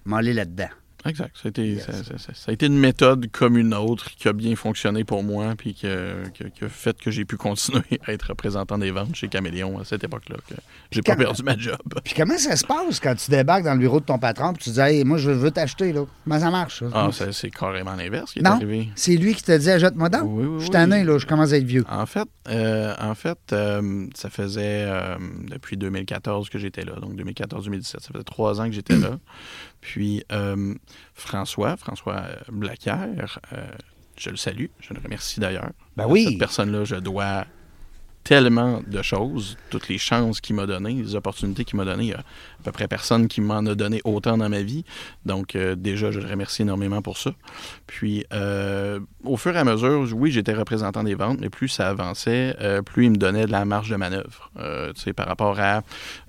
m'aller 0.05 0.33
là-dedans. 0.33 0.71
Exact. 1.09 1.35
Ça 1.35 1.43
a, 1.47 1.49
été, 1.49 1.67
Yes. 1.75 1.87
ça, 1.87 1.93
ça- 1.93 2.19
ça- 2.19 2.35
ça 2.35 2.51
a 2.51 2.53
été 2.53 2.67
une 2.67 2.79
méthode 2.79 3.31
comme 3.33 3.57
une 3.59 3.75
autre 3.75 4.11
qui 4.17 4.29
a 4.29 4.33
bien 4.33 4.55
fonctionné 4.57 5.05
pour 5.05 5.23
moi 5.23 5.55
puis 5.57 5.75
qui 5.75 5.87
a, 5.87 6.15
fait 6.69 6.97
que 7.01 7.11
j'ai 7.11 7.25
pu 7.25 7.37
continuer 7.37 7.83
à 8.07 8.13
être 8.13 8.29
représentant 8.29 8.79
des 8.79 8.91
ventes 8.91 9.15
chez 9.15 9.29
Caméléon 9.29 9.79
à 9.79 9.85
cette 9.85 10.05
époque-là. 10.05 10.37
que 10.49 10.55
J'ai 10.91 11.03
pas 11.03 11.17
perdu 11.17 11.43
ma 11.43 11.57
job. 11.57 11.79
Puis 12.05 12.15
comment 12.17 12.37
ça 12.39 12.57
se 12.57 12.65
passe 12.67 13.01
quand 13.01 13.15
tu 13.15 13.31
débarques 13.31 13.65
dans 13.65 13.75
le 13.75 13.81
bureau 13.81 14.01
de 14.01 14.05
ton 14.05 14.19
patron, 14.19 14.53
puis 14.53 14.65
tu 14.65 14.71
dis, 14.71 14.81
hey, 14.81 15.05
moi, 15.05 15.19
je 15.19 15.31
veux 15.31 15.51
t'acheter, 15.51 15.93
là? 15.93 16.05
Comment 16.25 16.41
ça 16.41 16.51
marche, 16.51 16.81
ça? 16.81 16.87
Ah, 16.93 17.09
ça, 17.13 17.33
c'est 17.33 17.51
carrément 17.51 17.95
l'inverse 17.95 18.33
qui 18.33 18.41
est 18.41 18.43
non? 18.43 18.53
arrivé. 18.53 18.89
C'est 18.95 19.17
lui 19.17 19.35
qui 19.35 19.43
te 19.43 19.57
dit, 19.57 19.71
ajoute-moi 19.71 20.09
donc. 20.09 20.23
Oui, 20.27 20.45
oui, 20.47 20.55
je 20.59 20.63
suis 20.65 20.71
tanné, 20.71 21.05
là, 21.05 21.19
je 21.19 21.27
commence 21.27 21.53
à 21.53 21.57
être 21.57 21.65
vieux. 21.65 21.85
En 21.89 22.07
fait, 22.07 22.29
euh, 22.49 22.95
en 23.01 23.15
fait 23.15 23.39
euh, 23.53 24.07
ça 24.15 24.31
faisait 24.31 24.85
euh, 24.87 25.17
depuis 25.51 25.77
2014 25.77 26.49
que 26.49 26.59
j'étais 26.59 26.85
là, 26.85 26.93
donc 27.01 27.15
2014-2017. 27.15 27.83
Ça 27.83 27.99
faisait 28.13 28.25
trois 28.25 28.61
ans 28.61 28.67
que 28.67 28.73
j'étais 28.73 28.97
là. 28.97 29.19
Puis 29.81 30.25
euh, 30.33 30.75
François, 31.15 31.77
François 31.77 32.17
euh, 32.17 32.37
Blaquière, 32.51 33.41
euh, 33.53 33.67
je 34.17 34.31
le 34.31 34.37
salue, 34.37 34.67
je 34.81 34.95
le 34.95 35.01
remercie 35.01 35.41
d'ailleurs. 35.41 35.71
Ben 35.97 36.07
oui. 36.09 36.27
Cette 36.29 36.39
personne-là, 36.39 36.85
je 36.85 36.97
dois 36.97 37.47
tellement 38.29 38.83
de 38.87 39.01
choses, 39.01 39.57
toutes 39.71 39.89
les 39.89 39.97
chances 39.97 40.43
qu'il 40.43 40.55
m'a 40.55 40.67
données, 40.67 40.93
les 40.93 41.15
opportunités 41.15 41.65
qu'il 41.65 41.79
m'a 41.79 41.87
données. 41.87 42.05
Il 42.05 42.11
y 42.11 42.13
a 42.13 42.19
à 42.19 42.63
peu 42.63 42.73
près 42.73 42.87
personne 42.87 43.27
qui 43.27 43.41
m'en 43.41 43.65
a 43.65 43.75
donné 43.75 44.03
autant 44.05 44.37
dans 44.37 44.51
ma 44.51 44.61
vie. 44.61 44.85
Donc, 45.25 45.57
euh, 45.57 45.75
déjà, 45.75 46.11
je 46.11 46.21
le 46.21 46.29
remercie 46.29 46.61
énormément 46.61 47.01
pour 47.01 47.17
ça. 47.17 47.31
Puis, 47.87 48.27
euh, 48.35 49.01
au 49.25 49.39
fur 49.39 49.57
et 49.57 49.59
à 49.59 49.65
mesure, 49.65 50.07
oui, 50.13 50.31
j'étais 50.31 50.53
représentant 50.53 51.05
des 51.05 51.15
ventes, 51.15 51.39
mais 51.41 51.49
plus 51.49 51.69
ça 51.69 51.89
avançait, 51.89 52.55
euh, 52.61 52.83
plus 52.83 53.07
il 53.07 53.13
me 53.13 53.17
donnait 53.17 53.47
de 53.47 53.51
la 53.51 53.65
marge 53.65 53.89
de 53.89 53.97
manœuvre. 53.97 54.51
Tu 54.95 55.01
sais, 55.01 55.15
par 55.15 55.27
rapport 55.27 55.59
à 55.59 55.83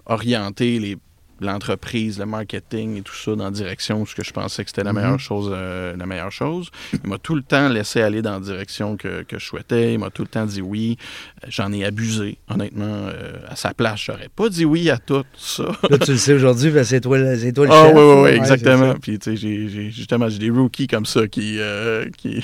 orienter 0.06 0.80
les 0.80 0.98
l'entreprise, 1.42 2.20
le 2.20 2.26
marketing 2.26 2.98
et 2.98 3.02
tout 3.02 3.16
ça 3.16 3.36
dans 3.36 3.46
la 3.46 3.52
direction 3.52 4.06
ce 4.06 4.16
que 4.16 4.24
je 4.24 4.32
pensais 4.32 4.64
que 4.64 4.70
c'était 4.70 4.84
la 4.84 4.94
meilleure 4.94 5.20
chose 5.20 5.50
euh, 5.54 5.96
la 5.98 6.06
meilleure 6.06 6.32
chose. 6.32 6.70
Il 7.04 7.10
m'a 7.10 7.18
tout 7.18 7.36
le 7.36 7.42
temps 7.44 7.70
laissé 7.70 8.02
aller 8.02 8.22
dans 8.22 8.34
la 8.34 8.40
direction 8.40 8.98
que, 8.98 9.24
que 9.24 9.40
je 9.40 9.46
souhaitais. 9.46 9.94
Il 9.94 10.00
m'a 10.00 10.10
tout 10.10 10.22
le 10.24 10.28
temps 10.28 10.46
dit 10.46 10.62
oui. 10.62 10.98
Euh, 11.44 11.48
J'en 11.50 11.72
ai 11.74 11.86
abusé, 11.86 12.38
honnêtement. 12.50 12.86
euh, 13.10 13.34
à 13.48 13.56
sa 13.56 13.74
place, 13.74 14.02
j'aurais 14.06 14.30
pas 14.36 14.50
dit 14.50 14.66
oui 14.66 14.90
à 14.90 14.98
tout 14.98 15.24
ça. 15.38 15.64
Là, 15.90 15.98
tu 15.98 16.12
le 16.12 16.18
sais 16.18 16.34
aujourd'hui, 16.34 16.72
c'est 16.84 17.02
toi, 17.02 17.18
toi 17.18 17.66
le 17.66 17.72
Ah 17.72 17.86
chef. 17.86 17.96
oui, 17.96 18.02
oui, 18.02 18.22
oui, 18.24 18.30
exactement. 18.32 18.94
Puis, 19.02 19.20
tu 19.20 19.32
sais, 19.32 19.36
j'ai- 19.38 19.70
j'ai- 19.70 19.92
justement, 19.92 20.30
j'ai 20.30 20.40
des 20.40 20.50
rookies 20.50 20.88
comme 20.88 21.06
ça 21.06 21.28
qui, 21.28 21.58
euh, 21.60 22.06
qui, 22.18 22.44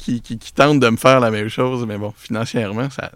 qui, 0.00 0.20
qui, 0.20 0.38
qui 0.38 0.52
tentent 0.52 0.80
de 0.80 0.88
me 0.88 0.96
faire 0.96 1.20
la 1.20 1.30
même 1.30 1.48
chose, 1.48 1.84
mais 1.86 1.98
bon, 1.98 2.12
financièrement, 2.16 2.88
ça, 2.90 3.10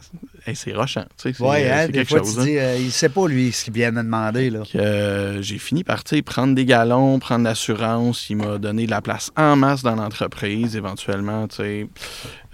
hey, 0.47 0.55
c'est 0.55 0.73
rochant. 0.73 1.05
Tu 1.17 1.31
sais, 1.31 1.33
c'est 1.37 1.43
Ouais, 1.45 1.71
hein, 1.71 1.89
quelque 1.89 2.09
fois, 2.09 2.19
chose. 2.19 2.35
tu 2.35 2.41
hein. 2.41 2.45
dis, 2.45 2.59
euh, 2.59 2.77
il 2.79 2.93
sait 2.93 3.09
pas, 3.09 3.27
lui, 3.27 3.51
ce 3.53 3.65
qu'il 3.65 3.73
vient 3.73 3.91
de 3.93 3.97
demander, 3.99 4.51
là. 4.51 4.61
que, 4.71 4.79
euh, 4.79 5.43
j'ai 5.43 5.59
fini 5.59 5.83
par 5.85 6.03
prendre 6.27 6.55
des 6.55 6.65
galons, 6.65 7.19
prendre 7.19 7.45
l'assurance. 7.45 8.29
Il 8.31 8.37
m'a 8.37 8.59
donné 8.59 8.87
de 8.87 8.91
la 8.91 9.01
place 9.01 9.31
en 9.37 9.57
masse 9.57 9.83
dans 9.83 9.95
l'entreprise. 9.97 10.77
Éventuellement, 10.77 11.49
tu 11.49 11.57
sais, 11.57 11.89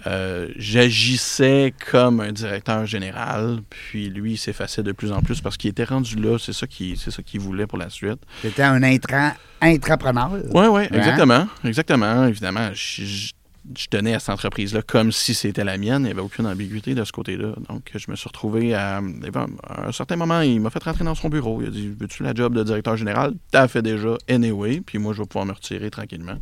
euh, 0.07 0.47
j'agissais 0.57 1.73
comme 1.91 2.21
un 2.21 2.31
directeur 2.31 2.85
général. 2.85 3.59
Puis 3.69 4.09
lui, 4.09 4.33
il 4.33 4.37
s'effaçait 4.37 4.83
de 4.83 4.91
plus 4.91 5.11
en 5.11 5.21
plus 5.21 5.41
parce 5.41 5.57
qu'il 5.57 5.69
était 5.69 5.83
rendu 5.83 6.15
là. 6.15 6.37
C'est 6.39 6.53
ça 6.53 6.67
qu'il 6.67 6.97
c'est 6.97 7.11
ça 7.11 7.21
qu'il 7.21 7.39
voulait 7.39 7.67
pour 7.67 7.77
la 7.77 7.89
suite. 7.89 8.19
C'était 8.41 8.63
un 8.63 8.81
intrant, 8.83 9.31
intrapreneur. 9.61 10.31
Oui, 10.53 10.65
oui, 10.69 10.83
Hein? 10.83 10.97
exactement. 10.97 11.47
Exactement. 11.63 12.25
Évidemment, 12.27 12.69
je, 12.73 13.31
je- 13.77 13.87
tenais 13.87 14.13
à 14.13 14.19
cette 14.19 14.29
entreprise-là 14.29 14.81
comme 14.81 15.11
si 15.11 15.33
c'était 15.33 15.63
la 15.63 15.77
mienne. 15.77 16.01
Il 16.01 16.05
n'y 16.05 16.11
avait 16.11 16.21
aucune 16.21 16.47
ambiguïté 16.47 16.95
de 16.95 17.03
ce 17.03 17.11
côté-là. 17.11 17.53
Donc, 17.69 17.91
je 17.93 18.09
me 18.09 18.15
suis 18.15 18.27
retrouvé 18.27 18.73
à, 18.73 18.97
à 18.97 19.87
un 19.87 19.91
certain 19.91 20.15
moment, 20.15 20.41
il 20.41 20.59
m'a 20.61 20.69
fait 20.69 20.83
rentrer 20.83 21.03
dans 21.03 21.15
son 21.15 21.29
bureau. 21.29 21.61
Il 21.61 21.67
a 21.67 21.71
dit 21.71 21.93
Veux-tu 21.99 22.23
la 22.23 22.33
job 22.33 22.53
de 22.55 22.63
directeur 22.63 22.97
général? 22.97 23.33
T'as 23.51 23.67
fait 23.67 23.81
déjà, 23.81 24.17
anyway. 24.29 24.81
Puis 24.81 24.97
moi, 24.97 25.13
je 25.13 25.21
vais 25.21 25.27
pouvoir 25.27 25.45
me 25.45 25.53
retirer 25.53 25.89
tranquillement. 25.91 26.37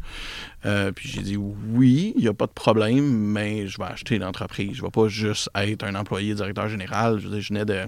Euh, 0.66 0.92
puis 0.92 1.10
j'ai 1.10 1.22
dit 1.22 1.38
Oui, 1.38 2.14
il 2.16 2.22
n'y 2.22 2.28
a 2.28 2.34
pas 2.34 2.48
de 2.48 2.52
problème, 2.52 3.06
mais 3.10 3.68
je 3.68 3.78
vais 3.78 3.86
acheter 3.86 4.18
l'entreprise. 4.20 4.74
Je 4.74 4.82
ne 4.82 4.88
vais 4.88 4.92
pas 4.92 5.08
juste 5.08 5.50
être 5.56 5.84
un 5.84 5.96
employé 5.96 6.34
directeur 6.36 6.68
général. 6.68 7.20
Je, 7.20 7.28
veux 7.28 7.34
dire, 7.34 7.42
je 7.42 7.50
venais 7.54 7.66
de. 7.66 7.80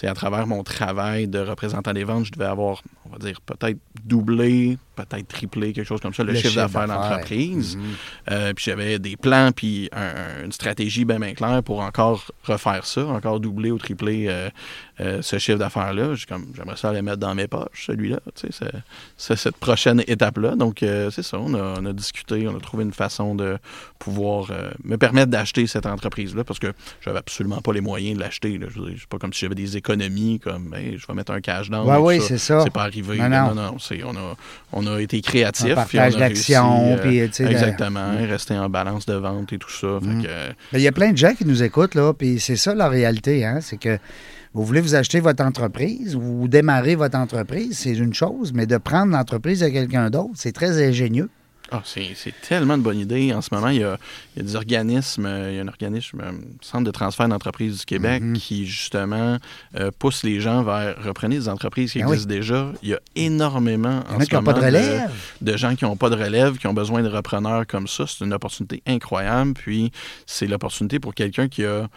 Sais, 0.00 0.06
à 0.08 0.14
travers 0.14 0.46
mon 0.46 0.62
travail 0.62 1.28
de 1.28 1.38
représentant 1.38 1.92
des 1.92 2.04
ventes, 2.04 2.26
je 2.26 2.32
devais 2.32 2.44
avoir, 2.46 2.82
on 3.06 3.10
va 3.10 3.18
dire, 3.18 3.40
peut-être 3.40 3.78
doublé, 4.04 4.78
peut-être 4.94 5.28
triplé, 5.28 5.72
quelque 5.72 5.86
chose 5.86 6.00
comme 6.00 6.14
ça, 6.14 6.24
le, 6.24 6.32
Le 6.32 6.36
chiffre 6.38 6.48
chiffre 6.50 6.62
d'affaires 6.62 6.82
de 6.84 6.88
d'affaires. 6.88 7.10
l'entreprise. 7.10 7.76
Mhm. 7.76 7.82
Euh, 8.30 8.52
puis 8.54 8.64
j'avais 8.66 8.98
des 8.98 9.16
plans, 9.16 9.50
puis 9.54 9.88
un- 9.92 10.44
une 10.44 10.52
stratégie 10.52 11.04
bien, 11.04 11.18
bien 11.18 11.34
claire 11.34 11.62
pour 11.62 11.80
encore 11.80 12.24
refaire 12.44 12.86
ça, 12.86 13.04
encore 13.06 13.40
doubler 13.40 13.70
ou 13.70 13.78
tripler 13.78 14.26
euh, 14.28 14.48
euh, 15.00 15.20
ce 15.22 15.38
chiffre 15.38 15.58
d'affaires-là. 15.58 16.14
J'aimerais 16.14 16.76
ça 16.76 16.92
le 16.92 17.02
mettre 17.02 17.18
dans 17.18 17.34
mes 17.34 17.46
poches, 17.46 17.86
celui-là, 17.86 18.20
tu 18.34 18.46
sais, 18.46 18.52
c'est- 18.52 18.82
c'est 19.18 19.36
cette 19.36 19.56
prochaine 19.58 20.02
étape-là. 20.06 20.56
Donc, 20.56 20.78
c'est 20.80 21.22
ça, 21.22 21.38
on 21.38 21.52
a, 21.54 21.74
on 21.80 21.84
a 21.86 21.92
discuté, 21.92 22.48
on 22.48 22.56
a 22.56 22.60
trouvé 22.60 22.84
une 22.84 22.92
façon 22.92 23.34
de 23.34 23.58
pouvoir 23.98 24.48
me 24.84 24.96
permettre 24.96 25.30
d'acheter 25.30 25.66
cette 25.66 25.86
entreprise-là 25.86 26.44
parce 26.44 26.58
que 26.58 26.72
j'avais 27.02 27.18
absolument 27.18 27.60
pas 27.60 27.72
les 27.72 27.80
moyens 27.82 28.16
de 28.16 28.20
l'acheter. 28.22 28.58
c'est 28.98 29.06
pas 29.08 29.18
comme 29.18 29.32
si 29.32 29.40
j'avais 29.40 29.54
des 29.54 29.76
comme 30.42 30.74
Hey, 30.74 30.96
je 30.98 31.06
vais 31.06 31.14
mettre 31.14 31.32
un 31.32 31.40
cash 31.40 31.70
down. 31.70 31.86
Ouais, 31.88 31.96
oui, 31.98 32.20
c'est 32.26 32.38
ça. 32.38 32.60
C'est 32.64 32.72
pas 32.72 32.82
arrivé. 32.82 33.16
Non, 33.18 33.28
non. 33.28 33.48
non, 33.48 33.54
non, 33.72 33.78
c'est- 33.78 34.02
on, 34.04 34.10
a, 34.16 34.36
on 34.72 34.86
a 34.86 35.00
été 35.00 35.20
créatifs. 35.20 35.70
Un 35.72 35.74
partage 35.74 36.14
on 36.14 36.16
a 36.16 36.20
d'actions, 36.28 36.96
réussi, 36.96 37.42
euh, 37.42 37.46
de- 37.46 37.52
Exactement, 37.52 38.10
rester 38.28 38.54
en 38.58 38.68
balance 38.68 39.06
de 39.06 39.14
vente 39.14 39.52
et 39.52 39.58
tout 39.58 39.70
ça. 39.70 39.98
Fait 40.00 40.06
Mm. 40.06 40.22
que, 40.22 40.26
Ben, 40.72 40.78
Il 40.78 40.80
y 40.80 40.88
a 40.88 40.92
plein 40.92 41.12
de 41.12 41.16
gens 41.18 41.34
qui 41.34 41.44
nous 41.44 41.62
écoutent, 41.62 41.94
là, 41.94 42.12
puis 42.12 42.40
c'est 42.40 42.56
ça 42.56 42.74
la 42.74 42.88
réalité, 42.88 43.44
hein, 43.44 43.58
c'est 43.60 43.76
que 43.78 43.98
vous 44.54 44.64
voulez 44.64 44.80
vous 44.80 44.94
acheter 44.94 45.20
votre 45.20 45.44
entreprise, 45.44 46.14
vous 46.14 46.48
démarrez 46.48 46.94
votre 46.94 47.18
entreprise, 47.18 47.78
c'est 47.78 47.92
une 47.94 48.14
chose, 48.14 48.52
mais 48.54 48.66
de 48.66 48.78
prendre 48.78 49.12
l'entreprise 49.12 49.60
de 49.60 49.68
quelqu'un 49.68 50.08
d'autre, 50.10 50.30
c'est 50.34 50.52
très 50.52 50.82
ingénieux. 50.86 51.28
Ah, 51.72 51.82
c'est 51.84 52.14
tellement 52.48 52.78
de 52.78 52.82
bonne 52.82 52.98
idée. 53.00 53.32
En 53.34 53.40
ce 53.40 53.48
moment, 53.52 53.68
il 53.68 53.78
y 53.80 53.84
a, 53.84 53.98
il 54.36 54.42
y 54.42 54.44
a 54.44 54.48
des 54.48 54.56
organismes, 54.56 55.26
euh, 55.26 55.50
il 55.52 55.56
y 55.56 55.58
a 55.58 55.62
un 55.62 55.68
organisme, 55.68 56.20
euh, 56.24 56.32
Centre 56.60 56.84
de 56.84 56.90
transfert 56.90 57.28
d'entreprises 57.28 57.78
du 57.80 57.84
Québec, 57.84 58.22
Mhm. 58.22 58.36
qui 58.38 58.66
justement 58.66 59.38
euh, 59.78 59.90
pousse 59.98 60.22
les 60.22 60.40
gens 60.40 60.62
vers 60.62 60.96
reprenez 61.02 61.36
des 61.36 61.48
entreprises 61.48 61.92
qui 61.92 61.98
Ben 61.98 62.06
oui. 62.06 62.12
existent 62.12 62.32
déjà. 62.34 62.72
Il 62.82 62.90
y 62.90 62.94
a 62.94 63.00
énormément 63.16 64.02
Il 64.08 64.12
y 64.12 64.16
en 64.16 64.20
ce 64.20 64.26
qui 64.26 64.34
n'ont 64.34 64.42
pas 64.42 64.52
de 64.52 64.60
moment 64.60 64.66
relève. 64.66 65.10
de 65.40 65.56
gens 65.56 65.74
qui 65.74 65.84
n'ont 65.84 65.96
pas 65.96 66.10
de 66.10 66.14
relève, 66.16 66.56
qui 66.56 66.66
ont 66.66 66.74
besoin 66.74 67.02
de 67.02 67.08
repreneurs 67.08 67.66
comme 67.66 67.86
ça. 67.88 68.04
C'est 68.06 68.24
une 68.24 68.32
opportunité 68.32 68.82
incroyable. 68.86 69.54
Puis 69.54 69.90
c'est 70.26 70.46
l'opportunité 70.46 70.98
pour 71.00 71.14
quelqu'un 71.14 71.48
qui 71.48 71.64
a 71.64 71.88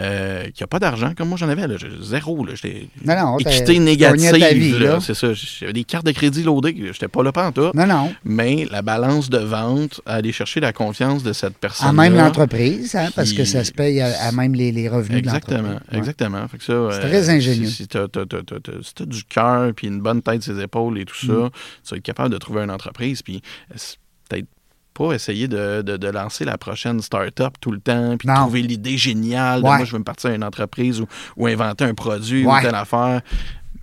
euh, 0.00 0.48
qui 0.50 0.64
a 0.64 0.66
pas 0.66 0.78
d'argent, 0.80 1.12
comme 1.16 1.28
moi 1.28 1.38
j'en 1.38 1.48
avais. 1.48 1.68
Là. 1.68 1.76
Zéro. 2.00 2.44
là. 2.44 2.54
J'étais 2.54 2.88
Non, 3.04 3.14
non, 3.16 3.36
t'as- 3.38 3.50
équité 3.54 3.78
négative. 3.78 4.98
C'est 5.00 5.14
ça. 5.14 5.28
J'avais 5.34 5.72
des 5.72 5.84
cartes 5.84 6.06
de 6.06 6.10
crédit 6.12 6.42
loadées. 6.42 6.74
J'étais 6.92 7.06
pas 7.06 7.22
là 7.22 7.30
tout. 7.54 7.70
Non, 7.74 7.86
non. 7.86 8.12
Mais 8.24 8.66
la 8.70 8.82
balance 8.94 9.30
de 9.30 9.38
vente, 9.38 10.00
aller 10.06 10.32
chercher 10.32 10.60
la 10.60 10.72
confiance 10.72 11.22
de 11.22 11.32
cette 11.32 11.56
personne. 11.58 11.88
À 11.88 11.92
même 11.92 12.14
l'entreprise, 12.16 12.94
hein, 12.94 13.08
parce 13.14 13.32
que 13.32 13.44
ça 13.44 13.64
se 13.64 13.72
paye 13.72 14.00
à, 14.00 14.08
à 14.28 14.32
même 14.32 14.54
les, 14.54 14.72
les 14.72 14.88
revenus 14.88 15.18
Exactement, 15.18 15.58
de 15.62 15.68
l'entreprise. 15.68 15.92
Ouais. 15.92 15.98
exactement. 15.98 16.48
Fait 16.48 16.58
que 16.58 16.64
ça, 16.64 16.72
euh, 16.72 16.90
C'est 16.92 17.00
très 17.08 17.28
ingénieux. 17.30 17.66
Si, 17.68 17.72
si 17.74 17.82
si 17.84 18.94
t'as 18.94 19.04
du 19.06 19.24
cœur, 19.24 19.72
puis 19.74 19.86
une 19.88 20.00
bonne 20.00 20.22
tête 20.22 20.42
ses 20.42 20.60
épaules 20.60 20.98
et 20.98 21.04
tout 21.04 21.16
ça, 21.26 21.32
Mm. 21.32 21.50
tu 21.84 21.90
vas 21.90 21.96
être 21.96 22.02
capable 22.02 22.30
de 22.30 22.38
trouver 22.38 22.62
une 22.62 22.70
entreprise, 22.70 23.22
puis 23.22 23.42
c'est 23.74 23.96
peut-être 24.28 24.46
pas 24.94 25.12
essayer 25.12 25.48
de, 25.48 25.82
de- 25.82 25.96
de 25.96 26.08
lancer 26.08 26.44
la 26.44 26.56
prochaine 26.56 27.02
start-up 27.02 27.54
tout 27.60 27.72
le 27.72 27.80
temps, 27.80 28.16
puis 28.16 28.28
Non. 28.28 28.34
trouver 28.42 28.62
l'idée 28.62 28.96
géniale 28.96 29.60
de 29.60 29.66
Ouais. 29.66 29.76
moi, 29.78 29.84
je 29.84 29.90
veux 29.92 29.98
me 29.98 30.04
partir 30.04 30.30
à 30.30 30.34
une 30.34 30.44
entreprise 30.44 31.00
ou, 31.00 31.06
ou 31.36 31.46
inventer 31.48 31.84
un 31.84 31.94
produit 31.94 32.46
Ouais. 32.46 32.58
ou 32.58 32.62
telle 32.62 32.74
affaire. 32.76 33.20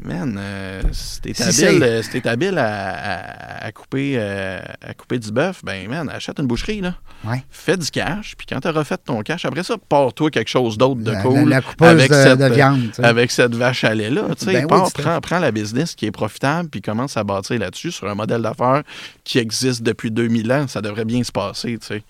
Man, 0.03 0.35
euh, 0.39 0.81
si 0.91 1.21
t'es 1.21 1.33
Si 1.35 1.63
habile, 1.65 1.83
euh, 1.83 2.01
si 2.01 2.27
habile 2.27 2.57
à, 2.57 2.89
à- 2.93 3.65
à 3.67 3.71
couper, 3.71 4.13
euh, 4.15 4.59
à 4.81 4.93
couper 4.95 5.19
du 5.19 5.31
bœuf, 5.31 5.61
ben 5.63 5.87
man, 5.87 6.09
achète 6.09 6.39
une 6.39 6.47
boucherie, 6.47 6.81
là. 6.81 6.95
Ouais. 7.23 7.43
Fais 7.51 7.77
du 7.77 7.87
cash, 7.91 8.33
puis 8.35 8.47
quand 8.49 8.59
t'as 8.59 8.71
refait 8.71 8.97
ton 8.97 9.21
cash, 9.21 9.45
après 9.45 9.61
ça, 9.63 9.75
pars-toi 9.77 10.31
quelque 10.31 10.47
chose 10.49 10.75
d'autre 10.77 11.01
de 11.01 11.11
La, 11.11 11.21
cool. 11.21 11.49
la- 11.49 11.57
la 11.57 11.61
coupeuse 11.61 11.87
avec 11.87 12.09
de, 12.09 12.15
cette, 12.15 12.39
de 12.39 12.45
viande. 12.45 12.89
avec 13.03 13.29
cette 13.29 13.53
vache 13.53 13.83
à 13.83 13.93
lait-là. 13.93 14.23
Tu 14.39 14.45
sais, 14.45 14.53
Ben 14.53 14.65
oui, 14.71 14.89
prends, 14.95 15.21
prends 15.21 15.39
la 15.39 15.51
business 15.51 15.93
qui 15.93 16.07
est 16.07 16.11
profitable, 16.11 16.69
puis 16.69 16.81
commence 16.81 17.15
à 17.15 17.23
bâtir 17.23 17.59
là-dessus 17.59 17.91
sur 17.91 18.09
un 18.09 18.15
modèle 18.15 18.41
d'affaires 18.41 18.81
qui 19.23 19.37
existe 19.37 19.83
depuis 19.83 20.09
2000 20.09 20.51
ans. 20.51 20.67
Ça 20.67 20.81
devrait 20.81 21.05
bien 21.05 21.23
se 21.23 21.31
passer, 21.31 21.77
tu 21.77 21.85
sais. 21.85 22.03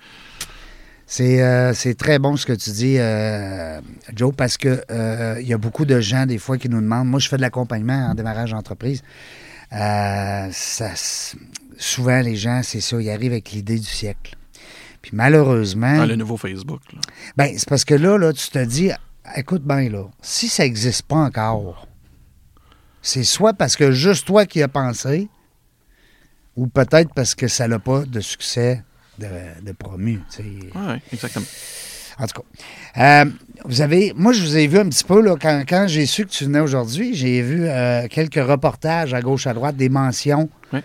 C'est 1.13 1.43
euh, 1.43 1.73
c'est 1.73 1.95
très 1.95 2.19
bon 2.19 2.37
ce 2.37 2.45
que 2.45 2.53
tu 2.53 2.69
dis, 2.71 2.95
euh, 2.97 3.81
Joe, 4.15 4.33
parce 4.33 4.55
que 4.55 4.81
euh, 4.89 5.35
il 5.41 5.45
y 5.45 5.51
a 5.51 5.57
beaucoup 5.57 5.83
de 5.83 5.99
gens, 5.99 6.25
des 6.25 6.37
fois, 6.37 6.57
qui 6.57 6.69
nous 6.69 6.79
demandent. 6.79 7.09
Moi, 7.09 7.19
je 7.19 7.27
fais 7.27 7.35
de 7.35 7.41
l'accompagnement 7.41 8.07
en 8.09 8.15
démarrage 8.15 8.51
d'entreprise. 8.51 9.03
Euh, 9.73 10.47
souvent, 11.77 12.21
les 12.21 12.37
gens, 12.37 12.61
c'est 12.63 12.79
ça, 12.79 13.01
ils 13.01 13.09
arrivent 13.09 13.33
avec 13.33 13.51
l'idée 13.51 13.77
du 13.77 13.85
siècle. 13.85 14.37
Puis 15.01 15.11
malheureusement, 15.13 15.97
Ah, 15.99 16.05
le 16.05 16.15
nouveau 16.15 16.37
Facebook. 16.37 16.79
là. 16.93 17.01
ben, 17.35 17.55
c'est 17.57 17.67
parce 17.67 17.83
que 17.83 17.95
là, 17.95 18.17
là, 18.17 18.31
tu 18.31 18.49
te 18.49 18.63
dis, 18.63 18.91
écoute 19.35 19.63
bien, 19.63 19.89
là, 19.89 20.05
si 20.21 20.47
ça 20.47 20.63
n'existe 20.63 21.01
pas 21.01 21.17
encore, 21.17 21.89
c'est 23.01 23.25
soit 23.25 23.53
parce 23.53 23.75
que 23.75 23.91
juste 23.91 24.25
toi 24.27 24.45
qui 24.45 24.63
as 24.63 24.69
pensé, 24.69 25.27
ou 26.55 26.67
peut-être 26.67 27.13
parce 27.13 27.35
que 27.35 27.49
ça 27.49 27.67
n'a 27.67 27.79
pas 27.79 28.05
de 28.05 28.21
succès 28.21 28.81
de, 29.21 29.65
de 29.65 29.71
promu. 29.71 30.19
Ouais, 30.39 31.01
exactement. 31.13 31.45
En 32.19 32.27
tout 32.27 32.41
cas, 32.41 33.23
euh, 33.25 33.25
vous 33.65 33.81
avez, 33.81 34.13
moi, 34.15 34.33
je 34.33 34.41
vous 34.41 34.57
ai 34.57 34.67
vu 34.67 34.77
un 34.77 34.89
petit 34.89 35.03
peu, 35.03 35.21
là, 35.21 35.35
quand, 35.41 35.63
quand 35.67 35.85
j'ai 35.87 36.05
su 36.05 36.25
que 36.25 36.31
tu 36.31 36.43
venais 36.45 36.59
aujourd'hui, 36.59 37.13
j'ai 37.15 37.41
vu 37.41 37.65
euh, 37.65 38.07
quelques 38.09 38.35
reportages 38.45 39.13
à 39.13 39.21
gauche, 39.21 39.47
à 39.47 39.53
droite, 39.53 39.75
des 39.77 39.89
mentions. 39.89 40.49
Oui. 40.73 40.79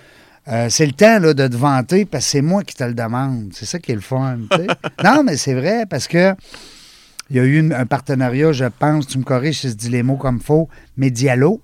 Euh, 0.49 0.69
c'est 0.71 0.87
le 0.87 0.93
temps 0.93 1.19
là, 1.19 1.35
de 1.35 1.49
te 1.49 1.57
vanter 1.57 2.05
parce 2.05 2.25
que 2.25 2.31
c'est 2.31 2.41
moi 2.43 2.63
qui 2.63 2.77
te 2.77 2.85
le 2.85 2.95
demande. 2.95 3.51
C'est 3.53 3.67
ça 3.67 3.81
qui 3.81 3.91
est 3.91 3.97
le 3.97 4.01
fun. 4.01 4.39
non, 5.05 5.25
mais 5.25 5.37
c'est 5.37 5.55
vrai 5.55 5.85
parce 5.91 6.07
que 6.07 6.35
il 7.29 7.37
y 7.37 7.41
a 7.41 7.43
eu 7.43 7.59
une- 7.59 7.73
un 7.73 7.87
partenariat, 7.87 8.53
je 8.53 8.67
pense, 8.67 9.09
tu 9.09 9.19
me 9.19 9.25
corriges 9.25 9.59
si 9.63 9.69
je 9.71 9.75
dis 9.75 9.89
les 9.89 10.05
mots 10.05 10.17
comme 10.17 10.39
faux, 10.41 10.69
Medialo. 10.97 11.61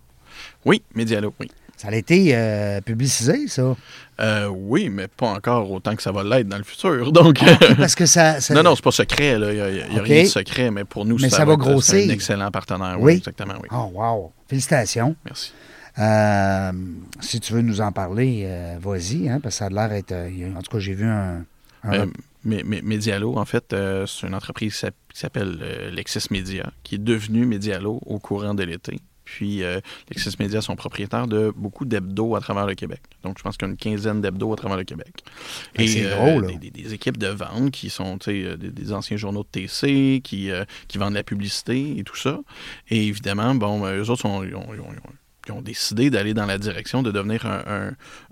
Oui, 0.65 0.83
Medialo, 0.97 1.33
oui. 1.39 1.49
Ça 1.83 1.89
a 1.89 1.95
été 1.97 2.31
euh, 2.33 2.81
publicisé, 2.81 3.49
ça? 3.49 3.75
Euh, 4.21 4.47
oui, 4.47 4.89
mais 4.89 5.09
pas 5.09 5.27
encore 5.27 5.69
autant 5.69 5.97
que 5.97 6.03
ça 6.03 6.13
va 6.13 6.23
l'être 6.23 6.47
dans 6.47 6.59
le 6.59 6.63
futur. 6.63 7.11
Donc, 7.19 7.41
Parce 7.77 7.97
que 7.97 8.07
ça. 8.07 8.41
ça- 8.41 8.55
non, 8.55 8.63
non, 8.63 8.77
c'est 8.77 8.85
pas 8.85 8.93
secret. 8.93 9.33
Il 9.33 9.41
n'y 9.41 9.61
a, 9.61 9.69
y 9.71 9.99
a 9.99 10.03
rien 10.03 10.23
de 10.23 10.29
secret, 10.29 10.71
mais 10.71 10.85
pour 10.85 11.05
nous, 11.05 11.17
Mais 11.21 11.29
ça 11.29 11.45
va 11.45 11.55
être- 11.55 11.59
c'est 11.65 11.71
grossir. 11.71 12.11
un 12.11 12.15
excellent 12.15 12.51
partenaire. 12.53 12.97
Oui. 13.01 13.15
Oui, 13.15 13.19
exactement, 13.19 13.55
oui. 13.61 13.69
Oh, 13.73 13.91
wow. 13.95 14.33
Félicitations. 14.49 15.17
Merci. 15.25 15.53
Euh, 15.99 16.73
si 17.21 17.41
tu 17.41 17.53
veux 17.53 17.63
nous 17.63 17.81
en 17.81 17.91
parler, 17.91 18.49
vas-y, 18.81 19.29
hein, 19.29 19.41
parce 19.43 19.57
que 19.57 19.59
ça 19.59 19.67
a 19.67 19.71
l'air 19.71 19.91
a- 20.09 20.59
en 20.59 20.63
tout 20.63 20.71
cas, 20.71 20.79
j'ai 20.79 20.95
vu 20.95 21.05
un. 21.07 21.45
un- 21.83 22.07
mais, 22.45 22.63
mais 22.65 22.81
Medialo, 22.83 23.37
en 23.37 23.45
fait, 23.45 23.75
c'est 24.07 24.27
une 24.29 24.35
entreprise 24.37 24.73
qui 24.75 24.79
s'app- 24.79 24.95
qui 25.13 25.19
s'appelle 25.19 25.59
Lexis 25.93 26.27
Media, 26.31 26.71
qui 26.85 26.95
est 26.95 26.99
devenue 27.03 27.45
Medialo 27.45 28.01
au 28.07 28.19
courant 28.21 28.55
de 28.55 28.63
l'été. 28.63 29.01
Puis 29.37 29.63
euh, 29.63 29.81
Lexis 30.11 30.37
Media 30.39 30.61
sont 30.61 30.77
propriétaires 30.77 31.27
de 31.27 31.53
beaucoup 31.57 31.85
d'hebdos 31.87 32.37
à 32.37 32.41
travers 32.41 32.67
le 32.67 32.75
Québec. 32.75 33.01
Donc, 33.23 33.39
je 33.39 33.43
pense 33.43 33.57
qu'il 33.57 33.67
y 33.67 33.71
a 33.71 33.73
une 33.73 33.79
quinzaine 33.79 34.21
d'hebdos 34.21 34.53
à 34.53 34.57
travers 34.57 34.77
le 34.77 34.85
Québec. 34.85 35.09
Ben, 35.77 35.87
c'est 35.89 36.03
gros, 36.03 36.41
là. 36.41 36.49
des, 36.49 36.57
des- 36.71 36.71
des 36.83 36.93
équipes 36.95 37.17
de 37.17 37.29
vente 37.29 37.71
qui 37.71 37.89
sont 37.89 38.19
euh, 38.29 38.57
des, 38.57 38.71
des 38.71 38.93
anciens 38.93 39.17
journaux 39.17 39.43
de 39.43 39.49
TC, 39.63 40.21
qui, 40.23 40.51
euh, 40.51 40.65
qui 40.89 40.99
vendent 40.99 41.15
la 41.15 41.23
publicité 41.23 41.97
et 41.99 42.05
tout 42.05 42.17
ça. 42.17 42.41
Et 42.91 43.07
évidemment, 43.07 43.55
bon, 43.55 43.81
ben, 43.81 43.97
eux 43.97 44.11
autres, 44.11 44.21
sont- 44.23 44.45
ils, 44.45 44.55
ont, 44.55 44.67
ils 44.75 44.81
ont- 44.81 44.87
ils 45.49 45.53
ont 45.53 45.63
décidé 45.63 46.09
d'aller 46.11 46.35
dans 46.35 46.47
la 46.47 46.57
direction 46.59 47.03
de 47.03 47.11
devenir 47.11 47.47
un, 47.47 47.63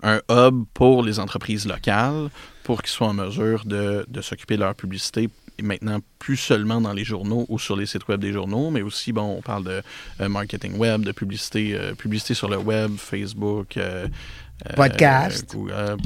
un- 0.03 0.21
un 0.29 0.47
hub 0.47 0.63
pour 0.73 1.03
les 1.03 1.19
entreprises 1.19 1.65
locales 1.67 2.29
pour 2.63 2.81
qu'ils 2.83 2.91
soient 2.91 3.07
en 3.09 3.13
mesure 3.13 3.65
de, 3.65 4.05
de 4.07 4.21
s'occuper 4.21 4.55
de 4.55 4.61
leur 4.61 4.75
publicité 4.75 5.23
et 5.23 5.29
maintenant 5.61 5.99
plus 6.19 6.37
seulement 6.37 6.81
dans 6.81 6.93
les 6.93 7.03
journaux 7.03 7.45
ou 7.49 7.59
sur 7.59 7.75
les 7.75 7.85
sites 7.85 8.07
web 8.07 8.19
des 8.21 8.31
journaux, 8.31 8.69
mais 8.69 8.81
aussi, 8.81 9.11
bon, 9.11 9.37
on 9.37 9.41
parle 9.41 9.63
de 9.63 9.81
euh, 10.21 10.29
marketing 10.29 10.77
web, 10.77 11.01
de 11.03 11.11
publicité, 11.11 11.75
euh, 11.75 11.93
publicité 11.95 12.33
sur 12.33 12.49
le 12.49 12.57
web, 12.57 12.91
Facebook. 12.97 13.77
euh, 13.77 14.07
Podcast. 14.75 15.55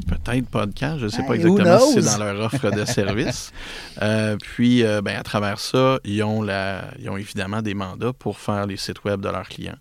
Peut-être 0.08 0.46
podcast, 0.48 0.98
je 1.00 1.04
ne 1.04 1.10
sais 1.10 1.20
Hey, 1.20 1.28
pas 1.28 1.34
exactement 1.34 1.78
si 1.78 1.92
c'est 2.02 2.18
dans 2.18 2.24
leur 2.24 2.40
offre 2.46 2.70
de 2.70 2.86
service. 2.86 3.52
Puis, 4.42 4.82
ben, 4.82 5.16
à 5.18 5.22
travers 5.22 5.58
ça, 5.60 5.98
ils 6.04 6.22
ont, 6.22 6.40
la, 6.40 6.84
ils 6.98 7.10
ont 7.10 7.18
évidemment 7.18 7.60
des 7.60 7.74
mandats 7.74 8.14
pour 8.14 8.38
faire 8.38 8.66
les 8.66 8.78
sites 8.78 9.04
web 9.04 9.20
de 9.20 9.28
leurs 9.28 9.48
clients. 9.48 9.76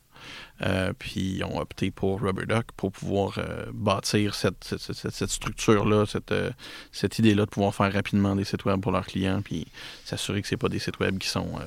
Euh, 0.61 0.93
puis 0.97 1.35
ils 1.37 1.43
ont 1.43 1.59
opté 1.59 1.91
pour 1.91 2.21
RubberDuck 2.21 2.67
pour 2.77 2.91
pouvoir 2.91 3.37
euh, 3.39 3.65
bâtir 3.73 4.35
cette, 4.35 4.63
cette, 4.63 5.11
cette- 5.11 5.29
structure-là, 5.29 6.05
cette, 6.05 6.31
euh, 6.31 6.49
cette 6.91 7.19
idée-là 7.19 7.45
de 7.45 7.49
pouvoir 7.49 7.75
faire 7.75 7.91
rapidement 7.91 8.35
des 8.35 8.45
sites 8.45 8.63
web 8.65 8.79
pour 8.79 8.91
leurs 8.91 9.05
clients, 9.05 9.41
puis 9.43 9.67
s'assurer 10.05 10.41
que 10.41 10.47
ce 10.47 10.55
pas 10.55 10.69
des 10.69 10.79
sites 10.79 10.99
web 10.99 11.17
qui 11.17 11.27
sont, 11.27 11.59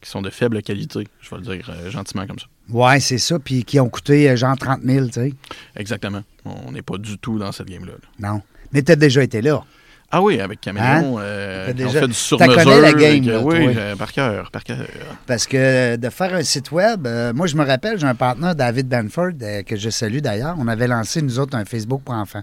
qui 0.00 0.08
sont 0.08 0.22
de 0.22 0.30
faible 0.30 0.62
qualité, 0.62 1.08
je 1.20 1.30
vais 1.30 1.36
le 1.38 1.42
dire 1.42 1.90
gentiment 1.90 2.26
comme 2.26 2.38
ça. 2.38 2.46
Ouais, 2.68 3.00
c'est 3.00 3.18
ça. 3.18 3.38
Puis 3.40 3.64
qui 3.64 3.80
ont 3.80 3.88
coûté 3.88 4.36
genre 4.36 4.56
30 4.56 4.82
000, 4.84 5.06
tu 5.06 5.12
sais. 5.14 5.34
Exactement. 5.76 6.22
On 6.44 6.70
n'est 6.72 6.82
pas 6.82 6.98
du 6.98 7.18
tout 7.18 7.38
dans 7.38 7.50
cette 7.50 7.68
game-là. 7.68 7.92
là. 7.92 8.30
Non. 8.30 8.42
Mais 8.72 8.82
tu 8.82 8.92
as 8.92 8.96
déjà 8.96 9.22
été 9.24 9.42
là. 9.42 9.64
Ah 10.12 10.20
oui, 10.22 10.40
avec 10.40 10.60
Caméléon, 10.60 11.18
euh, 11.20 11.66
T'as 11.68 11.72
quand 11.72 11.82
on 11.82 11.86
déjà- 11.86 12.00
fait 12.00 12.06
du 12.08 12.14
sur-mesure. 12.14 12.80
la 12.80 12.92
game, 12.92 13.24
que- 13.24 13.30
là, 13.30 13.40
oui, 13.40 13.72
toi. 13.72 13.82
euh, 13.82 13.96
par 13.96 14.12
cœur, 14.12 14.50
par 14.50 14.64
cœur. 14.64 14.84
Parce 15.26 15.46
que 15.46 15.94
de 15.96 16.10
faire 16.10 16.34
un 16.34 16.42
site 16.42 16.72
web, 16.72 17.06
euh, 17.06 17.32
moi, 17.32 17.46
je 17.46 17.54
me 17.56 17.64
rappelle, 17.64 17.96
j'ai 17.98 18.06
un 18.08 18.14
partenaire, 18.16 18.56
David 18.56 18.88
Benford, 18.88 19.30
euh, 19.40 19.62
que 19.62 19.76
je 19.76 19.88
salue 19.88 20.18
d'ailleurs. 20.18 20.56
On 20.58 20.66
avait 20.66 20.88
lancé, 20.88 21.22
nous 21.22 21.38
autres, 21.38 21.56
un 21.56 21.64
Facebook 21.64 22.02
pour 22.04 22.14
enfants 22.14 22.42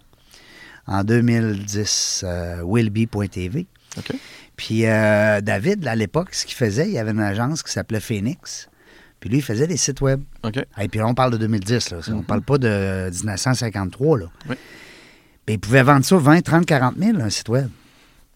en 0.87 1.03
2010, 1.03 2.23
euh, 2.25 2.61
willbe.tv. 2.65 3.67
OK. 3.97 4.11
Puis 4.55 4.85
euh, 4.85 5.41
David, 5.41 5.85
à 5.87 5.95
l'époque, 5.95 6.29
ce 6.33 6.45
qu'il 6.45 6.55
faisait, 6.55 6.87
il 6.87 6.93
y 6.93 6.99
avait 6.99 7.11
une 7.11 7.19
agence 7.19 7.63
qui 7.63 7.71
s'appelait 7.71 7.99
Phoenix. 7.99 8.69
Puis 9.19 9.29
lui, 9.29 9.37
il 9.39 9.43
faisait 9.43 9.67
des 9.67 9.77
sites 9.77 9.99
web. 10.01 10.21
OK. 10.43 10.57
Et 10.79 10.87
puis 10.87 10.99
là, 10.99 11.07
on 11.07 11.13
parle 11.15 11.31
de 11.33 11.37
2010, 11.37 11.91
là. 11.91 11.97
On 12.07 12.17
Mhm. 12.17 12.23
parle 12.23 12.41
pas 12.43 12.57
de 12.57 13.09
1953, 13.11 14.19
là. 14.19 14.25
Oui. 14.49 14.55
Puis 15.47 15.53
il 15.55 15.59
pouvait 15.59 15.81
vendre 15.81 16.03
ça 16.03 16.17
20, 16.17 16.41
30, 16.41 16.65
40 16.65 16.95
000, 16.99 17.21
un 17.21 17.29
site 17.29 17.47
web. 17.47 17.69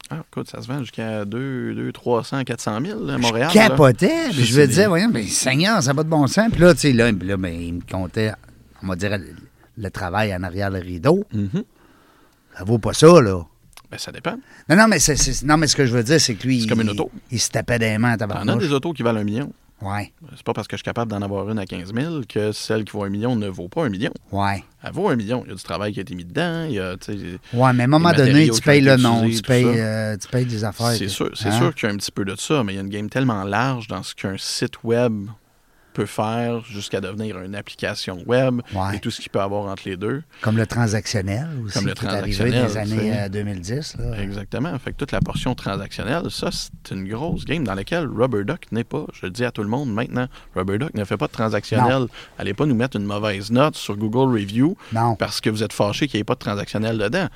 Ah, 0.09 0.23
écoute, 0.25 0.49
ça 0.49 0.61
se 0.61 0.67
vend 0.67 0.79
jusqu'à 0.79 1.25
2, 1.25 1.73
2 1.75 1.91
300, 1.91 2.45
400 2.45 2.79
000 2.85 3.09
à 3.09 3.17
Montréal. 3.17 3.49
Je 3.49 3.53
capotais. 3.53 4.29
Puis 4.31 4.45
je 4.45 4.59
me 4.61 4.65
disais, 4.65 4.87
voyons, 4.87 5.09
mais 5.11 5.23
Seigneur, 5.23 5.83
ça 5.83 5.89
n'a 5.89 5.95
pas 5.95 6.03
de 6.03 6.09
bon 6.09 6.25
sens. 6.27 6.49
Puis 6.49 6.61
là, 6.61 6.73
tu 6.73 6.79
sais, 6.79 6.93
là, 6.93 7.11
puis 7.11 7.27
là, 7.27 7.35
ben, 7.35 7.53
il 7.53 7.73
me 7.73 7.81
comptait, 7.81 8.31
on 8.81 8.87
va 8.87 8.95
dire, 8.95 9.19
le, 9.77 9.91
travail 9.91 10.33
en 10.33 10.41
arrière 10.43 10.69
le 10.69 10.79
rideau. 10.79 11.25
Mhm. 11.33 11.63
Ça 12.57 12.63
vaut 12.63 12.79
pas 12.79 12.93
ça, 12.93 13.21
là. 13.21 13.41
Ben, 13.91 13.97
ça 13.97 14.13
dépend. 14.13 14.37
Non, 14.69 14.77
non, 14.77 14.87
mais, 14.87 14.99
non, 15.43 15.67
ce 15.67 15.75
que 15.75 15.85
je 15.85 15.93
veux 15.93 16.03
dire, 16.03 16.21
c'est 16.21 16.35
que 16.35 16.47
lui. 16.47 16.61
C'est 16.61 16.67
comme 16.69 16.79
une 16.79 16.87
il- 16.87 16.91
auto. 16.91 17.11
Il, 17.29 17.41
se 17.41 17.49
tapait 17.49 17.79
des 17.79 17.97
mains 17.97 18.13
à 18.13 18.17
T'en 18.17 18.23
as 18.23 18.27
tabarnouche. 18.29 18.63
des 18.63 18.71
autos 18.71 18.93
qui 18.93 19.03
valent 19.03 19.19
un 19.19 19.25
million. 19.25 19.51
Ouais, 19.81 20.13
C'est 20.35 20.43
pas 20.43 20.53
parce 20.53 20.67
que 20.67 20.75
je 20.75 20.79
suis 20.81 20.83
capable 20.85 21.09
d'en 21.11 21.21
avoir 21.21 21.49
une 21.49 21.57
à 21.59 21.65
15 21.65 21.93
000 21.93 22.21
que 22.29 22.51
celle 22.51 22.83
qui 22.83 22.91
vaut 22.91 23.03
un 23.03 23.09
million 23.09 23.35
ne 23.35 23.47
vaut 23.47 23.67
pas 23.67 23.83
un 23.85 23.89
million. 23.89 24.11
ouais. 24.31 24.63
Elle 24.83 24.93
vaut 24.93 25.09
un 25.09 25.15
million. 25.15 25.43
Il 25.45 25.49
y 25.49 25.51
a 25.51 25.55
du 25.55 25.61
travail 25.63 25.93
qui 25.93 25.99
a 25.99 26.01
été 26.01 26.15
mis 26.15 26.25
dedans. 26.25 26.65
Il 26.67 26.73
y 26.73 26.79
a, 26.79 26.95
Ouais, 27.53 27.73
mais 27.73 27.81
à 27.81 27.85
un 27.85 27.87
moment 27.87 28.11
donné, 28.13 28.49
tu 28.49 28.61
payes 28.61 28.81
le 28.81 28.95
nom, 28.97 29.27
tu 29.29 29.41
payes, 29.43 29.63
euh, 29.65 30.17
tu 30.17 30.27
payes 30.27 30.45
des 30.45 30.63
affaires. 30.63 30.87
c'est 30.93 31.07
sûr, 31.07 31.29
c'est 31.35 31.49
Hein? 31.49 31.57
sûr 31.59 31.75
qu'il 31.75 31.87
y 31.87 31.91
a 31.91 31.93
un 31.93 31.97
petit 31.97 32.11
peu 32.11 32.25
de 32.25 32.35
ça, 32.35 32.63
mais 32.63 32.73
il 32.73 32.75
y 32.77 32.79
a 32.79 32.81
une 32.81 32.89
game 32.89 33.07
tellement 33.09 33.43
large 33.43 33.87
dans 33.87 34.01
ce 34.01 34.15
qu'un 34.15 34.35
site 34.39 34.83
web 34.83 35.27
peut 35.93 36.05
faire 36.05 36.63
jusqu'à 36.65 37.01
devenir 37.01 37.39
une 37.41 37.55
application 37.55 38.19
web 38.25 38.61
Ouais. 38.73 38.95
et 38.95 38.99
tout 38.99 39.11
ce 39.11 39.19
qu'il 39.21 39.29
peut 39.29 39.41
avoir 39.41 39.65
entre 39.71 39.83
les 39.85 39.97
deux. 39.97 40.23
Comme 40.41 40.57
le 40.57 40.65
transactionnel 40.67 41.47
aussi, 41.65 41.73
Comme 41.73 41.87
le 41.87 41.93
qui 41.93 42.05
est 42.05 42.09
arrivé 42.09 42.35
transactionnel, 42.37 42.77
années 42.77 42.95
tu 43.09 43.13
sais. 43.13 43.19
euh, 43.23 43.29
2010. 43.29 43.95
Là. 43.99 44.21
Exactement. 44.21 44.79
Fait 44.79 44.91
que 44.91 44.97
toute 44.97 45.11
la 45.11 45.19
portion 45.19 45.53
transactionnelle, 45.55 46.29
ça, 46.29 46.49
c'est 46.51 46.93
une 46.95 47.07
grosse 47.07 47.45
game 47.45 47.63
dans 47.63 47.75
laquelle 47.75 48.07
RubberDuck 48.07 48.71
n'est 48.71 48.83
pas. 48.83 49.05
Je 49.13 49.25
le 49.25 49.31
dis 49.31 49.43
à 49.45 49.51
tout 49.51 49.63
le 49.63 49.69
monde 49.69 49.91
maintenant, 49.93 50.27
RubberDuck 50.55 50.93
ne 50.93 51.03
fait 51.03 51.17
pas 51.17 51.27
de 51.27 51.31
transactionnel. 51.33 52.07
Allez 52.37 52.53
pas 52.53 52.65
nous 52.65 52.75
mettre 52.75 52.97
une 52.97 53.05
mauvaise 53.05 53.51
note 53.51 53.75
sur 53.75 53.95
Google 53.97 54.31
Review 54.33 54.77
Non, 54.93 55.15
parce 55.15 55.41
que 55.41 55.49
vous 55.49 55.63
êtes 55.63 55.73
fâché 55.73 56.07
qu'il 56.07 56.17
n'y 56.17 56.21
ait 56.21 56.25
pas 56.25 56.35
de 56.35 56.39
transactionnel 56.39 56.97
dedans. 56.97 57.27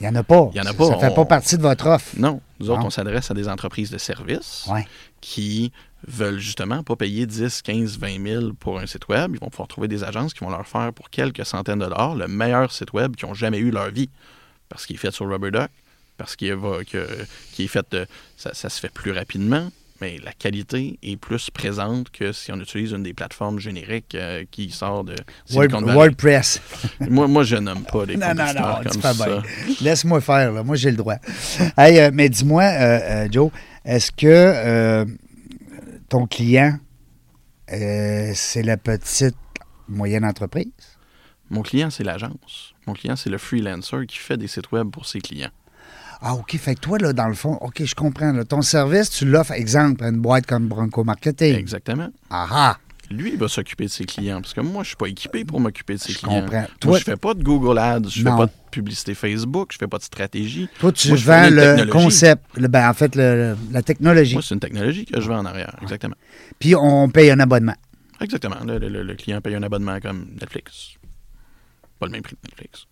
il 0.00 0.04
n'y 0.04 0.08
en 0.08 0.14
a 0.16 0.22
pas. 0.22 0.48
Il 0.54 0.56
y 0.56 0.60
en 0.60 0.64
a 0.64 0.68
Ça- 0.68 0.74
pas, 0.74 0.86
Ça 0.88 0.94
ne 0.96 1.00
fait 1.00 1.08
on- 1.08 1.14
pas 1.14 1.24
partie 1.26 1.56
de 1.58 1.62
votre 1.62 1.86
offre. 1.86 2.08
Non. 2.16 2.40
Nous 2.58 2.70
autres, 2.70 2.80
Non. 2.80 2.86
on 2.86 2.90
s'adresse 2.90 3.30
à 3.30 3.34
des 3.34 3.48
entreprises 3.48 3.90
de 3.90 3.98
services 3.98 4.66
Ouais. 4.70 4.86
qui 5.20 5.72
veulent 6.06 6.38
justement 6.38 6.82
pas 6.82 6.96
payer 6.96 7.26
10, 7.26 7.62
15, 7.62 7.98
20 7.98 8.22
000 8.26 8.52
pour 8.58 8.78
un 8.78 8.86
site 8.86 9.08
web. 9.08 9.32
Ils 9.34 9.40
vont 9.40 9.50
pouvoir 9.50 9.68
trouver 9.68 9.88
des 9.88 10.04
agences 10.04 10.34
qui 10.34 10.40
vont 10.40 10.50
leur 10.50 10.66
faire 10.66 10.92
pour 10.92 11.10
quelques 11.10 11.44
centaines 11.44 11.78
de 11.78 11.84
dollars 11.84 12.14
le 12.14 12.28
meilleur 12.28 12.72
site 12.72 12.92
web 12.92 13.16
qu'ils 13.16 13.28
ont 13.28 13.34
jamais 13.34 13.58
eu 13.58 13.70
leur 13.70 13.90
vie. 13.90 14.08
Parce 14.68 14.86
qu'il 14.86 14.96
est 14.96 15.00
fait 15.00 15.10
sur 15.10 15.28
RubberDuck, 15.28 15.70
parce 16.16 16.36
qu'il 16.36 16.48
est 16.48 17.66
fait 17.66 17.86
de, 17.90 18.06
ça, 18.36 18.54
ça 18.54 18.68
se 18.68 18.78
fait 18.80 18.92
plus 18.92 19.10
rapidement, 19.10 19.68
mais 20.00 20.18
la 20.24 20.32
qualité 20.32 20.98
est 21.02 21.16
plus 21.16 21.50
présente 21.50 22.10
que 22.10 22.32
si 22.32 22.52
on 22.52 22.60
utilise 22.60 22.92
une 22.92 23.02
des 23.02 23.12
plateformes 23.12 23.58
génériques 23.58 24.14
euh, 24.14 24.44
qui 24.50 24.70
sort 24.70 25.04
de 25.04 25.14
Word-. 25.52 25.92
WordPress. 25.92 26.60
Moi, 27.10 27.26
moi, 27.28 27.42
je 27.42 27.56
nomme 27.56 27.82
pas 27.84 28.06
les 28.06 28.16
Non, 28.16 28.34
non, 28.34 28.44
non, 28.54 28.74
comme 28.82 29.02
fais 29.02 29.12
ça. 29.12 29.26
bien. 29.26 29.42
Laisse-moi 29.80 30.20
faire, 30.20 30.52
là. 30.52 30.62
Moi, 30.62 30.76
j'ai 30.76 30.90
le 30.90 30.96
droit. 30.96 31.16
Hey, 31.76 31.98
euh, 31.98 32.10
mais 32.12 32.28
dis-moi, 32.28 32.62
euh, 32.62 33.28
Joe, 33.30 33.50
est-ce 33.84 34.10
que 34.12 35.04
ton 36.10 36.26
client, 36.26 36.78
euh, 37.72 38.32
c'est 38.34 38.62
la 38.62 38.76
petite, 38.76 39.36
moyenne 39.88 40.24
entreprise? 40.24 40.66
Mon 41.48 41.62
client, 41.62 41.88
c'est 41.88 42.04
l'agence. 42.04 42.74
Mon 42.86 42.92
client, 42.92 43.16
c'est 43.16 43.30
le 43.30 43.38
freelancer 43.38 44.06
qui 44.06 44.18
fait 44.18 44.36
des 44.36 44.46
sites 44.46 44.70
web 44.72 44.90
pour 44.90 45.06
ses 45.06 45.20
clients. 45.20 45.50
Ah, 46.20 46.34
OK. 46.34 46.54
Fait 46.58 46.74
que 46.74 46.80
toi, 46.80 46.98
là, 46.98 47.12
dans 47.12 47.28
le 47.28 47.34
fond, 47.34 47.54
OK, 47.60 47.82
je 47.82 47.94
comprends. 47.94 48.32
là. 48.32 48.44
ton 48.44 48.60
service, 48.60 49.10
tu 49.10 49.24
l'offres, 49.24 49.52
exemple, 49.52 50.04
à 50.04 50.08
une 50.08 50.20
boîte 50.20 50.46
comme 50.46 50.68
Bronco 50.68 51.02
Marketing. 51.02 51.54
Exactement. 51.54 52.10
Ah 52.28 52.48
ah! 52.50 52.78
Lui, 53.10 53.30
il 53.32 53.38
va 53.38 53.48
s'occuper 53.48 53.86
de 53.86 53.90
ses 53.90 54.04
clients. 54.04 54.40
Parce 54.40 54.54
que 54.54 54.60
moi, 54.60 54.82
je 54.84 54.88
suis 54.88 54.96
pas 54.96 55.08
équipé 55.08 55.44
pour 55.44 55.58
m'occuper 55.60 55.94
de 55.94 55.98
ses 56.00 56.12
Je 56.12 56.18
clients. 56.18 56.40
comprends. 56.42 56.58
Moi, 56.60 56.68
Toi- 56.78 56.98
je 56.98 57.04
fais 57.04 57.16
pas 57.16 57.34
de 57.34 57.42
Google 57.42 57.78
Ads, 57.78 58.08
je 58.08 58.22
Non. 58.22 58.32
fais 58.32 58.36
pas 58.38 58.46
de 58.46 58.52
publicité 58.70 59.14
Facebook, 59.14 59.70
je 59.72 59.78
fais 59.78 59.88
pas 59.88 59.98
de 59.98 60.02
stratégie. 60.04 60.68
Toi, 60.78 60.92
tu 60.92 61.08
Moi, 61.08 61.16
vends 61.18 61.48
le 61.50 61.86
concept, 61.90 62.44
le- 62.56 62.68
ben, 62.68 62.88
en 62.88 62.94
fait, 62.94 63.16
le- 63.16 63.56
la 63.72 63.82
technologie. 63.82 64.34
Moi, 64.34 64.42
c'est 64.46 64.54
une 64.54 64.60
technologie 64.60 65.04
que 65.06 65.20
je 65.20 65.26
vends 65.28 65.38
en 65.38 65.44
arrière. 65.46 65.74
Exactement. 65.82 66.14
Puis 66.60 66.76
on 66.76 67.08
paye 67.08 67.30
un 67.30 67.40
abonnement. 67.40 67.74
Exactement. 68.20 68.56
Le, 68.64 68.78
le- 68.78 69.02
le 69.02 69.14
client 69.14 69.40
paye 69.40 69.56
un 69.56 69.62
abonnement 69.64 69.98
comme 70.00 70.28
Netflix. 70.40 70.90
Pas 71.98 72.06
le 72.06 72.12
même 72.12 72.22
prix 72.22 72.36
que 72.36 72.46
Netflix. 72.48 72.84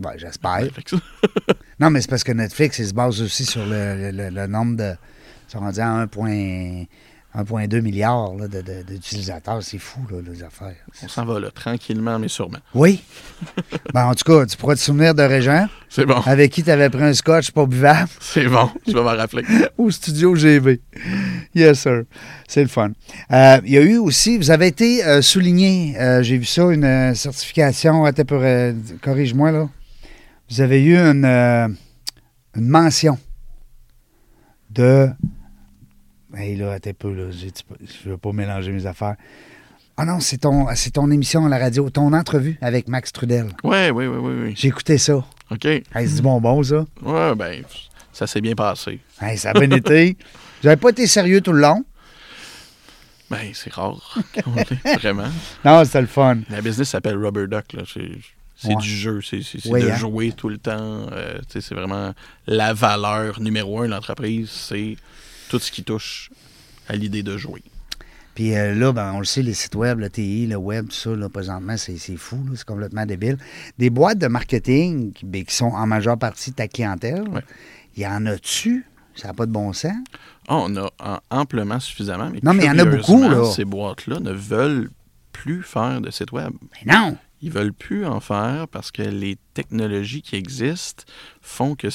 Ben, 0.00 0.10
j'espère. 0.16 0.62
Netflix. 0.62 0.94
Non, 1.80 1.90
mais 1.90 2.00
c'est 2.00 2.08
parce 2.10 2.22
que 2.24 2.30
Netflix, 2.32 2.78
il 2.78 2.86
se 2.86 2.94
base 2.94 3.20
aussi 3.20 3.44
sur 3.44 3.64
le, 3.66 4.46
nombre 4.46 4.76
de. 4.76 4.92
Ils 5.48 5.52
sont 5.52 5.58
rendus 5.58 5.80
à 5.80 5.88
1,2 6.06 6.86
1,2 7.36 7.80
milliard 7.80 8.30
d'utilisateurs. 8.86 9.60
C'est 9.62 9.78
fou, 9.78 10.00
là, 10.10 10.18
les 10.24 10.42
affaires. 10.44 10.76
On 11.02 11.08
s'en 11.08 11.24
va 11.24 11.40
là, 11.40 11.50
tranquillement, 11.50 12.18
mais 12.18 12.28
sûrement. 12.28 12.58
Oui. 12.74 13.02
ben, 13.92 14.06
en 14.06 14.14
tout 14.14 14.24
cas, 14.24 14.46
tu 14.46 14.56
pourras 14.56 14.76
te 14.76 14.80
souvenir 14.80 15.14
de 15.14 15.22
Régent, 15.22 15.66
C'est 15.88 16.06
bon. 16.06 16.20
avec 16.26 16.52
qui 16.52 16.62
tu 16.62 16.70
avais 16.70 16.88
pris 16.90 17.02
un 17.02 17.12
scotch 17.12 17.50
pas 17.50 17.66
buvable 17.66 18.08
C'est 18.20 18.46
bon. 18.46 18.70
Tu 18.86 18.92
vas 18.92 19.02
m'en 19.02 19.16
rappeler. 19.16 19.44
au 19.78 19.90
studio 19.90 20.36
GB. 20.36 20.80
Yes, 21.54 21.80
sir. 21.80 22.02
C'est 22.46 22.62
le 22.62 22.68
fun. 22.68 22.92
Euh, 23.32 23.60
Il 23.64 23.72
y 23.72 23.78
a 23.78 23.82
eu 23.82 23.98
aussi, 23.98 24.38
vous 24.38 24.50
avez 24.52 24.68
été 24.68 25.04
euh, 25.04 25.20
souligné, 25.20 25.96
euh, 25.98 26.22
j'ai 26.22 26.38
vu 26.38 26.44
ça, 26.44 26.70
une 26.70 27.14
certification, 27.16 28.04
corrige-moi 29.02 29.50
là. 29.50 29.68
Vous 30.50 30.60
avez 30.60 30.84
eu 30.84 30.96
une, 30.96 31.24
une 31.24 32.68
mention 32.68 33.18
de. 34.70 35.08
Hey 36.36 36.56
là, 36.56 36.72
un 36.72 36.92
peu, 36.92 37.12
là, 37.12 37.30
je 37.30 37.46
ne 38.08 38.10
veux 38.12 38.18
pas 38.18 38.32
mélanger 38.32 38.72
mes 38.72 38.86
affaires. 38.86 39.16
Ah 39.96 40.04
non, 40.04 40.18
c'est 40.18 40.38
ton, 40.38 40.66
c'est 40.74 40.90
ton 40.90 41.10
émission 41.10 41.46
à 41.46 41.48
la 41.48 41.58
radio, 41.58 41.88
ton 41.88 42.12
entrevue 42.12 42.58
avec 42.60 42.88
Max 42.88 43.12
Trudel. 43.12 43.46
Ouais, 43.62 43.90
oui, 43.90 44.06
oui, 44.06 44.18
oui, 44.18 44.32
oui. 44.46 44.52
J'ai 44.56 44.68
écouté 44.68 44.98
ça. 44.98 45.24
OK. 45.50 45.64
Hey, 45.66 45.84
c'est 45.94 46.16
du 46.16 46.22
bonbon, 46.22 46.62
ça. 46.62 46.84
Ouais, 47.02 47.34
ben, 47.36 47.62
ça 48.12 48.26
s'est 48.26 48.40
bien 48.40 48.54
passé. 48.56 48.98
Hey, 49.20 49.38
ça 49.38 49.50
a 49.50 49.52
bien 49.54 49.70
été. 49.70 50.16
J'avais 50.64 50.76
pas 50.76 50.90
été 50.90 51.06
sérieux 51.06 51.40
tout 51.40 51.52
le 51.52 51.60
long. 51.60 51.84
Ben, 53.30 53.50
c'est 53.52 53.72
rare. 53.72 54.18
Vraiment. 54.98 55.28
Non, 55.64 55.84
c'était 55.84 56.00
le 56.00 56.06
fun. 56.08 56.38
La 56.50 56.60
business 56.60 56.88
s'appelle 56.88 57.16
Rubber 57.16 57.46
Duck. 57.46 57.72
Là. 57.74 57.82
C'est, 57.92 58.10
Ouais. 58.68 58.76
du 58.76 58.88
jeu. 58.88 59.20
C'est, 59.20 59.40
Oui, 59.66 59.82
de 59.82 59.90
hein. 59.90 59.96
jouer 59.96 60.32
tout 60.32 60.48
le 60.48 60.58
temps. 60.58 60.72
Euh, 61.12 61.38
c'est 61.50 61.74
vraiment 61.74 62.14
la 62.46 62.72
valeur 62.72 63.40
numéro 63.40 63.80
un 63.80 63.86
de 63.86 63.90
l'entreprise. 63.90 64.48
C'est 64.50 64.96
tout 65.58 65.64
ce 65.64 65.70
qui 65.70 65.84
touche 65.84 66.30
à 66.88 66.96
l'idée 66.96 67.22
de 67.22 67.36
jouer. 67.36 67.62
Puis 68.34 68.56
euh, 68.56 68.74
là, 68.74 68.90
ben, 68.92 69.12
on 69.14 69.20
le 69.20 69.24
sait, 69.24 69.42
les 69.42 69.54
sites 69.54 69.76
web, 69.76 70.00
le 70.00 70.10
TI, 70.10 70.48
le 70.48 70.56
web, 70.56 70.88
tout 70.88 70.96
ça, 70.96 71.14
là, 71.14 71.28
présentement, 71.28 71.76
c'est, 71.76 71.96
fou, 72.16 72.44
c'est 72.56 72.64
complètement 72.64 73.06
débile. 73.06 73.38
Des 73.78 73.88
boîtes 73.90 74.18
de 74.18 74.26
marketing 74.26 75.12
qui, 75.12 75.24
ben, 75.24 75.44
qui 75.44 75.54
sont 75.54 75.66
en 75.66 75.86
majeure 75.86 76.18
partie 76.18 76.52
ta 76.52 76.66
clientèle, 76.66 77.28
Ouais. 77.28 77.42
il 77.96 78.02
y 78.02 78.06
en 78.06 78.26
a-tu? 78.26 78.84
Ça 79.14 79.28
n'a 79.28 79.34
pas 79.34 79.46
de 79.46 79.52
bon 79.52 79.72
sens? 79.72 79.92
Ah, 80.48 80.56
on 80.56 80.74
a 80.76 80.90
en- 80.98 81.20
amplement 81.30 81.78
suffisamment. 81.78 82.28
Mais 82.32 82.40
Non, 82.42 82.52
mais 82.52 82.64
il 82.64 82.66
y 82.66 82.70
en 82.70 82.78
a 82.80 82.84
beaucoup, 82.84 83.22
là. 83.22 83.44
Ces 83.52 83.64
boîtes-là 83.64 84.18
ne 84.18 84.32
veulent 84.32 84.90
plus 85.30 85.62
faire 85.62 86.00
de 86.00 86.10
site 86.10 86.32
web. 86.32 86.50
Mais 86.84 86.92
non! 86.92 87.16
Ils 87.40 87.52
veulent 87.52 87.72
plus 87.72 88.04
en 88.06 88.18
faire 88.18 88.66
parce 88.72 88.90
que 88.90 89.02
les 89.02 89.38
technologies 89.52 90.22
qui 90.22 90.34
existent 90.34 91.04
font 91.40 91.76
que 91.76 91.86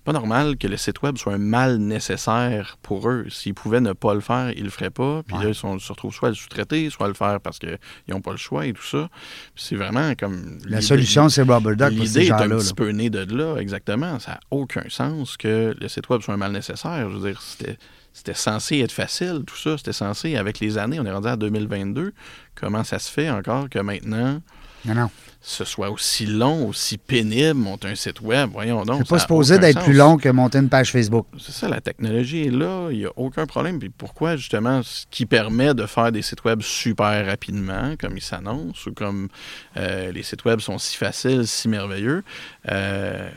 c'est 0.00 0.04
pas 0.04 0.12
normal 0.12 0.56
que 0.56 0.66
le 0.66 0.78
site 0.78 1.02
web 1.02 1.18
soit 1.18 1.34
un 1.34 1.38
mal 1.38 1.76
nécessaire 1.76 2.78
pour 2.82 3.06
eux. 3.08 3.26
S'ils 3.28 3.52
pouvaient 3.52 3.82
ne 3.82 3.92
pas 3.92 4.14
le 4.14 4.20
faire, 4.20 4.50
ils 4.56 4.64
le 4.64 4.70
feraient 4.70 4.88
pas. 4.90 5.22
Puis 5.26 5.36
Ouais. 5.36 5.42
là, 5.44 5.48
ils 5.50 5.54
sont- 5.54 5.78
se 5.78 5.92
retrouvent 5.92 6.14
soit 6.14 6.28
à 6.28 6.30
le 6.30 6.36
sous-traiter, 6.36 6.88
soit 6.88 7.04
à 7.04 7.08
le 7.08 7.14
faire 7.14 7.38
parce 7.40 7.58
qu'ils 7.58 7.78
n'ont 8.08 8.22
pas 8.22 8.30
le 8.30 8.38
choix 8.38 8.66
et 8.66 8.72
tout 8.72 8.82
ça. 8.82 9.10
Puis 9.54 9.64
c'est 9.66 9.76
vraiment 9.76 10.14
comme... 10.18 10.58
La 10.66 10.80
solution, 10.80 11.28
c'est 11.28 11.42
Rubber 11.42 11.76
Duck 11.76 11.90
L'idée 11.90 12.26
est 12.26 12.32
un 12.32 12.48
petit 12.48 12.68
là. 12.68 12.72
peu 12.74 12.88
née 12.90 13.10
de 13.10 13.18
là, 13.36 13.56
exactement. 13.58 14.18
Ça 14.18 14.32
n'a 14.32 14.40
aucun 14.50 14.84
sens 14.88 15.36
que 15.36 15.76
le 15.78 15.88
site 15.88 16.08
web 16.08 16.22
soit 16.22 16.32
un 16.32 16.38
mal 16.38 16.52
nécessaire. 16.52 17.10
Je 17.10 17.16
veux 17.18 17.28
dire, 17.30 17.42
c'était, 17.42 17.76
c'était 18.14 18.32
censé 18.34 18.78
être 18.78 18.92
facile, 18.92 19.42
tout 19.46 19.56
ça. 19.56 19.76
C'était 19.76 19.92
censé, 19.92 20.36
avec 20.36 20.60
les 20.60 20.78
années, 20.78 20.98
on 20.98 21.04
est 21.04 21.12
rendu 21.12 21.28
à 21.28 21.36
2022. 21.36 22.14
Comment 22.54 22.84
ça 22.84 22.98
se 22.98 23.10
fait 23.10 23.28
encore 23.28 23.68
que 23.68 23.78
maintenant, 23.80 24.40
Non, 24.86 24.94
non. 24.94 25.10
Ce 25.40 25.64
soit 25.64 25.90
aussi 25.90 26.26
long, 26.26 26.68
aussi 26.68 26.98
pénible, 26.98 27.54
monter 27.54 27.88
un 27.88 27.94
site 27.94 28.20
web? 28.20 28.50
Voyons 28.52 28.84
donc. 28.84 28.98
C'est 28.98 29.08
pas 29.08 29.18
supposé 29.18 29.58
d'être 29.58 29.82
plus 29.82 29.94
long 29.94 30.18
que 30.18 30.28
monter 30.28 30.58
une 30.58 30.68
page 30.68 30.92
Facebook. 30.92 31.26
C'est 31.38 31.52
ça, 31.52 31.68
la 31.68 31.80
technologie 31.80 32.46
est 32.46 32.50
là, 32.50 32.88
il 32.90 32.98
n'y 32.98 33.06
a 33.06 33.12
aucun 33.16 33.46
problème. 33.46 33.78
Puis 33.78 33.88
pourquoi, 33.88 34.36
justement, 34.36 34.82
ce 34.82 35.06
qui 35.10 35.24
permet 35.24 35.72
de 35.72 35.86
faire 35.86 36.12
des 36.12 36.22
sites 36.22 36.44
web 36.44 36.60
super 36.60 37.26
rapidement, 37.26 37.94
comme 37.98 38.16
ils 38.16 38.22
s'annoncent, 38.22 38.90
ou 38.90 38.92
comme 38.92 39.28
euh, 39.76 40.12
les 40.12 40.22
sites 40.22 40.44
web 40.44 40.60
sont 40.60 40.78
si 40.78 40.96
faciles, 40.96 41.46
si 41.46 41.68
merveilleux, 41.68 42.22
euh, 42.70 43.30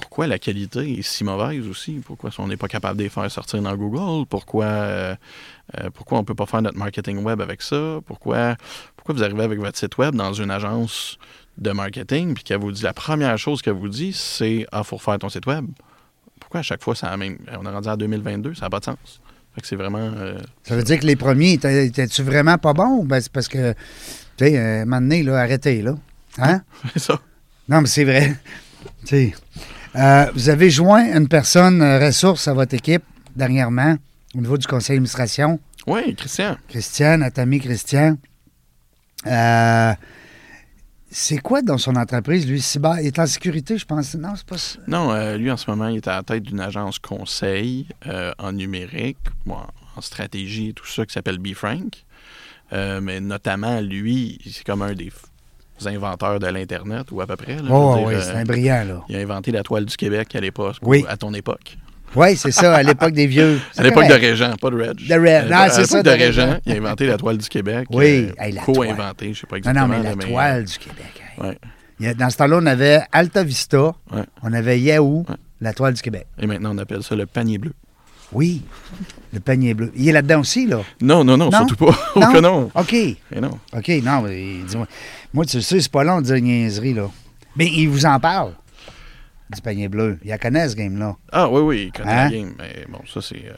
pourquoi 0.00 0.26
la 0.26 0.38
qualité 0.38 0.98
est 0.98 1.02
si 1.02 1.24
mauvaise 1.24 1.66
aussi? 1.68 2.00
Pourquoi 2.04 2.30
on 2.38 2.46
n'est 2.48 2.56
pas 2.56 2.68
capable 2.68 2.98
de 2.98 3.04
les 3.04 3.08
faire 3.08 3.30
sortir 3.30 3.60
dans 3.62 3.74
Google? 3.76 4.26
Pourquoi, 4.28 4.64
euh, 4.66 5.14
euh, 5.78 5.90
pourquoi 5.92 6.18
on 6.18 6.20
ne 6.22 6.26
peut 6.26 6.34
pas 6.34 6.46
faire 6.46 6.62
notre 6.62 6.78
marketing 6.78 7.22
web 7.22 7.40
avec 7.40 7.62
ça? 7.62 7.98
Pourquoi, 8.06 8.56
pourquoi 8.96 9.14
vous 9.14 9.22
arrivez 9.22 9.42
avec 9.42 9.58
votre 9.58 9.78
site 9.78 9.96
web 9.98 10.14
dans 10.14 10.32
une 10.32 10.50
agence 10.50 11.18
de 11.58 11.70
marketing, 11.72 12.34
puis 12.34 12.44
qu'elle 12.44 12.60
vous 12.60 12.72
dit 12.72 12.82
la 12.82 12.92
première 12.92 13.38
chose 13.38 13.62
qu'elle 13.62 13.72
vous 13.74 13.88
dit, 13.88 14.12
c'est 14.12 14.66
Ah, 14.72 14.84
faut 14.84 14.96
refaire 14.96 15.18
ton 15.18 15.30
site 15.30 15.46
web. 15.46 15.64
Pourquoi 16.38 16.60
à 16.60 16.62
chaque 16.62 16.82
fois, 16.82 16.94
ça 16.94 17.08
a 17.08 17.16
même. 17.16 17.38
On 17.58 17.64
est 17.64 17.70
rendu 17.70 17.88
en 17.88 17.96
2022, 17.96 18.54
ça 18.54 18.66
n'a 18.66 18.70
pas 18.70 18.80
de 18.80 18.84
sens. 18.84 19.20
Fait 19.54 19.62
que 19.62 19.66
c'est 19.66 19.76
vraiment. 19.76 19.98
euh, 19.98 20.38
Ça 20.64 20.76
veut 20.76 20.82
dire 20.82 21.00
que 21.00 21.06
les 21.06 21.16
premiers, 21.16 21.52
étaient- 21.54 21.86
étais-tu 21.86 22.22
vraiment 22.22 22.58
pas 22.58 22.74
bon? 22.74 23.04
Ben, 23.04 23.20
c'est 23.22 23.32
parce 23.32 23.48
que, 23.48 23.72
tu 24.36 24.44
sais, 24.44 24.58
euh, 24.58 24.82
un 24.82 24.84
moment 24.84 25.00
donné, 25.00 25.22
là, 25.22 25.38
arrêtez, 25.40 25.80
là. 25.80 25.94
Hein? 26.38 26.60
c'est 26.92 26.98
ça. 26.98 27.18
Non, 27.68 27.80
mais 27.80 27.86
c'est 27.88 28.04
vrai. 28.04 28.36
Tu 29.06 29.32
sais, 29.32 29.34
euh, 29.96 30.30
vous 30.34 30.48
avez 30.48 30.70
joint 30.70 31.16
une 31.16 31.28
personne 31.28 31.82
euh, 31.82 31.98
ressource 31.98 32.48
à 32.48 32.54
votre 32.54 32.74
équipe 32.74 33.04
dernièrement 33.34 33.96
au 34.34 34.40
niveau 34.40 34.58
du 34.58 34.66
conseil 34.66 34.96
d'administration. 34.96 35.60
Oui, 35.86 36.14
Christian. 36.14 36.56
Christian, 36.68 37.18
notre 37.18 37.40
ami 37.40 37.60
Christian. 37.60 38.16
Euh, 39.26 39.92
c'est 41.10 41.38
quoi 41.38 41.62
dans 41.62 41.78
son 41.78 41.96
entreprise, 41.96 42.46
lui? 42.46 42.60
Cyber, 42.60 43.00
il 43.00 43.06
est 43.06 43.18
en 43.18 43.26
sécurité, 43.26 43.78
je 43.78 43.86
pense. 43.86 44.14
Non, 44.14 44.34
c'est 44.36 44.46
pas 44.46 44.58
ça. 44.58 44.78
Non, 44.86 45.12
euh, 45.12 45.36
lui, 45.36 45.50
en 45.50 45.56
ce 45.56 45.70
moment, 45.70 45.88
il 45.88 45.96
est 45.96 46.08
à 46.08 46.16
la 46.16 46.22
tête 46.22 46.42
d'une 46.42 46.60
agence 46.60 46.98
conseil 46.98 47.86
euh, 48.06 48.32
en 48.38 48.52
numérique, 48.52 49.18
bon, 49.46 49.58
en 49.96 50.00
stratégie 50.00 50.70
et 50.70 50.72
tout 50.72 50.86
ça, 50.86 51.06
qui 51.06 51.14
s'appelle 51.14 51.38
BeFrank. 51.38 52.04
Euh, 52.72 53.00
mais 53.00 53.20
notamment, 53.20 53.80
lui, 53.80 54.40
c'est 54.44 54.64
comme 54.64 54.82
un 54.82 54.94
des 54.94 55.10
inventeurs 55.84 56.38
de 56.38 56.46
l'Internet, 56.46 57.06
ou 57.12 57.20
à 57.20 57.26
peu 57.26 57.36
près. 57.36 57.56
là, 57.56 57.62
Oh, 57.70 57.96
oui, 58.06 58.14
euh, 58.14 58.20
c'est 58.22 58.32
un 58.32 58.44
brillant, 58.44 58.84
là. 58.86 59.02
il 59.08 59.16
a 59.16 59.20
inventé 59.20 59.50
la 59.52 59.62
toile 59.62 59.84
du 59.84 59.96
Québec 59.96 60.34
à 60.34 60.40
l'époque, 60.40 60.76
Oui. 60.82 61.04
à 61.08 61.16
ton 61.16 61.32
époque. 61.34 61.76
Oui, 62.14 62.36
c'est 62.36 62.52
ça, 62.52 62.74
à 62.76 62.82
l'époque 62.82 63.12
des 63.12 63.26
vieux. 63.26 63.60
À 63.76 63.82
l'époque 63.82 64.06
de. 64.08 64.14
Régent, 64.14 64.54
pas 64.60 64.70
de 64.70 64.76
Reg. 64.76 64.96
De 65.06 65.14
Reg. 65.14 65.26
Euh, 65.26 65.48
Non, 65.50 65.66
c'est 65.70 65.84
ça, 65.84 66.02
de 66.02 66.08
Régent. 66.10 66.58
Il 66.64 66.72
a 66.72 66.76
inventé 66.76 67.06
la 67.06 67.18
toile 67.18 67.36
du 67.36 67.48
Québec. 67.48 67.88
Oui, 67.90 68.28
euh, 68.30 68.42
hey, 68.42 68.52
la 68.52 68.62
co-inventé, 68.62 69.34
je 69.34 69.40
sais 69.40 69.46
pas 69.46 69.56
exactement. 69.56 69.86
non, 69.88 69.94
mais 69.98 70.02
la 70.02 70.16
mais, 70.16 70.24
toile 70.24 70.64
du 70.64 70.78
Québec. 70.78 71.22
hey. 71.38 71.44
ouais. 71.46 71.58
Il 72.00 72.06
y 72.06 72.08
a- 72.08 72.14
dans 72.14 72.30
ce 72.30 72.36
temps-là, 72.38 72.58
on 72.62 72.66
avait 72.66 73.00
Alta 73.12 73.42
Vista, 73.42 73.92
Ouais. 74.12 74.22
on 74.42 74.52
avait 74.52 74.78
Yahoo, 74.80 75.24
Ouais. 75.28 75.34
la 75.60 75.72
toile 75.74 75.94
du 75.94 76.00
Québec. 76.02 76.26
Et 76.38 76.46
maintenant, 76.46 76.70
on 76.74 76.78
appelle 76.78 77.02
ça 77.02 77.16
le 77.16 77.26
panier 77.26 77.58
bleu. 77.58 77.72
Oui, 78.32 78.62
le 79.32 79.40
panier 79.40 79.72
bleu. 79.74 79.92
Il 79.96 80.08
est 80.08 80.12
là-dedans 80.12 80.40
aussi, 80.40 80.66
là? 80.66 80.80
Non, 81.00 81.22
non, 81.24 81.36
non, 81.36 81.46
Non? 81.50 81.58
surtout 81.66 81.76
pas. 81.76 81.96
Oh 82.16 82.20
que 82.32 82.40
non. 82.40 82.70
OK. 82.74 82.92
Et 82.92 83.16
non. 83.40 83.58
OK, 83.76 83.88
non, 84.02 84.22
mais 84.22 84.58
dis-moi. 84.66 84.86
Moi, 85.32 85.44
tu 85.46 85.60
sais, 85.62 85.80
c'est 85.80 85.90
pas 85.92 86.02
long 86.04 86.20
de 86.20 86.26
dire 86.26 86.40
niaiserie, 86.42 86.94
là. 86.94 87.08
Mais 87.56 87.66
il 87.66 87.86
vous 87.88 88.04
en 88.04 88.18
parle, 88.18 88.52
du 89.54 89.60
panier 89.62 89.88
bleu. 89.88 90.18
Il 90.24 90.28
la 90.30 90.38
connaît, 90.38 90.68
ce 90.68 90.74
game-là. 90.76 91.16
Ah 91.32 91.48
oui, 91.48 91.60
oui, 91.60 91.82
il 91.86 91.92
connaît 91.98 92.10
Hein? 92.12 92.24
la 92.24 92.30
game. 92.30 92.52
Mais 92.58 92.84
bon, 92.88 92.98
ça, 93.12 93.20
c'est. 93.22 93.36
euh, 93.46 93.52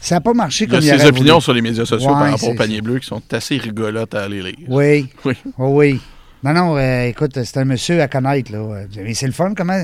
Ça 0.00 0.16
n'a 0.16 0.20
pas 0.20 0.34
marché 0.34 0.64
Il 0.64 0.68
y 0.68 0.70
comme 0.70 0.78
a 0.80 0.98
ses 0.98 1.06
opinions 1.06 1.34
voulu. 1.34 1.42
sur 1.42 1.54
les 1.54 1.62
médias 1.62 1.84
sociaux 1.86 2.10
Ouais, 2.10 2.14
par 2.20 2.30
rapport 2.30 2.48
au 2.50 2.54
panier 2.54 2.82
bleu 2.82 2.98
qui 2.98 3.06
sont 3.06 3.22
assez 3.32 3.56
rigolotes 3.56 4.14
à 4.14 4.24
aller 4.24 4.42
lire. 4.42 4.54
Oui, 4.68 5.08
Oui. 5.24 5.34
oui, 5.44 5.54
oui. 5.58 6.00
Non, 6.42 6.52
non, 6.52 6.76
euh, 6.76 7.06
écoute, 7.06 7.42
c'est 7.42 7.56
un 7.56 7.64
monsieur 7.64 8.02
à 8.02 8.08
connaître, 8.08 8.52
là. 8.52 8.84
Mais 8.96 9.14
c'est 9.14 9.26
le 9.26 9.32
fun. 9.32 9.54
Comment 9.56 9.82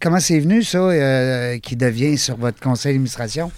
comment 0.00 0.20
c'est 0.20 0.38
venu, 0.38 0.62
ça, 0.62 0.78
euh, 0.78 1.58
qui 1.58 1.76
devient 1.76 2.16
sur 2.18 2.36
votre 2.36 2.60
conseil 2.60 2.92
d'administration? 2.92 3.50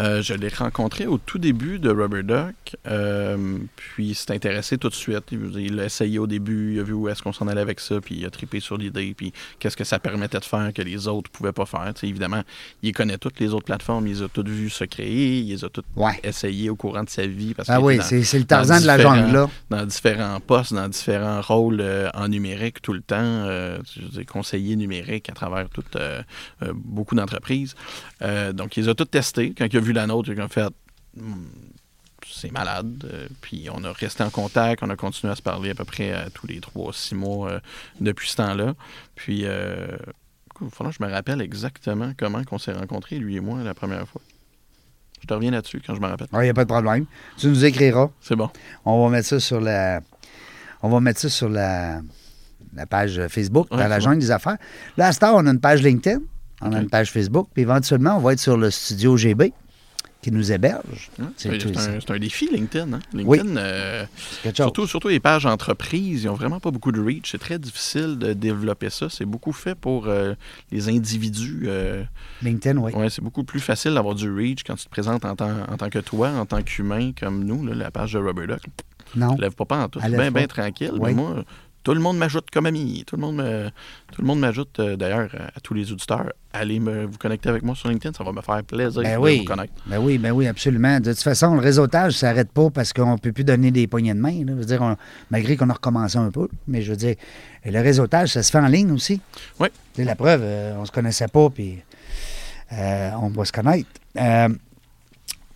Euh, 0.00 0.22
je 0.22 0.32
l'ai 0.32 0.48
rencontré 0.48 1.06
au 1.06 1.18
tout 1.18 1.38
début 1.38 1.78
de 1.78 1.90
Rubber 1.90 2.22
Duck, 2.22 2.76
euh, 2.86 3.58
puis 3.76 4.08
il 4.08 4.14
s'est 4.14 4.32
intéressé 4.32 4.78
tout 4.78 4.88
de 4.88 4.94
suite. 4.94 5.24
Il 5.32 5.52
il 5.60 5.76
l'a 5.76 5.84
essayé 5.84 6.18
au 6.18 6.26
début, 6.26 6.74
il 6.74 6.80
a 6.80 6.82
vu 6.82 6.94
où 6.94 7.08
est-ce 7.10 7.22
qu'on 7.22 7.32
s'en 7.32 7.46
allait 7.46 7.60
avec 7.60 7.78
ça, 7.78 8.00
puis 8.00 8.14
il 8.16 8.24
a 8.24 8.30
trippé 8.30 8.58
sur 8.60 8.78
l'idée, 8.78 9.12
puis 9.14 9.32
qu'est-ce 9.58 9.76
que 9.76 9.84
ça 9.84 9.98
permettait 9.98 10.38
de 10.40 10.44
faire 10.46 10.72
que 10.72 10.80
les 10.80 11.08
autres 11.08 11.30
pouvaient 11.30 11.52
pas 11.52 11.66
faire. 11.66 11.92
Évidemment, 12.02 12.42
il 12.82 12.92
connaît 12.92 13.18
toutes 13.18 13.38
les 13.38 13.52
autres 13.52 13.66
plateformes, 13.66 14.06
il 14.06 14.14
les 14.14 14.22
a 14.22 14.28
toutes 14.28 14.48
vues 14.48 14.70
se 14.70 14.84
créer, 14.84 15.40
il 15.40 15.48
les 15.50 15.64
a 15.64 15.68
toutes 15.68 15.84
Ouais. 15.94 16.18
essayées 16.24 16.70
au 16.70 16.76
courant 16.76 17.04
de 17.04 17.10
sa 17.10 17.26
vie. 17.26 17.52
Parce 17.52 17.68
Ah 17.68 17.80
oui, 17.80 17.98
c'est 18.02 18.38
le 18.38 18.44
Tarzan 18.44 18.80
de 18.80 18.86
la 18.86 18.98
jungle, 18.98 19.30
là. 19.32 19.50
dans 19.68 19.84
différents 19.84 20.40
postes, 20.40 20.72
dans 20.72 20.88
différents 20.88 21.42
rôles 21.42 21.80
euh, 21.82 22.08
en 22.14 22.28
numérique 22.28 22.80
tout 22.80 22.94
le 22.94 23.02
temps, 23.02 23.46
conseiller 24.26 24.74
numérique 24.76 25.28
à 25.28 25.32
travers 25.34 25.68
toutes, 25.68 25.98
beaucoup 26.74 27.14
d'entreprises. 27.14 27.74
Donc, 28.54 28.76
ils 28.78 28.88
ont 28.88 28.94
tout 28.94 29.04
testé. 29.04 29.52
Quand 29.56 29.66
il 29.70 29.76
a 29.76 29.80
vu 29.82 29.92
la 29.92 30.06
nôtre, 30.06 30.30
il 30.30 30.40
a 30.40 30.48
fait 30.48 30.72
Hmm, 31.16 31.44
c'est 32.26 32.52
malade. 32.52 33.04
Euh, 33.12 33.28
puis 33.40 33.68
on 33.72 33.84
a 33.84 33.92
resté 33.92 34.22
en 34.22 34.30
contact, 34.30 34.82
on 34.82 34.90
a 34.90 34.96
continué 34.96 35.32
à 35.32 35.36
se 35.36 35.42
parler 35.42 35.70
à 35.70 35.74
peu 35.74 35.84
près 35.84 36.12
euh, 36.12 36.28
tous 36.32 36.46
les 36.46 36.60
trois, 36.60 36.92
six 36.92 37.14
mois 37.14 37.50
euh, 37.50 37.60
depuis 38.00 38.30
ce 38.30 38.36
temps-là. 38.36 38.74
Puis, 39.14 39.42
euh, 39.44 39.96
il 40.60 40.70
faudra 40.70 40.92
que 40.92 40.98
je 40.98 41.04
me 41.04 41.10
rappelle 41.10 41.40
exactement 41.42 42.12
comment 42.16 42.42
qu'on 42.44 42.58
s'est 42.58 42.72
rencontrés, 42.72 43.18
lui 43.18 43.36
et 43.36 43.40
moi, 43.40 43.62
la 43.62 43.74
première 43.74 44.08
fois. 44.08 44.22
Je 45.20 45.26
te 45.26 45.34
reviens 45.34 45.50
là-dessus 45.50 45.82
quand 45.86 45.94
je 45.94 46.00
me 46.00 46.06
rappelle. 46.06 46.28
Il 46.32 46.40
n'y 46.40 46.48
a 46.48 46.54
pas 46.54 46.64
de 46.64 46.72
problème. 46.72 47.06
Tu 47.36 47.46
nous 47.46 47.64
écriras. 47.64 48.08
C'est 48.20 48.34
bon. 48.34 48.50
On 48.84 49.04
va 49.04 49.10
mettre 49.10 49.28
ça 49.28 49.38
sur 49.38 49.60
la. 49.60 50.00
On 50.82 50.88
va 50.88 50.98
mettre 50.98 51.20
ça 51.20 51.28
sur 51.28 51.48
la, 51.48 52.00
la 52.74 52.86
page 52.86 53.20
Facebook, 53.28 53.68
Ouais, 53.70 53.78
dans 53.78 53.88
la 53.88 54.00
jungle 54.00 54.18
des 54.18 54.32
affaires. 54.32 54.56
Là, 54.96 55.08
à 55.08 55.12
cette 55.12 55.22
heure, 55.22 55.36
on 55.36 55.46
a 55.46 55.50
une 55.50 55.60
page 55.60 55.80
LinkedIn, 55.80 56.18
on 56.60 56.72
a 56.72 56.80
une 56.80 56.90
page 56.90 57.12
Facebook, 57.12 57.48
puis 57.52 57.62
éventuellement, 57.62 58.16
on 58.16 58.18
va 58.18 58.32
être 58.32 58.40
sur 58.40 58.56
le 58.56 58.72
studio 58.72 59.16
GB 59.16 59.52
qui 60.22 60.30
nous 60.30 60.52
héberge. 60.52 61.10
Hein? 61.20 61.32
C'est 61.36 61.50
un, 62.10 62.18
défi, 62.18 62.48
LinkedIn. 62.50 62.92
Hein? 62.92 63.00
Oui. 63.12 63.38
LinkedIn, 63.38 63.56
euh, 63.56 64.06
surtout, 64.54 64.86
surtout 64.86 65.08
les 65.08 65.18
pages 65.18 65.44
entreprises, 65.46 66.22
ils 66.22 66.26
n'ont 66.26 66.34
vraiment 66.34 66.60
pas 66.60 66.70
beaucoup 66.70 66.92
de 66.92 67.00
reach. 67.00 67.32
C'est 67.32 67.38
très 67.38 67.58
difficile 67.58 68.16
de 68.18 68.32
développer 68.32 68.88
ça. 68.88 69.08
C'est 69.10 69.24
beaucoup 69.24 69.52
fait 69.52 69.74
pour 69.74 70.06
euh, 70.06 70.34
les 70.70 70.88
individus. 70.88 71.64
euh, 71.66 72.04
LinkedIn, 72.40 72.78
oui. 72.78 72.92
ouais, 72.92 73.10
c'est 73.10 73.20
beaucoup 73.22 73.42
plus 73.42 73.58
facile 73.60 73.94
d'avoir 73.94 74.14
du 74.14 74.32
reach 74.32 74.62
quand 74.64 74.76
tu 74.76 74.84
te 74.84 74.90
présentes 74.90 75.24
en 75.24 75.34
tant, 75.34 75.50
en 75.68 75.76
tant 75.76 75.90
que 75.90 75.98
toi, 75.98 76.30
en 76.30 76.46
tant 76.46 76.62
qu'humain 76.62 77.10
comme 77.18 77.44
nous. 77.44 77.66
là, 77.66 77.74
la 77.74 77.90
page 77.90 78.12
de 78.12 78.18
Rubber 78.18 78.46
Duck, 78.46 78.62
Non. 79.16 79.36
lève 79.36 79.54
pas 79.54 79.64
pas 79.64 79.78
en 79.84 79.88
tout. 79.88 79.98
Bien, 79.98 80.30
bien 80.30 80.46
tranquille. 80.46 80.92
Oui. 80.92 81.10
Mais 81.10 81.14
moi, 81.14 81.44
tout 81.82 81.94
le 81.94 82.00
monde 82.00 82.16
m'ajoute 82.18 82.46
comme 82.52 82.66
ami. 82.66 83.04
Tout 83.06 83.16
le 83.16 83.22
monde 83.22 83.36
me, 83.36 83.68
tout 84.12 84.20
le 84.22 84.26
monde 84.26 84.40
m'ajoute, 84.40 84.78
euh, 84.78 84.96
d'ailleurs, 84.96 85.28
à, 85.38 85.46
à 85.56 85.60
tous 85.62 85.74
les 85.74 85.90
auditeurs. 85.92 86.32
Allez 86.52 86.78
me, 86.80 87.06
vous 87.06 87.18
connecter 87.18 87.48
avec 87.48 87.62
moi 87.62 87.74
sur 87.74 87.88
LinkedIn. 87.88 88.12
Ça 88.16 88.22
va 88.24 88.32
me 88.32 88.40
faire 88.42 88.62
plaisir 88.62 89.02
Ben 89.02 89.14
de 89.16 89.22
oui. 89.22 89.38
vous 89.38 89.44
connaître. 89.44 89.72
Ben 89.86 89.98
oui, 89.98 90.18
ben 90.18 90.32
oui, 90.32 90.46
absolument. 90.46 91.00
De 91.00 91.12
toute 91.12 91.22
façon, 91.22 91.54
le 91.54 91.60
réseautage, 91.60 92.12
ça 92.12 92.28
n'arrête 92.28 92.52
pas 92.52 92.68
parce 92.70 92.92
qu'on 92.92 93.12
ne 93.14 93.18
peut 93.18 93.32
plus 93.32 93.44
donner 93.44 93.70
des 93.70 93.86
poignées 93.86 94.14
de 94.14 94.20
main. 94.20 94.44
là. 94.44 94.52
Je 94.52 94.52
veux 94.52 94.64
dire, 94.64 94.82
on- 94.82 94.96
malgré 95.30 95.56
qu'on 95.56 95.70
a 95.70 95.74
recommencé 95.74 96.18
un 96.18 96.30
peu. 96.30 96.48
Mais 96.68 96.82
je 96.82 96.90
veux 96.90 96.96
dire, 96.96 97.16
le 97.64 97.80
réseautage, 97.80 98.30
ça 98.30 98.42
se 98.42 98.50
fait 98.50 98.58
en 98.58 98.66
ligne 98.68 98.92
aussi. 98.92 99.20
Oui. 99.58 99.68
C'est 99.94 100.04
la 100.04 100.14
preuve, 100.14 100.42
euh, 100.44 100.74
on 100.78 100.84
se 100.84 100.92
connaissait 100.92 101.28
pas, 101.28 101.48
puis 101.50 101.78
euh, 102.72 103.10
on 103.20 103.28
va 103.28 103.44
se 103.44 103.52
connaître. 103.52 103.88
Euh, 104.18 104.48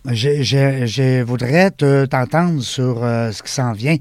je, 0.05 0.41
je- 0.41 0.85
je 0.85 1.21
voudrais 1.21 1.71
te- 1.71 2.05
t'entendre 2.05 2.61
sur 2.61 3.03
euh, 3.03 3.31
ce 3.31 3.43
qui 3.43 3.51
s'en 3.51 3.73
vient 3.73 3.97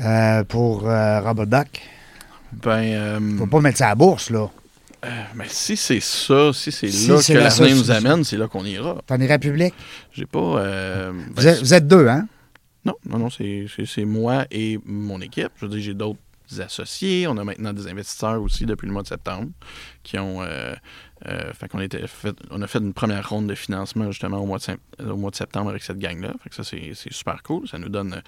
euh, 0.00 0.44
pour 0.44 0.88
euh, 0.88 1.20
Robert 1.20 1.46
Duck. 1.46 1.80
Ben, 2.52 2.82
euh, 2.92 3.36
Faut 3.38 3.46
pas 3.46 3.60
mettre 3.60 3.78
ça 3.78 3.86
à 3.86 3.88
la 3.90 3.94
bourse, 3.94 4.30
là. 4.30 4.48
Mais 5.36 5.44
si 5.48 5.76
c'est 5.76 6.00
ça, 6.00 6.52
si 6.52 6.72
c'est 6.72 6.90
Si 6.90 7.08
là 7.08 7.20
que 7.24 7.32
la 7.32 7.44
l'avenir 7.44 7.76
nous 7.76 7.90
amène, 7.90 8.24
c'est 8.24 8.36
là 8.36 8.48
qu'on 8.48 8.64
ira. 8.64 9.00
T'en 9.06 9.20
iras 9.20 9.38
public? 9.38 9.72
J'ai 10.12 10.26
pas. 10.26 10.38
euh, 10.40 11.12
ben, 11.12 11.24
Vous 11.36 11.46
êtes, 11.46 11.60
vous 11.60 11.74
êtes 11.74 11.86
deux, 11.86 12.08
hein? 12.08 12.26
Non, 12.84 12.94
non, 13.06 13.18
non, 13.18 13.28
c'est 13.30 14.04
moi 14.04 14.46
et 14.50 14.78
mon 14.84 15.20
équipe. 15.20 15.50
Je 15.56 15.66
veux 15.66 15.70
dire, 15.72 15.80
j'ai 15.80 15.94
d'autres 15.94 16.18
associés. 16.58 17.26
On 17.28 17.36
a 17.36 17.44
maintenant 17.44 17.72
des 17.72 17.86
investisseurs 17.86 18.42
aussi 18.42 18.66
depuis 18.66 18.86
le 18.86 18.92
mois 18.92 19.02
de 19.02 19.08
septembre 19.08 19.50
qui 20.02 20.18
ont. 20.18 20.42
Euh, 20.42 20.74
euh, 21.26 21.52
fait 21.52 21.68
qu'on 21.68 21.80
était 21.80 22.06
fait, 22.06 22.34
on 22.50 22.62
a 22.62 22.66
fait 22.68 22.78
une 22.78 22.92
première 22.94 23.28
ronde 23.28 23.48
de 23.48 23.54
financement 23.56 24.10
justement 24.10 24.38
au 24.38 24.46
mois 24.46 24.58
de, 24.58 25.10
au 25.10 25.16
mois 25.16 25.30
de 25.30 25.36
septembre 25.36 25.70
avec 25.70 25.82
cette 25.82 25.98
gang-là. 25.98 26.32
Fait 26.42 26.48
que 26.48 26.54
ça, 26.54 26.62
c'est 26.64 26.92
super 27.12 27.42
cool. 27.42 27.68
Ça 27.68 27.78
nous 27.78 27.88
donne 27.88 28.14
euh, 28.14 28.20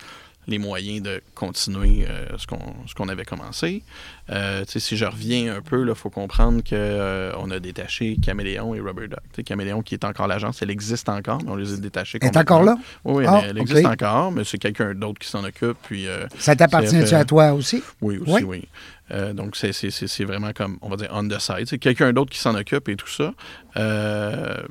les 0.46 0.58
moyens 0.58 1.02
de 1.02 1.22
continuer 1.34 2.06
euh, 2.08 2.26
ce 2.38 2.94
qu'on 2.94 3.08
avait 3.08 3.24
commencé. 3.24 3.82
Euh, 4.30 4.64
si 4.66 4.96
je 4.96 5.04
reviens 5.04 5.54
un 5.56 5.60
peu, 5.60 5.86
il 5.86 5.94
faut 5.94 6.10
comprendre 6.10 6.62
qu'on 6.68 7.50
a 7.50 7.58
détaché 7.60 8.16
Caméléon 8.24 8.74
et 8.74 8.80
Rubber 8.80 9.08
Duck. 9.08 9.44
Caméléon 9.44 9.82
qui 9.82 9.94
est 9.94 10.04
encore 10.04 10.26
l'agence, 10.26 10.62
elle 10.62 10.70
existe 10.70 11.08
encore, 11.08 11.40
mais 11.44 11.50
on 11.50 11.56
les 11.56 11.74
a 11.74 11.76
détachés. 11.76 12.18
Elle 12.20 12.28
est 12.28 12.36
encore 12.36 12.62
là? 12.62 12.76
Oui, 13.04 13.24
Ah, 13.28 13.40
elle, 13.44 13.50
elle 13.50 13.58
existe 13.58 13.86
encore, 13.86 14.32
mais 14.32 14.44
c'est 14.44 14.58
quelqu'un 14.58 14.94
d'autre 14.94 15.18
qui 15.20 15.28
s'en 15.28 15.44
occupe. 15.44 15.76
Puis, 15.82 16.06
euh, 16.08 16.26
Ça 16.38 16.56
t'appartient-tu 16.56 17.14
euh, 17.14 17.18
à 17.20 17.24
toi 17.24 17.52
aussi? 17.52 17.82
oui, 18.00 18.18
aussi, 18.18 18.32
Oui. 18.32 18.42
oui. 18.44 18.68
Euh, 19.12 19.32
donc, 19.32 19.56
c'est- 19.56 20.24
vraiment 20.24 20.52
comme, 20.52 20.78
on 20.82 20.88
va 20.88 20.96
dire, 20.96 21.08
on 21.12 21.26
the 21.26 21.38
side. 21.40 21.66
C'est 21.66 21.78
quelqu'un 21.78 22.12
d'autre 22.12 22.30
qui 22.30 22.38
s'en 22.38 22.54
occupe 22.54 22.88
et 22.88 22.96
tout 22.96 23.08
ça. 23.08 23.34
Euh, 23.76 24.62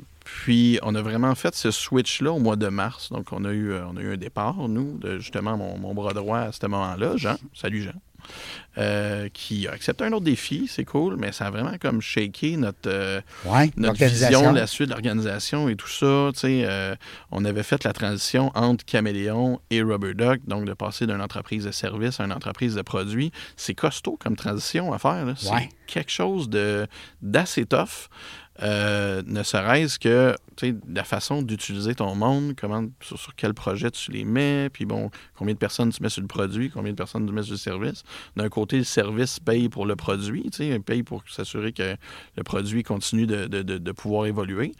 puis, 0.42 0.78
on 0.82 0.94
a 0.94 1.02
vraiment 1.02 1.34
fait 1.34 1.54
ce 1.54 1.70
switch-là 1.70 2.32
au 2.32 2.38
mois 2.38 2.56
de 2.56 2.68
mars. 2.68 3.10
Donc, 3.10 3.32
on 3.32 3.44
a 3.44 3.50
eu, 3.52 3.72
euh, 3.72 3.84
on 3.92 3.96
a 3.96 4.00
eu 4.00 4.14
un 4.14 4.16
départ, 4.16 4.56
nous, 4.68 4.98
de 4.98 5.18
justement 5.18 5.56
mon, 5.56 5.78
mon 5.78 5.94
bras 5.94 6.12
droit 6.12 6.38
à 6.38 6.52
ce 6.52 6.64
moment-là, 6.66 7.16
Jean. 7.16 7.36
Salut, 7.54 7.82
Jean. 7.82 7.92
Euh, 8.78 9.28
qui 9.32 9.66
a 9.66 9.72
accepté 9.72 10.04
un 10.04 10.12
autre 10.12 10.24
défi, 10.26 10.66
c'est 10.68 10.84
cool, 10.84 11.16
mais 11.16 11.32
ça 11.32 11.46
a 11.46 11.50
vraiment 11.50 11.72
comme 11.80 12.00
shaké 12.02 12.56
notre, 12.58 12.88
euh, 12.88 13.20
notre 13.76 14.04
vision, 14.04 14.52
la 14.52 14.66
suite 14.66 14.88
de 14.90 14.92
l'organisation 14.94 15.68
et 15.70 15.74
tout 15.74 15.88
ça. 15.88 16.30
euh, 16.44 16.94
on 17.32 17.44
avait 17.46 17.62
fait 17.64 17.82
la 17.82 17.92
transition 17.94 18.52
entre 18.54 18.84
Caméléon 18.84 19.58
et 19.70 19.82
Rubber 19.82 20.14
Duck, 20.14 20.42
donc 20.46 20.66
de 20.66 20.74
passer 20.74 21.06
d'une 21.06 21.20
entreprise 21.22 21.64
de 21.64 21.70
service 21.72 22.20
à 22.20 22.24
une 22.24 22.32
entreprise 22.32 22.74
de 22.76 22.82
produits. 22.82 23.32
C'est 23.56 23.74
costaud 23.74 24.16
comme 24.20 24.36
transition 24.36 24.92
à 24.92 24.98
faire. 24.98 25.26
C'est 25.36 25.50
Ouais. 25.50 25.68
quelque 25.86 26.12
chose 26.12 26.48
de 26.50 26.86
d'assez 27.22 27.64
tough. 27.64 28.08
Euh, 28.62 29.22
ne 29.26 29.42
serait-ce 29.42 29.98
que 29.98 30.34
la 30.92 31.04
façon 31.04 31.40
d'utiliser 31.40 31.94
ton 31.94 32.14
monde, 32.14 32.52
comment, 32.60 32.84
sur, 33.00 33.34
quel 33.34 33.54
projet 33.54 33.90
tu 33.90 34.10
les 34.10 34.24
mets, 34.24 34.68
puis 34.70 34.84
bon, 34.84 35.10
combien 35.34 35.54
de 35.54 35.58
personnes 35.58 35.90
tu 35.90 36.02
mets 36.02 36.10
sur 36.10 36.20
le 36.20 36.26
produit, 36.28 36.68
combien 36.68 36.92
de 36.92 36.96
personnes 36.96 37.26
tu 37.26 37.32
mets 37.32 37.42
sur 37.42 37.52
le 37.52 37.58
service. 37.58 38.02
D'un 38.36 38.48
côté, 38.50 38.76
le 38.78 38.84
service 38.84 39.40
paye 39.40 39.68
pour 39.70 39.86
le 39.86 39.96
produit, 39.96 40.50
paye 40.84 41.02
pour 41.02 41.22
s'assurer 41.28 41.72
que 41.72 41.96
le 42.36 42.42
produit 42.42 42.82
continue 42.82 43.26
de- 43.26 43.46
de- 43.46 43.62
de 43.78 43.92
pouvoir 43.92 44.26
évoluer. 44.26 44.72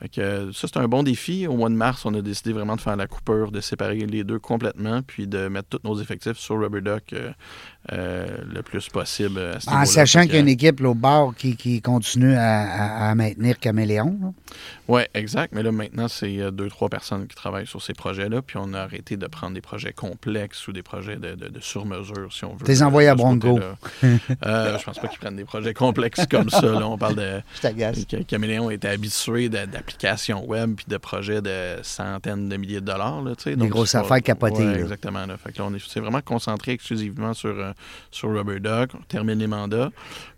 Fait 0.00 0.08
que, 0.08 0.20
euh, 0.20 0.52
ça, 0.52 0.66
c'est 0.66 0.78
un 0.78 0.88
bon 0.88 1.02
défi. 1.02 1.46
Au 1.46 1.56
mois 1.56 1.68
de 1.68 1.74
mars, 1.74 2.06
on 2.06 2.14
a 2.14 2.22
décidé 2.22 2.52
vraiment 2.52 2.76
de 2.76 2.80
faire 2.80 2.96
la 2.96 3.06
coupure, 3.06 3.50
de 3.52 3.60
séparer 3.60 3.98
les 4.06 4.24
deux 4.24 4.38
complètement, 4.38 5.02
puis 5.02 5.26
de 5.26 5.48
mettre 5.48 5.68
tous 5.78 5.80
nos 5.88 6.00
effectifs 6.00 6.38
sur 6.38 6.58
Rubber 6.58 6.80
Duck 6.80 7.12
euh, 7.12 7.30
euh, 7.92 8.26
le 8.52 8.62
plus 8.62 8.88
possible. 8.88 9.38
à 9.38 9.60
ce 9.60 9.68
En 9.70 9.84
sachant 9.84 10.22
qu'il 10.22 10.34
y 10.34 10.36
a 10.36 10.40
une 10.40 10.48
équipe 10.48 10.80
là, 10.80 10.88
au 10.90 10.94
bord 10.94 11.34
qui, 11.34 11.56
qui 11.56 11.82
continue 11.82 12.34
à, 12.34 12.60
à- 12.62 13.10
à 13.10 13.14
maintenir 13.14 13.58
Caméléon. 13.58 14.34
Oui, 14.88 15.02
exact. 15.14 15.52
Mais 15.54 15.62
là, 15.62 15.70
maintenant, 15.70 16.08
c'est 16.08 16.50
deux, 16.50 16.68
trois 16.68 16.88
personnes 16.88 17.26
qui 17.26 17.36
travaillent 17.36 17.66
sur 17.66 17.82
ces 17.82 17.92
projets-là. 17.92 18.42
Puis 18.42 18.56
on 18.58 18.72
a 18.74 18.80
arrêté 18.80 19.16
de 19.16 19.26
prendre 19.26 19.54
des 19.54 19.60
projets 19.60 19.92
complexes 19.92 20.66
ou 20.68 20.72
des 20.72 20.82
projets 20.82 21.16
de, 21.16 21.34
de, 21.34 21.48
de 21.48 21.60
sur-mesure, 21.60 22.32
si 22.32 22.44
on 22.44 22.54
veut. 22.54 22.64
T'es 22.64 22.82
euh, 22.82 22.86
envoyé 22.86 23.08
à 23.08 23.14
Bronco. 23.14 23.60
euh, 24.02 24.78
je 24.78 24.84
pense 24.84 24.98
pas 24.98 25.08
qu'ils 25.08 25.18
prennent 25.18 25.36
des 25.36 25.44
projets 25.44 25.74
complexes 25.74 26.26
comme 26.30 26.48
ça. 26.50 26.62
Là. 26.62 26.88
On 26.88 26.98
parle 26.98 27.16
de. 27.16 27.40
Je 27.56 27.60
t'agace. 27.60 28.04
Caméléon 28.26 28.70
était 28.70 28.88
habitué 28.88 29.48
de- 29.48 29.58
d'applications 29.90 30.44
web 30.46 30.74
puis 30.76 30.86
de 30.88 30.96
projets 30.96 31.42
de 31.42 31.76
centaines 31.82 32.48
de 32.48 32.56
milliers 32.56 32.80
de 32.80 32.86
dollars. 32.86 33.22
Là. 33.22 33.32
Des 33.44 33.56
Donc, 33.56 33.70
grosses 33.70 33.94
affaires 33.94 34.22
capotées, 34.22 34.66
Ouais, 34.66 34.80
exactement. 34.80 35.26
Là. 35.26 35.36
Fait 35.36 35.52
que 35.52 35.58
là, 35.58 35.64
on 35.68 35.74
est 35.74 35.80
c'est 35.86 36.00
vraiment 36.00 36.20
concentré 36.20 36.72
exclusivement 36.72 37.34
sur, 37.34 37.50
euh, 37.50 37.72
sur 38.10 38.30
Rubber 38.30 38.60
Duck. 38.60 38.90
On 38.94 39.02
termine 39.08 39.38
les 39.38 39.46
mandats. 39.46 39.90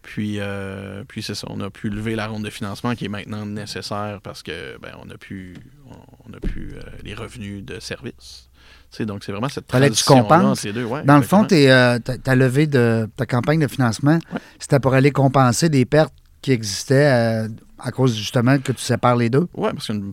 Puis, 0.03 0.37
euh, 0.39 1.05
puis 1.07 1.23
c'est 1.23 1.35
ça. 1.35 1.47
On 1.51 1.61
a 1.61 1.71
pu 1.71 1.91
lever 1.91 2.15
la 2.17 2.27
ronde 2.27 2.45
de 2.45 2.51
financement 2.51 2.95
qui 2.95 3.07
est 3.07 3.09
maintenant 3.09 3.47
nécessaire 3.47 4.21
parce 4.23 4.43
que 4.43 4.79
ben, 4.81 4.93
on 5.05 5.11
a 5.11 5.17
pu, 5.17 5.55
on, 5.91 6.31
on 6.31 6.35
a 6.37 6.41
pu 6.41 6.73
euh, 6.75 6.81
les 7.05 7.15
revenus 7.15 7.65
de 7.65 7.79
service. 7.81 8.49
Tu 8.91 8.99
sais, 8.99 9.07
donc, 9.07 9.25
c'est 9.25 9.33
vraiment 9.33 9.49
cette 9.49 9.67
transition 9.67 10.27
les 10.65 10.73
deux. 10.73 10.85
Ouais, 10.85 11.03
Dans 11.05 11.17
le 11.17 11.23
fond, 11.23 11.47
euh, 11.51 11.99
ta, 11.99 12.19
ta 12.19 12.35
levée 12.35 12.67
de 12.67 13.09
ta 13.17 13.25
campagne 13.25 13.61
de 13.61 13.67
financement, 13.67 14.19
c'était 14.59 14.81
pour 14.81 14.93
aller 14.93 15.11
compenser 15.11 15.71
des 15.71 15.87
pertes 15.87 16.13
qui 16.43 16.53
existaient 16.53 17.47
euh, 17.47 17.49
à 17.79 17.91
cause 17.93 18.15
justement 18.17 18.59
que 18.59 18.73
tu 18.73 18.83
sépares 18.83 19.17
les 19.17 19.31
deux? 19.31 19.49
Oui, 19.55 19.71
parce 19.73 19.87
qu'un 19.87 20.13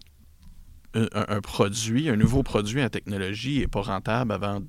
un, 0.95 1.07
un 1.13 1.41
produit, 1.41 2.09
un 2.09 2.15
nouveau 2.15 2.41
produit 2.43 2.81
en 2.83 2.89
technologie 2.89 3.59
n'est 3.59 3.67
pas 3.67 3.81
rentable 3.81 4.31
avant, 4.31 4.61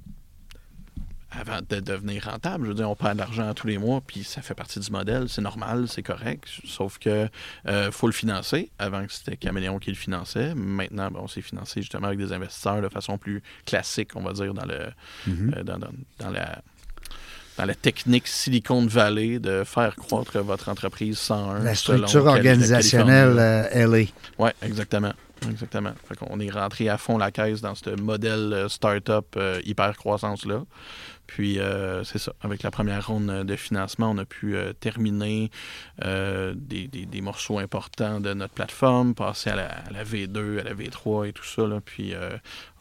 avant 1.31 1.61
de 1.67 1.81
devenir 1.81 2.25
rentable. 2.25 2.65
Je 2.65 2.69
veux 2.71 2.75
dire, 2.75 2.91
on 2.91 2.97
perd 2.97 3.15
de 3.15 3.19
l'argent 3.21 3.55
tous 3.55 3.67
les 3.69 3.79
mois, 3.79 4.01
puis 4.07 4.25
ça 4.25 4.43
fait 4.43 4.55
partie 4.55 4.81
du 4.81 4.91
modèle, 4.91 5.29
c'est 5.29 5.41
normal, 5.41 5.87
c'est 5.89 6.03
correct. 6.03 6.45
Sauf 6.65 6.99
que 6.99 7.29
euh, 7.69 7.91
faut 7.93 8.07
le 8.07 8.13
financer. 8.13 8.71
Avant 8.79 9.07
que 9.07 9.13
c'était 9.13 9.37
Caméléon 9.37 9.79
qui 9.79 9.91
le 9.91 9.97
finançait. 9.97 10.55
Maintenant, 10.55 11.11
ben, 11.11 11.21
on 11.23 11.29
s'est 11.29 11.41
financé 11.43 11.81
justement 11.83 12.09
avec 12.09 12.19
des 12.19 12.33
investisseurs 12.33 12.83
de 12.83 12.89
façon 12.89 13.17
plus 13.17 13.43
classique, 13.65 14.11
on 14.17 14.23
va 14.23 14.33
dire, 14.33 14.53
dans 14.55 14.67
le 14.67 14.89
euh, 15.29 15.63
dans, 15.63 15.79
dans- 15.79 15.89
dans 16.19 16.31
la 16.31 16.63
dans 17.61 17.67
la 17.67 17.75
technique 17.75 18.27
Silicon 18.27 18.87
Valley 18.87 19.39
de 19.39 19.65
faire 19.65 19.95
croître 19.95 20.39
votre 20.39 20.71
entreprise 20.71 21.19
101. 21.19 21.59
La 21.63 21.75
structure 21.75 22.25
organisationnelle 22.25 23.37
euh, 23.39 23.87
LA. 23.87 24.07
Oui, 24.39 24.51
exactement. 24.63 25.13
Exactement. 25.47 25.93
Fait 26.09 26.17
qu'on 26.17 26.41
est 26.41 26.51
rentré 26.51 26.89
à 26.89 26.97
fond 26.97 27.19
la 27.19 27.31
caisse 27.31 27.61
dans 27.61 27.75
ce 27.75 27.91
modèle 28.01 28.53
euh, 28.53 28.69
start-up 28.69 29.27
euh, 29.37 29.61
hyper 29.65 29.95
croissance-là. 29.99 30.63
Puis, 31.33 31.61
euh, 31.61 32.03
c'est 32.03 32.19
ça. 32.19 32.33
Avec 32.41 32.65
la 32.65 32.73
première 32.73 33.07
ronde 33.07 33.45
de 33.47 33.55
financement, 33.57 34.11
on 34.11 34.19
a 34.19 34.25
pu 34.25 34.57
euh, 34.57 34.73
terminer 34.73 35.49
euh, 36.05 36.55
des, 36.57 36.89
des- 36.89 37.07
des 37.07 37.21
morceaux 37.21 37.61
importants 37.61 38.19
de 38.19 38.35
notre 38.35 38.53
plateforme, 38.53 39.15
passer 39.15 39.51
à 39.51 39.55
la, 39.55 39.67
à 39.69 39.91
la 39.93 40.03
V2, 40.03 40.59
à 40.59 40.65
la 40.65 40.75
V3 40.75 41.29
et 41.29 41.33
tout 41.33 41.45
ça. 41.45 41.63
là. 41.69 41.79
Puis, 41.85 42.15
euh, 42.15 42.31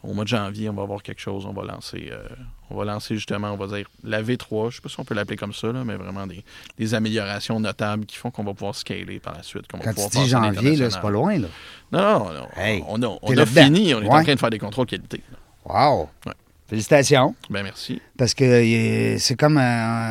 au 0.02 0.14
mois 0.14 0.24
de 0.24 0.28
janvier, 0.30 0.68
on 0.68 0.72
va 0.72 0.82
avoir 0.82 1.00
quelque 1.04 1.20
chose. 1.20 1.46
On 1.46 1.52
va 1.52 1.62
lancer, 1.62 2.08
euh, 2.10 2.24
on 2.70 2.76
va 2.76 2.84
lancer 2.84 3.14
justement, 3.14 3.52
on 3.52 3.56
va 3.56 3.68
dire 3.68 3.86
la 4.02 4.20
V3. 4.20 4.62
Je 4.62 4.66
ne 4.66 4.70
sais 4.72 4.80
pas 4.80 4.88
si 4.88 4.98
on 4.98 5.04
peut 5.04 5.14
l'appeler 5.14 5.36
comme 5.36 5.52
ça, 5.54 5.70
là, 5.70 5.84
mais 5.84 5.94
vraiment 5.94 6.26
des, 6.26 6.42
des 6.76 6.94
améliorations 6.94 7.60
notables 7.60 8.04
qui 8.04 8.16
font 8.16 8.32
qu'on 8.32 8.42
va 8.42 8.52
pouvoir 8.52 8.74
scaler 8.74 9.20
par 9.20 9.34
la 9.36 9.44
suite. 9.44 9.68
qu'on 9.70 9.78
va 9.78 9.84
Quand 9.84 9.90
tu 9.94 10.00
dis 10.08 10.28
janvier, 10.28 10.70
là, 10.76 10.90
c'est 10.90 11.00
pas 11.02 11.10
loin, 11.10 11.38
là. 11.38 11.48
Non, 11.92 12.24
non, 12.24 12.32
non. 12.34 12.48
Hey, 12.56 12.82
on 12.88 13.00
a, 13.00 13.06
on 13.06 13.26
fini. 13.66 13.94
On 13.94 14.02
est 14.02 14.06
en 14.20 14.22
train 14.24 14.34
de 14.34 14.40
faire 14.40 14.50
des 14.50 14.58
contrôles 14.58 14.86
qualité. 14.86 15.22
là. 15.30 15.38
Wow! 15.66 16.08
Ouais. 16.26 16.32
Félicitations. 16.70 17.34
Ben, 17.50 17.62
merci. 17.64 18.00
Parce 18.16 18.32
que 18.32 19.16
c'est 19.18 19.34
comme. 19.36 19.54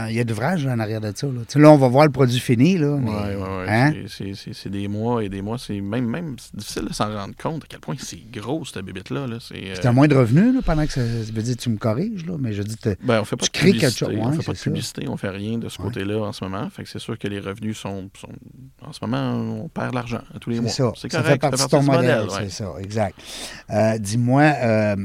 Il 0.10 0.16
y 0.16 0.20
a 0.20 0.24
de 0.24 0.30
l'ouvrage 0.30 0.66
en 0.68 0.78
arrière 0.80 0.99
de 1.01 1.12
ça. 1.16 1.26
Là. 1.28 1.41
Là, 1.55 1.72
on 1.72 1.78
va 1.78 1.88
voir 1.88 2.05
le 2.05 2.12
produit 2.12 2.39
fini. 2.39 2.78
Là, 2.78 2.97
mais- 3.01 3.10
Ouais. 3.10 3.66
Hein? 3.70 3.93
C'est- 4.07 4.68
des 4.70 4.88
mois 4.88 5.24
et 5.24 5.30
des 5.30 5.41
mois. 5.41 5.57
C'est 5.57 5.80
même, 5.80 6.05
même 6.05 6.36
difficile 6.53 6.86
de 6.86 6.93
s'en 6.93 7.05
rendre 7.14 7.34
compte 7.41 7.64
à 7.64 7.68
quel 7.70 7.80
point 7.80 7.95
c'est 7.97 8.20
gros, 8.32 8.66
cette 8.66 8.84
bébête-là. 8.84 9.26
Là. 9.28 9.38
C'est, 9.39 9.86
euh, 9.86 9.91
moins 9.93 10.07
de 10.07 10.16
revenus 10.16 10.53
là, 10.53 10.62
pendant 10.66 10.86
que 10.86 10.91
ça, 10.91 11.01
ça 11.01 11.32
veut 11.32 11.41
dire 11.41 11.55
tu 11.57 11.70
me 11.70 11.78
corriges, 11.78 12.26
là, 12.26 12.34
mais 12.39 12.51
je 12.53 12.62
dis 12.62 12.76
que 12.78 12.95
ben, 13.03 13.22
on 13.22 13.26
fait 13.26 13.36
pas 13.38 13.45
tu 13.45 13.51
de 13.51 13.57
crées 13.57 13.72
quelque 13.72 13.80
publicité. 13.95 14.05
chose, 14.05 14.16
on 14.20 14.30
ouais, 14.30 14.36
fait 14.38 14.43
pas 14.45 14.51
de 14.51 14.57
c'est 14.57 14.64
ça. 14.66 14.70
publicité, 14.70 15.07
on 15.07 15.18
fait 15.18 15.30
rien 15.30 15.57
de 15.57 15.70
ce 15.70 15.78
côté-là 15.78 16.18
en 16.20 16.32
ce 16.34 16.43
moment. 16.43 16.70
Fait 16.70 16.84
que 16.84 16.89
c'est 16.89 16.99
sûr 16.99 17.18
que 17.18 17.28
les 17.28 17.39
revenus 17.39 17.78
sont, 17.78 18.10
sont- 18.20 18.28
En 18.86 18.91
ce 18.93 18.99
moment, 19.01 19.34
on 19.64 19.70
perd 19.70 19.91
de 19.91 19.95
l'argent 19.95 20.22
à 20.36 20.39
tous 20.39 20.49
les 20.49 20.57
c'est 20.57 20.62
mois. 20.62 20.72
ça. 20.72 20.91
C'est 20.95 21.12
ça 21.12 21.18
correct. 21.22 21.34
fait 21.34 21.39
partie 21.49 21.64
de 21.64 21.70
ton 21.70 21.84
modèle. 21.84 22.28
C'est 22.39 22.49
ça, 22.51 22.74
exact. 22.82 23.16
Euh, 23.72 23.97
Dis-moi, 23.97 24.41
euh, 24.41 24.95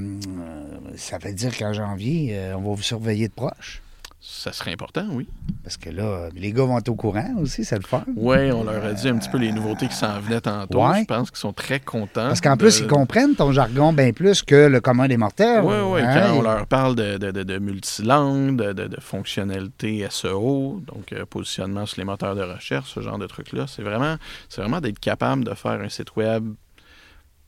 ça 0.96 1.18
veut 1.18 1.32
dire 1.32 1.43
qu'en 1.50 1.72
janvier, 1.72 2.30
euh, 2.32 2.54
on 2.56 2.62
va 2.62 2.74
vous 2.74 2.82
surveiller 2.82 3.28
de 3.28 3.34
proche? 3.34 3.80
Ça 4.26 4.52
serait 4.54 4.72
important, 4.72 5.04
oui. 5.10 5.28
Parce 5.62 5.76
que 5.76 5.90
là, 5.90 6.30
les 6.34 6.50
gars 6.50 6.64
vont 6.64 6.78
être 6.78 6.88
au 6.88 6.94
courant 6.94 7.34
aussi, 7.40 7.62
c'est 7.62 7.76
le 7.76 7.82
fun. 7.82 8.04
Oui, 8.16 8.50
on 8.52 8.64
leur 8.64 8.82
a 8.82 8.92
dit 8.94 9.06
un 9.06 9.18
petit 9.18 9.28
peu 9.28 9.36
les 9.36 9.52
nouveautés 9.52 9.86
qui 9.86 9.94
s'en 9.94 10.18
venaient 10.18 10.40
tantôt. 10.40 10.82
Ouais. 10.82 11.00
Je 11.00 11.04
pense 11.04 11.30
qu'ils 11.30 11.38
sont 11.40 11.52
très 11.52 11.78
contents. 11.78 12.28
Parce 12.28 12.40
qu'en 12.40 12.54
de- 12.54 12.58
plus, 12.60 12.78
ils 12.80 12.86
comprennent 12.86 13.34
ton 13.34 13.52
jargon 13.52 13.92
bien 13.92 14.12
plus 14.12 14.42
que 14.42 14.66
le 14.68 14.80
commun 14.80 15.08
des 15.08 15.18
mortels. 15.18 15.62
Oui, 15.62 15.74
oui, 15.84 16.00
hein? 16.00 16.20
quand 16.28 16.38
on 16.38 16.42
leur 16.42 16.66
parle 16.66 16.94
de, 16.96 17.18
de, 17.18 17.42
de, 17.42 17.58
multilangue, 17.58 18.56
de, 18.56 18.72
de, 18.72 18.86
de 18.86 18.98
fonctionnalité 18.98 20.06
SEO, 20.10 20.80
donc 20.86 21.12
euh, 21.12 21.26
positionnement 21.26 21.84
sur 21.84 22.00
les 22.00 22.04
moteurs 22.06 22.34
de 22.34 22.42
recherche, 22.42 22.94
ce 22.94 23.00
genre 23.00 23.18
de 23.18 23.26
trucs-là, 23.26 23.66
c'est 23.68 23.82
vraiment, 23.82 24.16
c'est 24.48 24.62
vraiment 24.62 24.80
d'être 24.80 25.00
capable 25.00 25.44
de 25.44 25.52
faire 25.52 25.72
un 25.82 25.88
site 25.90 26.16
web 26.16 26.44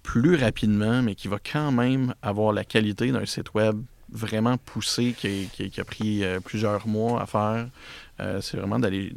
plus 0.06 0.36
rapidement, 0.36 1.02
mais 1.02 1.14
qui 1.16 1.26
va 1.28 1.38
quand 1.52 1.72
même 1.72 2.14
avoir 2.22 2.52
la 2.52 2.64
qualité 2.64 3.10
d'un 3.10 3.26
site 3.26 3.54
web 3.54 3.76
vraiment 4.12 4.56
poussé, 4.56 5.14
qui, 5.18 5.48
qui- 5.52 5.68
qui 5.70 5.80
a 5.80 5.84
pris 5.84 6.22
euh, 6.24 6.38
plusieurs 6.40 6.86
mois 6.86 7.20
à 7.22 7.26
faire. 7.26 7.66
Euh, 8.20 8.40
c'est 8.40 8.56
vraiment 8.56 8.78
d'aller... 8.78 9.12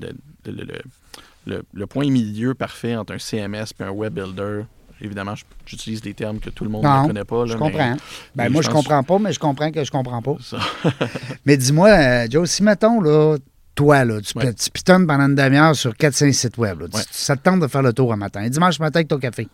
le, 1.45 1.85
point 1.87 2.09
milieu 2.09 2.53
parfait 2.53 2.95
entre 2.95 3.13
un 3.13 3.19
CMS 3.19 3.65
et 3.79 3.83
un 3.83 3.91
web 3.91 4.13
builder. 4.13 4.63
Évidemment, 5.01 5.35
j'utilise 5.65 6.01
des 6.01 6.13
termes 6.13 6.39
que 6.39 6.49
tout 6.49 6.63
le 6.65 6.69
monde 6.69 6.83
Non, 6.83 7.03
ne 7.03 7.07
connaît 7.07 7.23
pas. 7.23 7.45
Je 7.45 7.53
comprends. 7.55 7.91
mais- 7.91 7.97
Ben, 8.35 8.49
moi, 8.51 8.61
je 8.61 8.67
pense- 8.69 8.83
comprends 8.83 9.03
pas, 9.03 9.19
mais 9.19 9.31
je 9.31 9.39
comprends 9.39 9.71
que 9.71 9.83
je 9.83 9.91
comprends 9.91 10.21
pas. 10.21 10.35
Mais 11.45 11.55
dis-moi, 11.55 11.89
euh, 11.89 12.27
Joe, 12.29 12.49
si 12.49 12.63
mettons, 12.63 12.99
là, 12.99 13.37
toi, 13.75 14.03
là, 14.03 14.19
tu, 14.21 14.37
Ouais. 14.37 14.53
tu 14.53 14.69
pitonnes 14.71 15.07
pendant 15.07 15.25
une 15.27 15.35
demi-heure 15.35 15.73
sur 15.75 15.93
4-5 15.93 16.33
sites 16.33 16.57
web, 16.57 16.81
là, 16.81 16.87
tu- 16.89 16.97
Ouais. 16.97 17.03
ça 17.11 17.37
te 17.37 17.43
tente 17.43 17.61
de 17.61 17.67
faire 17.67 17.81
le 17.83 17.93
tour 17.93 18.11
un 18.11 18.17
matin. 18.17 18.41
Un 18.41 18.49
dimanche 18.49 18.77
matin 18.79 18.97
avec 18.99 19.07
ton 19.07 19.19
café? 19.19 19.47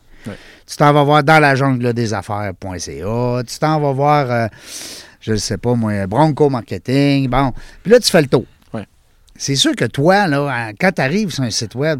Tu 0.67 0.75
t'en 0.77 0.91
vas 0.93 1.03
voir 1.03 1.23
dans 1.23 1.39
la 1.39 1.55
jungle 1.55 1.93
des 1.93 2.13
affaires.ca, 2.13 3.43
tu 3.47 3.59
t'en 3.59 3.79
vas 3.79 3.91
voir, 3.91 4.31
euh, 4.31 4.47
je 5.21 5.33
ne 5.33 5.37
sais 5.37 5.57
pas 5.57 5.73
moi, 5.75 6.07
Bronco 6.07 6.49
Marketing, 6.49 7.29
bon. 7.29 7.51
Puis 7.83 7.91
là, 7.91 7.99
tu 7.99 8.09
fais 8.09 8.21
le 8.21 8.27
tour. 8.27 8.45
C'est 9.37 9.55
sûr 9.57 9.75
que 9.75 9.83
toi, 9.83 10.27
là, 10.27 10.71
quand 10.79 10.93
tu 10.93 11.01
arrives 11.01 11.29
sur 11.29 11.43
un 11.43 11.49
site 11.49 11.75
web, 11.75 11.99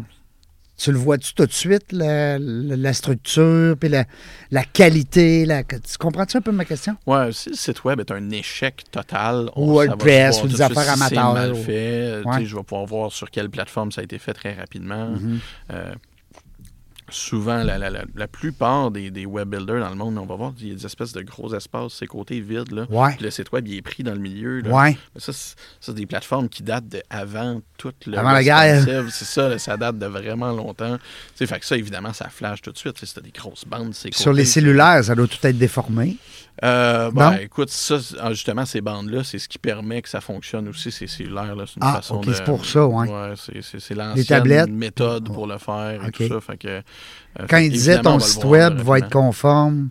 tu 0.78 0.90
le 0.90 0.96
vois-tu 0.98 1.34
tout 1.34 1.44
de 1.44 1.52
suite, 1.52 1.92
la, 1.92 2.38
la- 2.38 2.76
la 2.76 2.92
structure, 2.94 3.76
puis 3.78 3.90
la, 3.90 4.04
la 4.50 4.64
qualité, 4.64 5.46
tu 5.68 5.98
comprends-tu 5.98 6.38
un 6.38 6.40
peu 6.40 6.50
ma 6.52 6.64
question? 6.64 6.96
Ouais, 7.06 7.30
si 7.32 7.50
le 7.50 7.54
site 7.56 7.84
web 7.84 8.00
est 8.00 8.10
un 8.10 8.30
échec 8.30 8.84
total, 8.90 9.50
Ou 9.54 9.70
on- 9.70 9.72
WordPress 9.72 10.42
ou 10.42 10.48
des 10.48 10.62
affaires 10.62 10.82
si 10.84 10.90
amateurs, 11.02 11.34
mal 11.34 11.52
ou- 11.52 11.56
fait, 11.62 12.22
Ouais. 12.24 12.44
je 12.46 12.56
vais 12.56 12.62
pouvoir 12.62 12.86
voir 12.86 13.12
sur 13.12 13.30
quelle 13.30 13.50
plateforme 13.50 13.92
ça 13.92 14.00
a 14.00 14.04
été 14.04 14.18
fait 14.18 14.32
très 14.34 14.54
rapidement. 14.54 15.10
Mhm. 15.10 15.38
Euh, 15.72 15.92
souvent, 17.10 17.62
la, 17.62 17.78
la- 17.78 17.90
la- 17.90 18.04
la 18.14 18.28
plupart 18.28 18.90
des, 18.90 19.10
des 19.10 19.26
web 19.26 19.48
builders 19.48 19.80
dans 19.80 19.90
le 19.90 19.94
monde, 19.96 20.18
on 20.18 20.26
va 20.26 20.34
voir, 20.36 20.52
il 20.60 20.68
y 20.68 20.70
a 20.72 20.74
des 20.74 20.86
espèces 20.86 21.12
de 21.12 21.22
gros 21.22 21.54
espaces, 21.54 21.92
ces 21.94 22.06
côtés 22.06 22.40
vides. 22.40 22.72
Là. 22.72 22.86
Ouais. 22.90 23.14
Puis 23.14 23.24
le 23.24 23.30
site 23.30 23.52
web, 23.52 23.66
il 23.68 23.76
est 23.76 23.82
pris 23.82 24.02
dans 24.02 24.12
le 24.12 24.18
milieu. 24.20 24.60
Là. 24.60 24.70
Ouais. 24.70 24.98
Ça, 25.16 25.32
c'est 25.32 25.54
c'est 25.80 25.94
des 25.94 26.06
plateformes 26.06 26.48
qui 26.48 26.62
datent 26.62 26.88
de 26.88 27.02
avant 27.10 27.60
toute 27.78 28.06
le 28.06 28.18
Avant 28.18 28.32
la 28.32 28.42
guerre. 28.42 28.84
C'est 29.10 29.24
ça, 29.24 29.48
là, 29.48 29.58
ça 29.58 29.76
date 29.76 29.98
de 29.98 30.06
vraiment 30.06 30.52
longtemps. 30.52 30.96
Tu 30.96 31.02
sais, 31.36 31.46
fait 31.46 31.60
que 31.60 31.66
ça, 31.66 31.76
évidemment, 31.76 32.12
ça 32.12 32.28
flash 32.28 32.62
tout 32.62 32.72
de 32.72 32.78
suite. 32.78 32.96
C'était 33.04 33.20
des 33.20 33.30
grosses 33.30 33.64
bandes. 33.66 33.94
ces 33.94 34.10
Sur 34.12 34.26
côtés, 34.32 34.38
les 34.38 34.44
cellulaires, 34.44 35.04
ça 35.04 35.14
doit 35.14 35.26
tout 35.28 35.38
être 35.46 35.58
déformé. 35.58 36.16
Euh, 36.64 37.10
ben, 37.10 37.30
Non? 37.32 37.36
écoute, 37.38 37.70
ça, 37.70 37.96
ah, 38.20 38.30
justement, 38.32 38.64
ces 38.64 38.80
bandes-là, 38.80 39.22
c'est 39.24 39.38
ce 39.38 39.48
qui 39.48 39.58
permet 39.58 40.00
que 40.02 40.08
ça 40.08 40.20
fonctionne 40.20 40.68
aussi, 40.68 40.90
ces 40.90 41.06
cellulaires. 41.06 41.54
là. 41.54 41.64
C'est 41.66 41.76
une 41.76 41.82
Ah, 41.82 41.94
façon 41.96 42.20
de- 42.20 42.32
c'est 42.32 42.44
pour 42.44 42.64
ça, 42.64 42.86
ouais. 42.86 43.06
c'est, 43.36 43.78
c'est, 43.80 43.94
l'ancienne 43.94 44.72
méthode 44.74 45.32
pour 45.32 45.46
le 45.46 45.58
faire 45.58 46.00
et 46.06 46.10
tout 46.10 46.26
ça. 46.28 46.40
Fait 46.40 46.56
que, 46.56 46.68
euh, 46.68 46.80
Quand 47.40 47.46
fait 47.58 47.66
il 47.66 47.72
disait 47.72 48.00
ton 48.00 48.18
site 48.18 48.44
web 48.44 48.76
là, 48.78 48.82
va 48.82 48.98
être 48.98 49.10
conforme. 49.10 49.88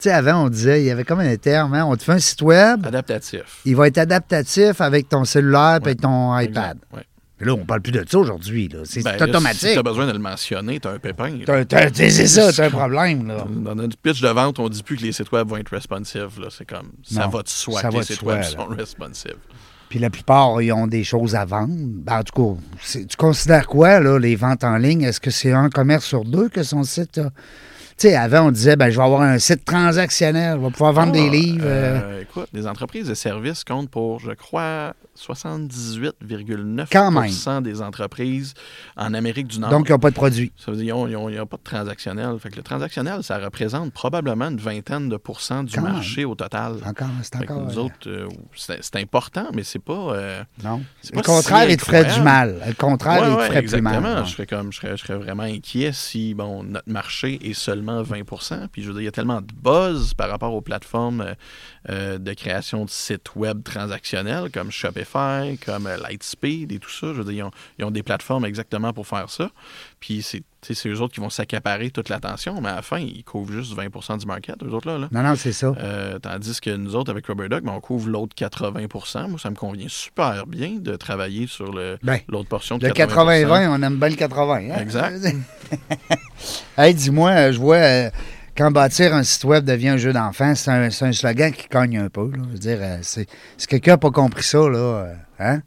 Tu 0.00 0.04
sais, 0.04 0.12
avant, 0.12 0.44
on 0.44 0.48
disait, 0.48 0.80
il 0.82 0.86
y 0.86 0.90
avait 0.92 1.02
comme 1.04 1.18
un 1.18 1.36
terme, 1.36 1.74
hein, 1.74 1.84
on 1.84 1.96
te 1.96 2.04
fait 2.04 2.12
un 2.12 2.18
site 2.20 2.40
web, 2.42 2.86
Adaptatif. 2.86 3.60
il 3.64 3.74
va 3.74 3.88
être 3.88 3.98
adaptatif 3.98 4.80
avec 4.80 5.08
ton 5.08 5.24
cellulaire 5.24 5.80
et 5.82 5.86
Ouais, 5.88 5.94
ton 5.96 6.38
Exact, 6.38 6.50
iPad. 6.52 6.78
ouais. 6.94 7.04
Mais 7.40 7.46
là, 7.46 7.54
on 7.54 7.64
parle 7.64 7.80
plus 7.82 7.92
de 7.92 8.04
ça 8.08 8.18
aujourd'hui. 8.18 8.68
C'est 8.84 9.02
Ben, 9.02 9.12
c'est 9.12 9.18
là, 9.20 9.26
automatique. 9.28 9.68
Si 9.68 9.72
tu 9.74 9.78
as 9.78 9.82
besoin 9.82 10.06
de 10.06 10.12
le 10.12 10.18
mentionner, 10.18 10.80
tu 10.80 10.88
as 10.88 10.92
un 10.92 10.98
pépin. 10.98 11.30
c'est 11.94 12.26
ça, 12.26 12.52
c'est 12.52 12.64
un 12.64 12.70
problème. 12.82 13.28
Là. 13.28 13.46
Dans 13.48 13.74
notre 13.74 13.96
pitch 13.96 14.20
de 14.20 14.28
vente, 14.28 14.58
on 14.58 14.68
dit 14.68 14.82
plus 14.82 14.96
que 14.96 15.02
les 15.02 15.12
sites 15.12 15.30
web 15.32 15.46
vont 15.48 15.56
être 15.56 15.70
responsive. 15.70 16.40
Là. 16.40 16.48
C'est 16.50 16.64
comme, 16.68 16.90
ça 17.02 17.22
Non, 17.22 17.28
va 17.28 17.42
de 17.42 17.48
soi 17.48 17.82
que 17.82 17.88
les 17.96 18.02
sites 18.02 18.16
soi, 18.20 18.32
web 18.34 18.42
là. 18.42 18.48
sont 18.48 18.66
responsive. 18.66 19.36
Puis 19.88 19.98
la 19.98 20.10
plupart, 20.10 20.60
ils 20.60 20.70
ont 20.72 20.86
des 20.86 21.02
choses 21.04 21.34
à 21.34 21.44
vendre. 21.46 21.72
Ben, 21.74 22.18
en 22.18 22.22
tout 22.22 22.56
cas, 22.56 22.60
tu 22.92 23.16
considères 23.16 23.66
quoi, 23.66 24.00
là, 24.00 24.18
les 24.18 24.36
ventes 24.36 24.62
en 24.64 24.76
ligne? 24.76 25.02
Est-ce 25.02 25.20
que 25.20 25.30
c'est 25.30 25.52
un 25.52 25.70
commerce 25.70 26.04
sur 26.04 26.24
deux 26.24 26.48
que 26.48 26.62
son 26.62 26.82
site 26.82 27.18
a? 27.18 27.30
Tu 27.96 28.06
sais, 28.08 28.14
avant, 28.14 28.42
on 28.48 28.50
disait, 28.52 28.76
ben, 28.76 28.90
je 28.90 28.96
vais 28.98 29.02
avoir 29.02 29.22
un 29.22 29.38
site 29.40 29.64
transactionnel, 29.64 30.58
je 30.60 30.64
vais 30.66 30.70
pouvoir 30.70 30.92
vendre 30.92 31.12
des 31.12 31.26
Ah, 31.26 31.30
livres. 31.32 31.64
euh, 31.64 32.00
euh, 32.04 32.20
écoute, 32.22 32.48
les 32.52 32.66
entreprises 32.66 33.08
de 33.08 33.14
services 33.14 33.64
comptent 33.64 33.90
pour, 33.90 34.20
je 34.20 34.30
crois, 34.32 34.92
78,9 35.18 36.86
Quand 36.90 37.10
même. 37.10 37.62
des 37.62 37.82
entreprises 37.82 38.54
en 38.96 39.14
Amérique 39.14 39.48
du 39.48 39.58
Nord. 39.58 39.70
donc, 39.70 39.88
ils 39.88 39.92
n'ont 39.92 39.98
pas 39.98 40.10
de 40.10 40.14
produit. 40.14 40.52
ça 40.56 40.70
veut 40.70 40.76
dire 40.78 40.94
qu'il 40.96 41.16
n'y 41.28 41.36
a 41.38 41.46
pas 41.46 41.56
de 41.56 41.62
transactionnel. 41.62 42.38
Fait 42.38 42.50
que 42.50 42.56
le 42.56 42.62
transactionnel, 42.62 43.22
ça 43.22 43.38
représente 43.38 43.92
probablement 43.92 44.48
une 44.48 44.58
vingtaine 44.58 45.08
de 45.08 45.16
pourcents 45.16 45.62
du 45.64 45.74
Quand 45.74 45.82
même. 45.82 45.92
marché 45.94 46.24
au 46.24 46.34
total. 46.34 46.76
Encore, 46.84 47.08
c'est 47.22 47.36
Fait 47.38 47.46
que 47.46 47.52
encore. 47.52 47.66
nous 47.66 47.78
euh, 47.78 47.82
autres, 47.82 47.94
euh, 48.08 48.28
c'est 48.54 48.78
c'est 48.82 48.96
important, 48.96 49.46
mais 49.54 49.64
c'est 49.64 49.78
pas. 49.78 49.92
euh, 50.14 50.42
non. 50.62 50.82
Le 51.12 51.22
contraire, 51.22 51.66
si 51.66 51.72
il 51.72 51.76
te 51.76 51.84
ferait 51.84 52.04
du 52.04 52.20
mal. 52.20 52.60
Le 52.66 52.74
contraire, 52.74 53.20
Ouais, 53.22 53.28
il 53.28 53.34
te 53.34 53.38
ouais, 53.40 53.46
ferait 53.48 53.62
plus 53.62 53.80
mal. 53.82 53.94
exactement. 53.96 54.24
Je 54.24 54.30
serais 54.32 54.46
comme 54.46 54.72
je 54.72 54.76
serais, 54.80 54.96
je 54.96 55.04
serais 55.04 55.18
vraiment 55.18 55.42
inquiet 55.42 55.92
si 55.92 56.34
bon 56.34 56.62
notre 56.62 56.90
marché 56.90 57.38
est 57.48 57.54
seulement 57.54 58.02
20 58.02 58.22
Puis 58.72 58.82
je 58.82 58.88
veux 58.88 58.92
dire, 58.94 59.02
il 59.02 59.04
y 59.06 59.08
a 59.08 59.12
tellement 59.12 59.40
de 59.40 59.52
buzz 59.62 60.14
par 60.14 60.28
rapport 60.30 60.54
aux 60.54 60.60
plateformes 60.60 61.34
euh, 61.90 62.18
de 62.18 62.32
création 62.34 62.84
de 62.84 62.90
sites 62.90 63.34
web 63.36 63.62
transactionnels 63.62 64.50
comme 64.50 64.70
Shopify, 64.70 65.07
comme 65.64 65.86
euh, 65.86 65.96
Lightspeed 65.96 66.72
et 66.72 66.78
tout 66.78 66.90
ça. 66.90 67.08
Je 67.08 67.22
veux 67.22 67.24
dire, 67.24 67.32
ils 67.34 67.42
ont, 67.42 67.50
ils 67.78 67.84
ont 67.84 67.90
des 67.90 68.02
plateformes 68.02 68.44
exactement 68.44 68.92
pour 68.92 69.06
faire 69.06 69.30
ça. 69.30 69.50
Puis 70.00 70.22
c'est 70.22 70.42
c'est 70.62 70.88
eux 70.88 71.00
autres 71.00 71.14
qui 71.14 71.20
vont 71.20 71.30
s'accaparer 71.30 71.90
toute 71.90 72.08
l'attention, 72.08 72.60
mais 72.60 72.68
à 72.68 72.76
la 72.76 72.82
fin, 72.82 72.98
ils 72.98 73.22
couvrent 73.22 73.52
juste 73.52 73.76
20% 73.76 74.18
du 74.18 74.26
market, 74.26 74.56
eux 74.64 74.70
autres 74.72 74.88
là. 74.88 74.98
là. 74.98 75.08
Non, 75.12 75.22
non, 75.22 75.36
c'est 75.36 75.52
ça. 75.52 75.72
Euh, 75.78 76.18
tandis 76.18 76.60
que 76.60 76.70
nous 76.70 76.96
autres, 76.96 77.10
avec 77.10 77.26
Rubber 77.26 77.48
Duck, 77.48 77.62
ben, 77.62 77.72
on 77.72 77.80
couvre 77.80 78.08
l'autre 78.08 78.34
80% 78.36 79.28
Moi, 79.28 79.38
ça 79.38 79.50
me 79.50 79.54
convient 79.54 79.86
super 79.88 80.46
bien 80.46 80.72
de 80.80 80.96
travailler 80.96 81.46
sur 81.46 81.72
Ben, 82.02 82.18
l'autre 82.28 82.48
portion 82.48 82.78
de 82.78 82.86
Le 82.86 82.92
80 82.92 83.44
80-20, 83.44 83.68
on 83.68 83.82
aime 83.82 83.96
bien 83.96 84.08
le 84.08 84.16
80. 84.16 84.54
hein? 84.54 84.80
Exact. 84.80 85.24
hey, 86.76 86.94
dis-moi, 86.94 87.30
euh, 87.30 87.52
je 87.52 87.58
vois 87.58 87.76
euh, 87.76 88.10
quand 88.58 88.72
bâtir 88.72 89.14
un 89.14 89.22
site 89.22 89.44
web 89.44 89.64
devient 89.64 89.90
un 89.90 89.96
jeu 89.98 90.12
d'enfant, 90.12 90.52
c'est 90.56 90.72
un, 90.72 91.12
slogan 91.12 91.52
qui 91.52 91.68
cogne 91.68 91.96
un 91.96 92.08
peu. 92.08 92.28
Je 92.34 92.40
veux 92.40 92.58
dire, 92.58 92.78
euh, 92.80 92.98
si 93.02 93.24
quelqu'un 93.68 93.92
n'a 93.92 93.98
pas 93.98 94.10
compris 94.10 94.42
ça, 94.42 94.58
là, 94.58 94.78
euh, 94.78 95.14
hein? 95.38 95.62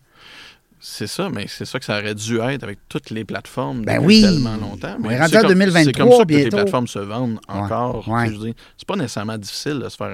C'est 0.84 1.06
ça, 1.06 1.30
mais 1.30 1.46
c'est 1.48 1.66
ça 1.66 1.78
que 1.78 1.86
ça 1.86 2.00
aurait 2.00 2.16
dû 2.16 2.40
être 2.40 2.64
avec 2.64 2.80
toutes 2.90 3.12
les 3.12 3.24
plateformes 3.24 3.84
Ben 3.86 4.02
depuis 4.02 4.08
oui. 4.16 4.22
tellement 4.22 4.58
longtemps. 4.58 4.96
On 4.98 5.08
Mais 5.08 5.14
est 5.14 5.20
rendu 5.22 5.38
en 5.38 5.42
comme- 5.42 5.50
2023 5.50 5.84
C'est 5.84 5.92
comme 5.94 6.12
ça 6.12 6.26
que 6.26 6.34
les 6.34 6.50
plateformes 6.50 6.88
se 6.88 6.98
vendent 7.00 7.40
encore. 7.48 8.08
ouais. 8.08 8.30
Dire, 8.32 8.54
C'est 8.78 8.88
pas 8.88 8.96
nécessairement 8.96 9.38
difficile 9.38 9.80
de 9.80 9.88
se 9.90 9.96
faire 9.96 10.08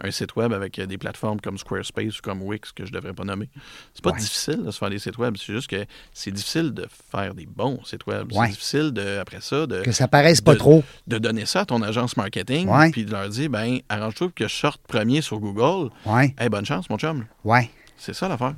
un, 0.00 0.06
un 0.08 0.10
site 0.10 0.34
web 0.36 0.54
avec 0.54 0.78
euh, 0.78 0.86
des 0.86 0.96
plateformes 0.96 1.40
comme 1.42 1.58
Squarespace 1.58 2.18
ou 2.18 2.22
comme 2.22 2.40
Wix, 2.40 2.72
que 2.72 2.86
je 2.86 2.90
devrais 2.92 3.12
pas 3.12 3.24
nommer. 3.24 3.50
C'est 3.92 4.02
pas 4.02 4.12
Ouais. 4.12 4.18
difficile 4.18 4.64
de 4.64 4.70
se 4.70 4.78
faire 4.78 4.88
des 4.88 4.98
sites 4.98 5.18
web. 5.18 5.36
C'est 5.38 5.52
juste 5.52 5.68
que 5.68 5.84
c'est 6.14 6.30
difficile 6.30 6.72
de 6.72 6.86
faire 7.12 7.34
des 7.34 7.44
bons 7.46 7.78
sites 7.84 8.06
web. 8.06 8.32
Ouais. 8.32 8.46
C'est 8.46 8.52
difficile, 8.52 8.92
de, 8.92 9.18
après 9.18 9.42
ça, 9.42 9.66
de, 9.66 9.82
Que 9.82 9.92
ça 9.92 10.08
paraisse 10.08 10.40
pas 10.40 10.54
de- 10.54 10.58
trop. 10.58 10.82
de 11.06 11.18
donner 11.18 11.44
ça 11.44 11.60
à 11.60 11.64
ton 11.66 11.82
agence 11.82 12.16
marketing 12.16 12.68
Ouais. 12.70 12.90
puis 12.90 13.04
de 13.04 13.10
leur 13.10 13.28
dire, 13.28 13.50
ben 13.50 13.78
arrange-toi 13.90 14.28
pour 14.28 14.34
que 14.34 14.48
je 14.48 14.54
sorte 14.54 14.80
premier 14.88 15.20
sur 15.20 15.38
Google. 15.38 15.90
Ouais, 16.06 16.34
Hey, 16.38 16.48
bonne 16.48 16.64
chance, 16.64 16.88
mon 16.88 16.96
chum. 16.96 17.26
ouais. 17.44 17.70
C'est 17.98 18.14
ça 18.14 18.26
l'affaire. 18.26 18.54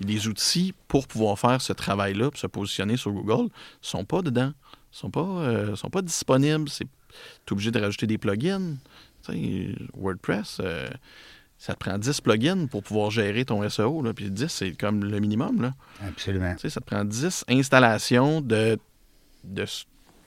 Les 0.00 0.28
outils 0.28 0.74
pour 0.86 1.06
pouvoir 1.08 1.38
faire 1.38 1.60
ce 1.60 1.72
travail-là, 1.72 2.30
pour 2.30 2.38
se 2.38 2.46
positionner 2.46 2.96
sur 2.96 3.10
Google, 3.12 3.48
sont 3.80 4.04
pas 4.04 4.22
dedans. 4.22 4.52
sont 4.90 5.10
pas, 5.10 5.20
euh, 5.20 5.76
sont 5.76 5.90
pas 5.90 6.02
disponibles. 6.02 6.68
Tu 6.70 6.84
es 6.84 7.52
obligé 7.52 7.70
de 7.70 7.80
rajouter 7.80 8.06
des 8.06 8.18
plugins. 8.18 8.76
WordPress, 9.94 10.58
euh, 10.60 10.88
ça 11.58 11.74
te 11.74 11.78
prend 11.78 11.98
10 11.98 12.20
plugins 12.20 12.66
pour 12.66 12.82
pouvoir 12.82 13.10
gérer 13.10 13.44
ton 13.44 13.68
SEO. 13.68 14.02
Là, 14.02 14.14
puis 14.14 14.30
10, 14.30 14.46
c'est 14.48 14.72
comme 14.72 15.04
le 15.04 15.18
minimum. 15.18 15.60
Là. 15.60 15.74
Absolument. 16.06 16.54
Ça 16.58 16.68
te 16.80 16.84
prend 16.86 17.04
10 17.04 17.44
installations 17.48 18.40
de, 18.40 18.78
de- 19.44 19.64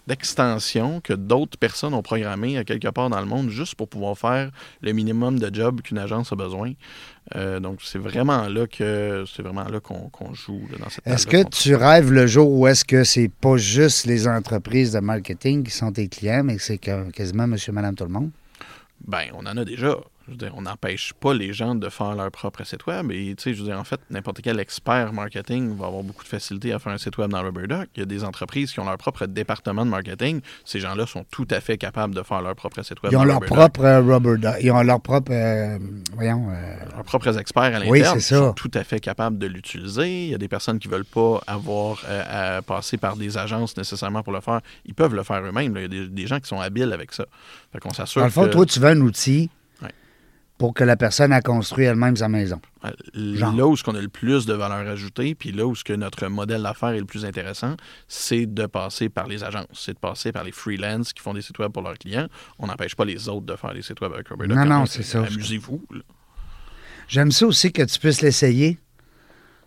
d'extensions 0.08 1.02
que 1.02 1.14
d'autres 1.14 1.58
personnes 1.58 1.94
ont 1.94 2.02
programmées 2.02 2.58
à 2.58 2.64
quelque 2.64 2.88
part 2.90 3.10
dans 3.10 3.20
le 3.20 3.26
monde 3.26 3.50
juste 3.50 3.76
pour 3.76 3.88
pouvoir 3.88 4.18
faire 4.18 4.52
le 4.82 4.92
minimum 4.92 5.40
de 5.40 5.54
job 5.54 5.82
qu'une 5.82 5.98
agence 5.98 6.32
a 6.32 6.36
besoin. 6.36 6.74
Euh, 7.36 7.60
donc, 7.60 7.80
c'est 7.84 8.00
vraiment 8.00 8.48
là 8.48 8.68
que 8.68 9.26
c'est 9.34 9.42
vraiment 9.44 9.66
là 9.66 9.80
qu'on, 9.80 10.34
joue 10.34 10.62
là, 10.72 10.78
dans 10.80 10.90
cette 10.90 11.06
Est-ce 11.08 11.28
que 11.28 11.48
tu 11.48 11.76
rêves 11.76 12.12
le 12.12 12.28
jour 12.28 12.52
où 12.52 12.68
est-ce 12.68 12.84
que 12.84 13.04
c'est 13.04 13.30
pas 13.30 13.58
juste 13.58 14.06
les 14.06 14.28
entreprises 14.28 14.92
de 14.92 15.00
marketing 15.00 15.64
qui 15.64 15.72
sont 15.72 15.92
tes 15.92 16.08
clients, 16.08 16.44
mais 16.44 16.58
que 16.58 16.64
c'est 16.64 16.78
quasiment 16.78 17.48
monsieur, 17.48 17.72
madame, 17.72 17.96
tout 17.96 18.06
le 18.06 18.12
monde? 18.12 18.32
Ben, 19.08 19.26
on 19.34 19.46
en 19.46 19.58
a 19.58 19.66
déjà. 19.66 19.98
Je 20.28 20.32
veux 20.32 20.38
dire, 20.38 20.54
on 20.56 20.62
n'empêche 20.62 21.14
pas 21.20 21.34
les 21.34 21.52
gens 21.52 21.74
de 21.76 21.90
faire 21.90 22.14
leur 22.16 22.30
propre 22.32 22.64
site 22.64 22.86
web. 22.86 23.12
Et, 23.12 23.34
tu 23.36 23.44
sais, 23.44 23.54
je 23.54 23.60
veux 23.62 23.68
dire, 23.68 23.80
en 23.80 23.84
fait, 23.84 24.00
n'importe 24.10 24.42
quel 24.42 24.60
expert 24.60 25.12
marketing 25.14 25.76
va 25.76 25.88
avoir 25.88 26.04
beaucoup 26.04 26.24
de 26.24 26.28
facilité 26.30 26.72
à 26.74 26.80
faire 26.80 26.94
un 26.94 26.98
site 26.98 27.18
web 27.18 27.32
dans 27.32 27.42
RubberDuck. 27.42 27.90
Il 27.96 28.00
y 28.00 28.04
a 28.04 28.06
des 28.06 28.24
entreprises 28.24 28.72
qui 28.72 28.80
ont 28.80 28.86
leur 28.86 28.98
propre 28.98 29.26
département 29.26 29.84
de 29.86 29.90
marketing. 29.90 30.42
Ces 30.64 30.80
gens-là 30.80 31.06
sont 31.08 31.26
tout 31.32 31.48
à 31.50 31.60
fait 31.60 31.78
capables 31.78 32.14
de 32.16 32.22
faire 32.24 32.42
leur 32.42 32.56
propre 32.56 32.82
site 32.84 33.02
web 33.04 33.12
Ils 33.12 33.18
ont 33.18 33.20
dans 33.22 33.26
leur 33.26 33.36
RubberDuck. 33.40 33.58
propre 33.74 33.84
euh, 33.86 34.02
rubber 34.02 34.38
duck. 34.38 34.56
Ils 34.62 34.72
ont 34.72 34.82
leur 34.84 35.02
propre. 35.02 35.32
euh, 35.34 35.78
voyons. 36.14 36.48
euh, 36.52 36.76
leurs 36.96 37.04
propres 37.04 37.38
experts 37.40 37.64
à 37.64 37.70
l'interne 37.80 37.90
Oui, 37.90 38.02
c'est 38.14 38.20
ça. 38.20 38.36
sont 38.38 38.54
tout 38.54 38.72
à 38.76 38.84
fait 38.84 39.00
capables 39.00 39.38
de 39.38 39.48
l'utiliser. 39.48 40.26
Il 40.26 40.30
y 40.30 40.36
a 40.36 40.38
des 40.38 40.48
personnes 40.48 40.80
qui 40.80 40.88
ne 40.88 40.94
veulent 40.94 41.06
pas 41.06 41.42
avoir 41.48 42.02
euh, 42.08 42.58
à 42.58 42.62
passer 42.62 42.98
par 42.98 43.16
des 43.18 43.38
agences 43.38 43.76
nécessairement 43.76 44.24
pour 44.24 44.34
le 44.34 44.42
faire. 44.42 44.62
Ils 44.86 44.94
peuvent 44.94 45.16
le 45.16 45.24
faire 45.24 45.42
eux-mêmes. 45.42 45.74
Il 45.76 45.82
y 45.82 45.86
a 45.86 45.88
des, 45.88 46.08
des 46.08 46.28
gens 46.28 46.40
qui 46.40 46.48
sont 46.48 46.60
habiles 46.60 46.94
avec 46.94 47.12
ça. 47.14 47.26
Fait 47.74 47.80
qu'on 47.80 47.92
s'assure 47.94 48.22
dans 48.22 48.26
le 48.28 48.32
fond, 48.32 48.46
que 48.46 48.52
toi, 48.52 48.66
tu 48.66 48.80
veux 48.80 48.88
un 48.90 49.02
outil. 49.02 49.50
Pour 50.62 50.76
que 50.76 50.84
la 50.84 50.96
personne 50.96 51.34
a 51.34 51.42
construit 51.42 51.86
elle-même 51.86 52.16
sa 52.16 52.30
maison. 52.30 52.62
euh, 52.86 52.92
genre. 53.36 53.56
là 53.56 53.66
où 53.66 53.76
ce 53.76 53.84
qu'on 53.84 53.96
a 53.96 54.00
le 54.02 54.10
plus 54.10 54.46
de 54.46 54.54
valeur 54.54 54.88
ajoutée, 54.88 55.34
puis 55.34 55.52
là 55.52 55.66
où 55.66 55.74
ce 55.74 55.84
que 55.84 55.94
notre 55.94 56.28
modèle 56.28 56.62
d'affaires 56.62 56.90
est 56.90 57.00
le 57.00 57.06
plus 57.06 57.26
intéressant, 57.26 57.76
c'est 58.08 58.46
de 58.46 58.68
passer 58.68 59.10
par 59.10 59.26
les 59.26 59.44
agences. 59.44 59.66
C'est 59.74 59.94
de 59.94 59.98
passer 59.98 60.32
par 60.32 60.44
les 60.44 60.52
freelances 60.52 61.14
qui 61.14 61.22
font 61.24 61.34
des 61.34 61.42
sites 61.42 61.58
web 61.58 61.72
pour 61.72 61.82
leurs 61.82 61.98
clients. 61.98 62.28
On 62.60 62.68
n'empêche 62.68 62.96
pas 62.96 63.06
les 63.06 63.28
autres 63.28 63.48
de 63.48 63.56
faire 63.56 63.74
des 63.74 63.82
sites 63.82 64.00
web 64.02 64.12
avec 64.14 64.28
Robert 64.28 64.48
Non, 64.50 64.64
non, 64.66 64.86
c'est 64.86 65.02
ça. 65.02 65.24
Amusez-vous. 65.24 65.82
J'aime 67.08 67.32
ça 67.32 67.48
aussi 67.48 67.72
que 67.72 67.82
tu 67.82 68.00
puisses 68.00 68.22
l'essayer 68.22 68.78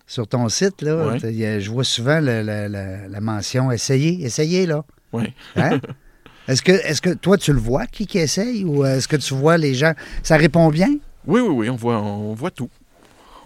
sur 0.06 0.28
ton 0.28 0.48
site. 0.48 0.80
Là. 0.80 1.08
Ouais. 1.08 1.18
Je 1.60 1.70
vois 1.72 1.82
souvent 1.82 2.20
le- 2.20 2.42
le- 2.42 2.68
le- 2.68 3.08
la 3.10 3.20
mention 3.20 3.72
essayer. 3.72 4.24
Essayez, 4.24 4.66
là. 4.66 4.84
Oui. 5.12 5.24
Hein? 5.56 5.80
est-ce, 6.48 6.62
que, 6.62 6.72
est-ce 6.72 7.00
que 7.00 7.10
toi, 7.10 7.36
tu 7.38 7.52
le 7.52 7.58
vois, 7.58 7.86
qui, 7.86 8.06
qui 8.06 8.18
essaye, 8.18 8.64
ou 8.64 8.84
est-ce 8.84 9.08
que 9.08 9.16
tu 9.16 9.34
vois 9.34 9.56
les 9.56 9.74
gens? 9.74 9.92
Ça 10.22 10.36
répond 10.36 10.68
bien? 10.68 10.88
Oui, 11.26 11.40
oui, 11.40 11.48
oui, 11.48 11.70
on 11.70 11.76
voit, 11.76 12.00
on 12.00 12.34
voit 12.34 12.50
tout. 12.50 12.68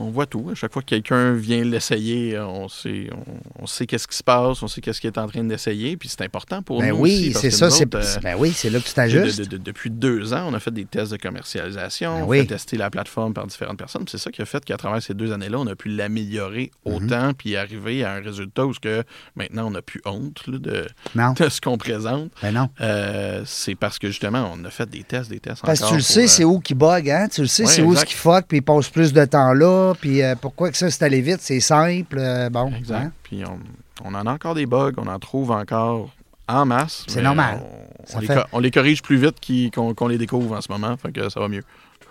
On 0.00 0.10
voit 0.10 0.26
tout. 0.26 0.48
À 0.50 0.54
chaque 0.54 0.72
fois 0.72 0.82
que 0.82 0.86
quelqu'un 0.88 1.32
vient 1.34 1.64
l'essayer, 1.64 2.38
on 2.38 2.68
sait, 2.68 3.08
on, 3.12 3.62
on 3.62 3.66
sait 3.66 3.86
qu'est-ce 3.86 4.06
qui 4.06 4.16
se 4.16 4.22
passe, 4.22 4.62
on 4.62 4.68
sait 4.68 4.80
qu'est-ce 4.80 5.00
qu'il 5.00 5.08
est 5.08 5.18
en 5.18 5.26
train 5.26 5.42
d'essayer, 5.44 5.96
puis 5.96 6.08
c'est 6.08 6.22
important 6.22 6.62
pour 6.62 6.80
Ben 6.80 6.90
nous 6.90 6.96
oui, 7.00 7.30
aussi, 7.34 7.48
parce 7.48 7.56
ça. 7.56 7.66
nous 7.66 7.72
C'est, 7.72 7.94
autres, 7.96 8.16
euh, 8.16 8.20
ben 8.22 8.36
oui, 8.38 8.52
c'est 8.54 8.70
là 8.70 8.78
que 8.78 8.84
tu 8.86 8.92
t'ajustes. 8.94 9.40
de- 9.40 9.44
de- 9.44 9.56
depuis 9.56 9.90
deux 9.90 10.32
ans, 10.32 10.46
on 10.48 10.54
a 10.54 10.60
fait 10.60 10.70
des 10.70 10.84
tests 10.84 11.10
de 11.12 11.16
commercialisation, 11.16 12.14
Ben 12.18 12.22
on 12.24 12.26
oui. 12.28 12.40
fait 12.40 12.46
tester 12.46 12.76
la 12.76 12.90
plateforme 12.90 13.34
par 13.34 13.46
différentes 13.46 13.78
personnes. 13.78 14.04
C'est 14.08 14.18
ça 14.18 14.30
qui 14.30 14.42
a 14.42 14.44
fait 14.44 14.64
qu'à 14.64 14.76
travers 14.76 15.02
ces 15.02 15.14
deux 15.14 15.32
années-là, 15.32 15.58
on 15.58 15.66
a 15.66 15.74
pu 15.74 15.88
l'améliorer 15.88 16.70
Mhm. 16.86 16.94
autant, 16.94 17.32
puis 17.36 17.56
arriver 17.56 18.04
à 18.04 18.12
un 18.14 18.20
résultat 18.20 18.66
où 18.66 18.74
ce 18.74 18.80
que 18.80 19.02
maintenant 19.36 19.66
on 19.66 19.70
n'a 19.70 19.82
plus 19.82 20.00
honte 20.04 20.46
là, 20.46 20.58
de, 20.58 21.48
ce 21.48 21.60
qu'on 21.60 21.78
présente. 21.78 22.30
ben 22.42 22.52
non. 22.52 22.68
Euh, 22.80 23.42
c'est 23.46 23.74
parce 23.74 23.98
que 23.98 24.08
justement, 24.08 24.52
on 24.54 24.64
a 24.64 24.70
fait 24.70 24.88
des 24.88 25.02
tests, 25.02 25.30
des 25.30 25.40
tests 25.40 25.62
Parce 25.64 25.80
que 25.80 25.88
tu 25.88 25.94
le 25.96 26.00
sais, 26.00 26.24
euh, 26.24 26.26
c'est 26.28 26.44
où 26.44 26.60
qui 26.60 26.74
bug, 26.74 27.10
hein? 27.10 27.28
Tu 27.30 27.40
le 27.42 27.46
sais, 27.46 27.64
Ouais, 27.64 27.72
c'est 27.72 27.82
où 27.82 27.94
ce 27.96 28.04
qui 28.04 28.14
fuck, 28.14 28.46
puis 28.46 28.58
il 28.58 28.62
passe 28.62 28.88
plus 28.88 29.12
de 29.12 29.24
temps 29.24 29.52
là, 29.52 29.87
puis 29.94 30.22
euh, 30.22 30.34
pourquoi 30.40 30.70
que 30.70 30.76
ça, 30.76 30.90
c'est 30.90 31.02
allé 31.04 31.20
vite, 31.20 31.40
c'est 31.40 31.60
simple, 31.60 32.16
euh, 32.18 32.50
bon. 32.50 32.72
Exact. 32.74 32.96
hein? 33.06 33.12
Puis 33.22 33.42
on, 33.46 33.58
on 34.04 34.14
en 34.14 34.26
a 34.26 34.32
encore 34.32 34.54
des 34.54 34.66
bugs, 34.66 34.92
on 34.96 35.06
en 35.06 35.18
trouve 35.18 35.50
encore 35.50 36.10
en 36.46 36.64
masse. 36.66 37.04
C'est 37.08 37.22
normal. 37.22 37.60
On, 38.14 38.20
les, 38.20 38.26
fait- 38.26 38.34
co- 38.34 38.40
on 38.52 38.58
les 38.60 38.70
corrige 38.70 39.02
plus 39.02 39.16
vite 39.16 39.36
qu'on 39.74 40.08
les 40.08 40.18
découvre 40.18 40.56
en 40.56 40.60
ce 40.60 40.70
moment, 40.72 40.96
fait 40.96 41.12
que 41.12 41.28
ça 41.28 41.40
va 41.40 41.48
mieux. 41.48 41.62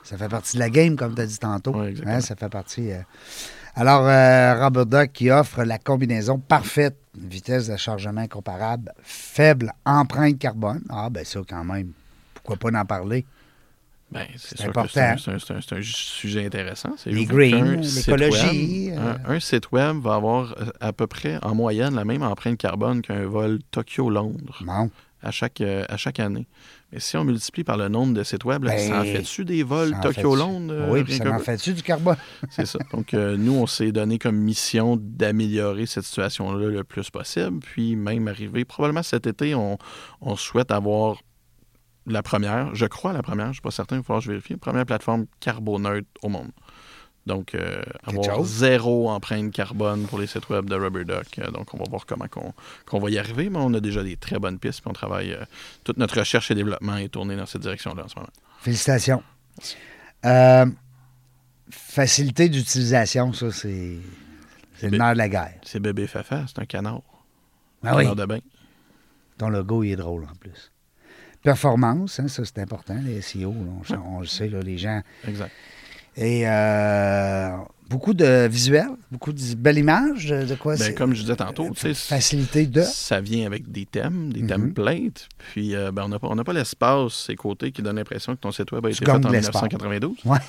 Ça 0.03 0.17
fait 0.17 0.29
partie 0.29 0.55
de 0.57 0.61
la 0.61 0.69
game, 0.69 0.95
comme 0.95 1.15
tu 1.15 1.21
as 1.21 1.25
dit 1.25 1.39
tantôt. 1.39 1.75
Ouais. 1.75 1.93
Hein, 2.05 2.21
ça 2.21 2.35
fait 2.35 2.49
partie. 2.49 2.91
euh. 2.91 2.99
Alors, 3.75 4.01
Robert 4.63 4.85
Duck 4.85 5.11
qui 5.13 5.29
offre 5.29 5.63
la 5.63 5.77
combinaison 5.77 6.39
parfaite, 6.39 6.95
vitesse 7.15 7.67
de 7.67 7.77
chargement 7.77 8.25
comparable, 8.27 8.91
faible 9.03 9.71
empreinte 9.85 10.39
carbone. 10.39 10.81
Ah, 10.89 11.09
ben 11.11 11.23
ça, 11.25 11.41
quand 11.47 11.63
même. 11.63 11.91
Pourquoi 12.33 12.55
pas 12.71 12.75
en 12.79 12.85
parler? 12.85 13.25
Ben, 14.09 14.25
c'est 14.37 14.61
un, 14.63 14.69
important. 14.69 15.15
c'est 15.17 15.73
un- 15.75 15.81
sujet 15.81 16.45
intéressant. 16.45 16.95
Les 17.05 17.25
greens, 17.25 17.81
l'écologie, 17.95 18.91
euh. 18.93 19.13
Un, 19.25 19.39
site 19.41 19.71
web 19.73 19.97
va 19.97 20.15
avoir 20.15 20.53
euh, 20.61 20.65
à 20.79 20.93
peu 20.93 21.07
près 21.07 21.37
en 21.43 21.53
moyenne 21.53 21.93
la 21.95 22.05
même 22.05 22.23
empreinte 22.23 22.57
carbone 22.57 23.01
qu'un 23.01 23.25
vol 23.25 23.59
Tokyo-Londres 23.71 24.63
Bon. 24.65 24.89
à 25.21 25.31
chaque, 25.31 25.59
euh, 25.59 25.83
à 25.89 25.97
chaque 25.97 26.21
année. 26.21 26.47
Mais 26.93 27.01
si 27.01 27.17
on 27.17 27.25
multiplie 27.25 27.65
par 27.65 27.75
le 27.75 27.89
nombre 27.89 28.13
de 28.13 28.23
sites 28.23 28.45
web, 28.45 28.63
là, 28.63 28.71
Ben, 28.75 28.87
ça 28.87 29.01
en 29.01 29.03
fait-tu 29.03 29.43
des 29.43 29.61
vols? 29.63 29.93
Tokyo-Londres? 30.01 30.85
oui, 30.89 31.03
puis 31.03 31.17
ça 31.17 31.29
en 31.29 31.39
fait-tu 31.39 31.73
du 31.73 31.83
carbone? 31.83 32.15
C'est 32.49 32.65
ça. 32.65 32.79
Donc, 32.93 33.13
euh, 33.13 33.35
nous, 33.35 33.55
on 33.55 33.67
s'est 33.67 33.91
donné 33.91 34.19
comme 34.19 34.37
mission 34.37 34.97
d'améliorer 34.97 35.85
cette 35.85 36.05
situation-là 36.05 36.69
le 36.69 36.83
plus 36.85 37.09
possible. 37.09 37.59
Puis, 37.59 37.97
même 37.97 38.29
arriver, 38.29 38.63
probablement 38.63 39.03
cet 39.03 39.27
été, 39.27 39.53
on, 39.53 39.77
on 40.21 40.37
souhaite 40.37 40.71
avoir 40.71 41.17
la 42.07 42.23
première, 42.23 42.73
je 42.73 42.85
crois 42.85 43.13
la 43.13 43.21
première, 43.21 43.47
je 43.47 43.49
ne 43.49 43.53
suis 43.53 43.61
pas 43.61 43.71
certain, 43.71 43.97
il 43.97 43.99
va 43.99 44.03
falloir 44.03 44.21
que 44.21 44.25
je 44.25 44.31
vérifie, 44.31 44.55
première 44.55 44.85
plateforme 44.85 45.25
carboneutre 45.39 46.07
au 46.21 46.29
monde. 46.29 46.51
Donc, 47.25 47.55
euh, 47.55 47.81
avoir 48.05 48.45
zéro 48.45 49.09
empreinte 49.09 49.51
carbone 49.51 50.05
pour 50.07 50.17
les 50.17 50.27
sites 50.27 50.47
web 50.47 50.69
de 50.69 50.75
RubberDuck. 50.75 51.39
Euh, 51.39 51.51
donc, 51.51 51.73
on 51.73 51.77
va 51.77 51.83
voir 51.89 52.05
comment 52.05 52.27
qu'on 52.29 52.53
qu'on 52.85 52.99
va 52.99 53.09
y 53.09 53.17
arriver, 53.17 53.49
mais 53.49 53.59
on 53.59 53.73
a 53.73 53.81
déjà 53.81 54.01
des 54.01 54.15
très 54.15 54.39
bonnes 54.39 54.59
pistes. 54.59 54.79
Puis 54.79 54.89
on 54.89 54.93
travaille, 54.93 55.33
euh, 55.33 55.43
toute 55.83 55.97
notre 55.97 56.19
recherche 56.19 56.51
et 56.51 56.55
développement 56.55 56.95
est 56.95 57.09
tournée 57.09 57.35
dans 57.35 57.45
cette 57.45 57.63
direction-là 57.63 58.05
en 58.05 58.07
ce 58.07 58.15
moment. 58.15 58.29
Félicitations. 58.61 59.21
Facilité 61.69 62.47
d'utilisation, 62.47 63.33
ça, 63.33 63.51
c'est. 63.51 63.97
C'est 64.75 64.89
le 64.89 64.97
nerf 64.97 65.13
de 65.13 65.17
la 65.17 65.27
guerre. 65.27 65.55
C'est 65.63 65.81
bébé 65.81 66.07
Fafa, 66.07 66.45
c'est 66.47 66.59
un 66.59 66.65
canard. 66.65 67.01
Ah 67.83 67.97
oui. 67.97 68.03
Canard 68.03 68.15
de 68.15 68.25
bain. 68.25 68.39
Ton 69.37 69.49
logo, 69.49 69.83
il 69.83 69.91
est 69.91 69.95
drôle 69.97 70.23
en 70.23 70.35
plus. 70.35 70.71
Performance, 71.47 72.19
hein, 72.19 72.27
ça 72.27 72.43
c'est 72.43 72.59
important, 72.59 72.97
les 73.05 73.21
SEO, 73.21 73.55
on 74.05 74.19
le 74.19 74.25
sait, 74.25 74.49
là, 74.49 74.59
les 74.59 74.77
gens. 74.77 75.01
Exact. 75.25 75.49
Et 76.17 76.45
euh, 76.45 77.55
beaucoup 77.89 78.13
de 78.13 78.47
visuels, 78.47 78.89
beaucoup 79.11 79.33
de 79.33 79.55
belles 79.55 79.77
images, 79.77 80.27
de 80.27 80.55
quoi 80.55 80.75
Ben, 80.75 80.93
comme 80.95 81.13
je 81.13 81.21
disais 81.21 81.35
tantôt, 81.35 81.69
Facilité 81.73 82.65
de. 82.67 82.81
ça 82.81 83.21
vient 83.21 83.45
avec 83.45 83.71
des 83.71 83.85
thèmes, 83.85 84.31
des 84.33 84.41
Mhm. 84.41 84.47
templates. 84.73 85.27
Puis, 85.37 85.75
euh, 85.75 85.91
ben, 85.91 86.03
on 86.05 86.09
n'a 86.09 86.19
pas, 86.19 86.27
on 86.29 86.35
n'a 86.35 86.43
pas 86.43 86.53
l'espace, 86.53 87.25
ces 87.27 87.35
côtés, 87.35 87.71
qui 87.71 87.81
donnent 87.81 87.95
l'impression 87.97 88.35
que 88.35 88.41
ton 88.41 88.51
site 88.51 88.71
web 88.71 88.85
a 88.85 88.89
Tu 88.89 88.95
été 88.97 89.05
fait 89.05 89.11
en 89.11 89.19
de 89.19 89.27
l'espace. 89.31 89.61
1992. 89.63 90.17
Ouais. 90.25 90.39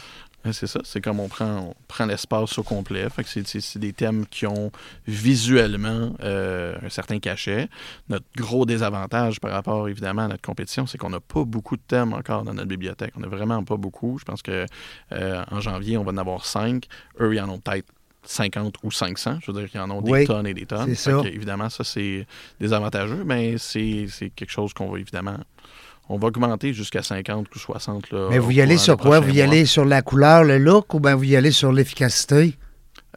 Ben, 0.44 0.52
c'est 0.52 0.68
ça. 0.68 0.80
C'est 0.84 1.00
comme 1.00 1.18
on 1.18 1.26
prend, 1.28 1.70
on 1.70 1.74
prend 1.88 2.06
l'espace 2.06 2.58
au 2.58 2.62
complet. 2.62 3.08
C'est, 3.26 3.78
des 3.78 3.92
thèmes 3.92 4.24
qui 4.24 4.46
ont 4.46 4.70
visuellement 5.06 6.14
euh, 6.22 6.76
un 6.80 6.88
certain 6.88 7.18
cachet. 7.18 7.68
Notre 8.08 8.24
gros 8.36 8.64
désavantage 8.64 9.40
par 9.40 9.50
rapport, 9.50 9.88
évidemment, 9.88 10.22
à 10.22 10.28
notre 10.28 10.42
compétition, 10.42 10.86
c'est 10.86 10.96
qu'on 10.96 11.10
n'a 11.10 11.18
pas 11.18 11.42
beaucoup 11.44 11.76
de 11.76 11.82
thèmes 11.86 12.12
encore 12.12 12.44
dans 12.44 12.54
notre 12.54 12.68
bibliothèque. 12.68 13.12
On 13.16 13.20
n'a 13.20 13.26
vraiment 13.28 13.64
pas 13.64 13.76
beaucoup. 13.76 14.18
Je 14.20 14.24
pense 14.24 14.40
que 14.42 14.64
euh, 15.12 15.44
en 15.50 15.60
janvier, 15.60 15.98
on 15.98 16.04
va 16.04 16.12
en 16.12 16.16
avoir 16.16 16.46
cinq. 16.46 16.84
Eux, 17.20 17.27
ils 17.34 17.40
en 17.40 17.48
ont 17.48 17.58
peut-être 17.58 17.86
50 18.24 18.76
ou 18.82 18.90
500. 18.90 19.38
Je 19.40 19.50
veux 19.50 19.60
dire 19.60 19.70
qu'ils 19.70 19.80
en 19.80 19.90
ont 19.90 20.02
Oui, 20.04 20.20
des 20.20 20.26
tonnes 20.26 20.46
et 20.46 20.54
des 20.54 20.66
tonnes. 20.66 20.94
ça. 20.94 21.12
que, 21.12 21.28
évidemment, 21.28 21.70
ça, 21.70 21.84
c'est 21.84 22.26
désavantageux, 22.60 23.22
mais 23.24 23.56
c'est, 23.58 24.06
c'est 24.10 24.30
quelque 24.30 24.50
chose 24.50 24.72
qu'on 24.72 24.90
va 24.90 24.98
évidemment... 24.98 25.36
On 26.10 26.16
va 26.18 26.28
augmenter 26.28 26.72
jusqu'à 26.72 27.02
50 27.02 27.54
ou 27.54 27.58
60. 27.58 28.10
Là, 28.12 28.28
Mais 28.30 28.38
vous 28.38 28.50
y 28.50 28.62
allez 28.62 28.78
sur 28.78 28.96
quoi? 28.96 29.20
Vous 29.20 29.28
y 29.30 29.34
mois. 29.34 29.44
allez 29.44 29.66
sur 29.66 29.84
la 29.84 30.00
couleur, 30.00 30.42
le 30.42 30.56
look, 30.56 30.94
ou 30.94 31.00
bien 31.00 31.14
vous 31.14 31.24
y 31.24 31.36
allez 31.36 31.50
sur 31.50 31.70
l'efficacité? 31.70 32.56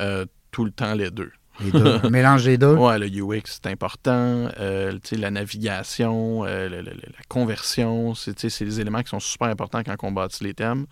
Euh, 0.02 0.26
tout 0.52 0.66
le 0.66 0.72
temps 0.72 0.94
les 0.94 1.10
deux. 1.10 1.32
Les 1.64 1.72
deux. 1.72 2.00
Un 2.04 2.10
mélange 2.10 2.44
des 2.46 2.58
deux. 2.58 2.74
Ouais, 2.76 2.98
le 3.00 3.08
UX, 3.08 3.42
c'est 3.46 3.68
important. 3.68 4.50
Euh, 4.60 4.98
la 5.12 5.32
navigation, 5.32 6.44
euh, 6.46 6.70
le- 6.70 6.82
le- 6.82 6.92
la 6.92 7.24
conversion, 7.28 8.14
c'est 8.16 8.64
des 8.64 8.80
éléments 8.80 9.02
qui 9.04 9.10
sont 9.10 9.20
super 9.20 9.48
importants 9.48 9.84
quand 9.84 9.96
on 10.04 10.12
bâtit 10.12 10.44
les 10.44 10.54
thèmes. 10.54 10.86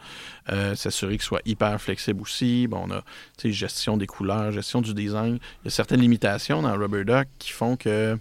Euh, 0.51 0.75
S'assurer 0.75 1.13
qu'ils 1.13 1.21
soient 1.23 1.41
hyper 1.45 1.79
flexibles 1.81 2.21
aussi. 2.21 2.67
Bon, 2.67 2.85
on 2.87 2.91
a 2.91 3.01
gestion 3.43 3.97
des 3.97 4.07
couleurs, 4.07 4.51
gestion 4.51 4.81
du 4.81 4.93
design. 4.93 5.39
Il 5.63 5.65
y 5.65 5.67
a 5.67 5.71
certaines 5.71 6.01
limitations 6.01 6.61
dans 6.61 6.75
Rubber 6.77 7.03
Duck 7.05 7.27
qui 7.39 7.51
font 7.51 7.75
que. 7.75 8.17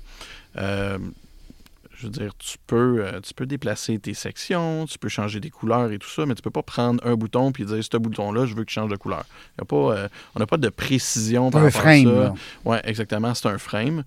Je 1.98 2.04
veux 2.04 2.12
dire, 2.12 2.32
tu 2.38 2.56
peux, 2.66 3.04
euh, 3.04 3.20
tu 3.20 3.34
peux 3.34 3.44
déplacer 3.44 3.98
tes 3.98 4.14
sections, 4.14 4.86
tu 4.86 4.98
peux 4.98 5.08
changer 5.08 5.40
des 5.40 5.50
couleurs 5.50 5.90
et 5.90 5.98
tout 5.98 6.08
ça, 6.08 6.26
mais 6.26 6.34
tu 6.34 6.42
peux 6.42 6.50
pas 6.50 6.62
prendre 6.62 7.04
un 7.04 7.16
bouton 7.16 7.50
puis 7.50 7.64
dire 7.64 7.82
ce 7.82 7.96
bouton-là, 7.96 8.46
je 8.46 8.54
veux 8.54 8.64
qu'il 8.64 8.74
change 8.74 8.90
de 8.90 8.96
couleur. 8.96 9.24
Y 9.58 9.62
a 9.62 9.64
pas, 9.64 9.76
euh, 9.76 10.08
on 10.36 10.38
n'a 10.38 10.46
pas 10.46 10.58
de 10.58 10.68
précision 10.68 11.50
par 11.50 11.62
un 11.62 11.64
rapport 11.64 11.80
à 11.80 11.82
frame. 11.82 12.04
ça. 12.04 12.10
là. 12.10 12.34
Oui, 12.64 12.76
exactement, 12.84 13.34
c'est 13.34 13.48
un 13.48 13.58
frame. 13.58 14.04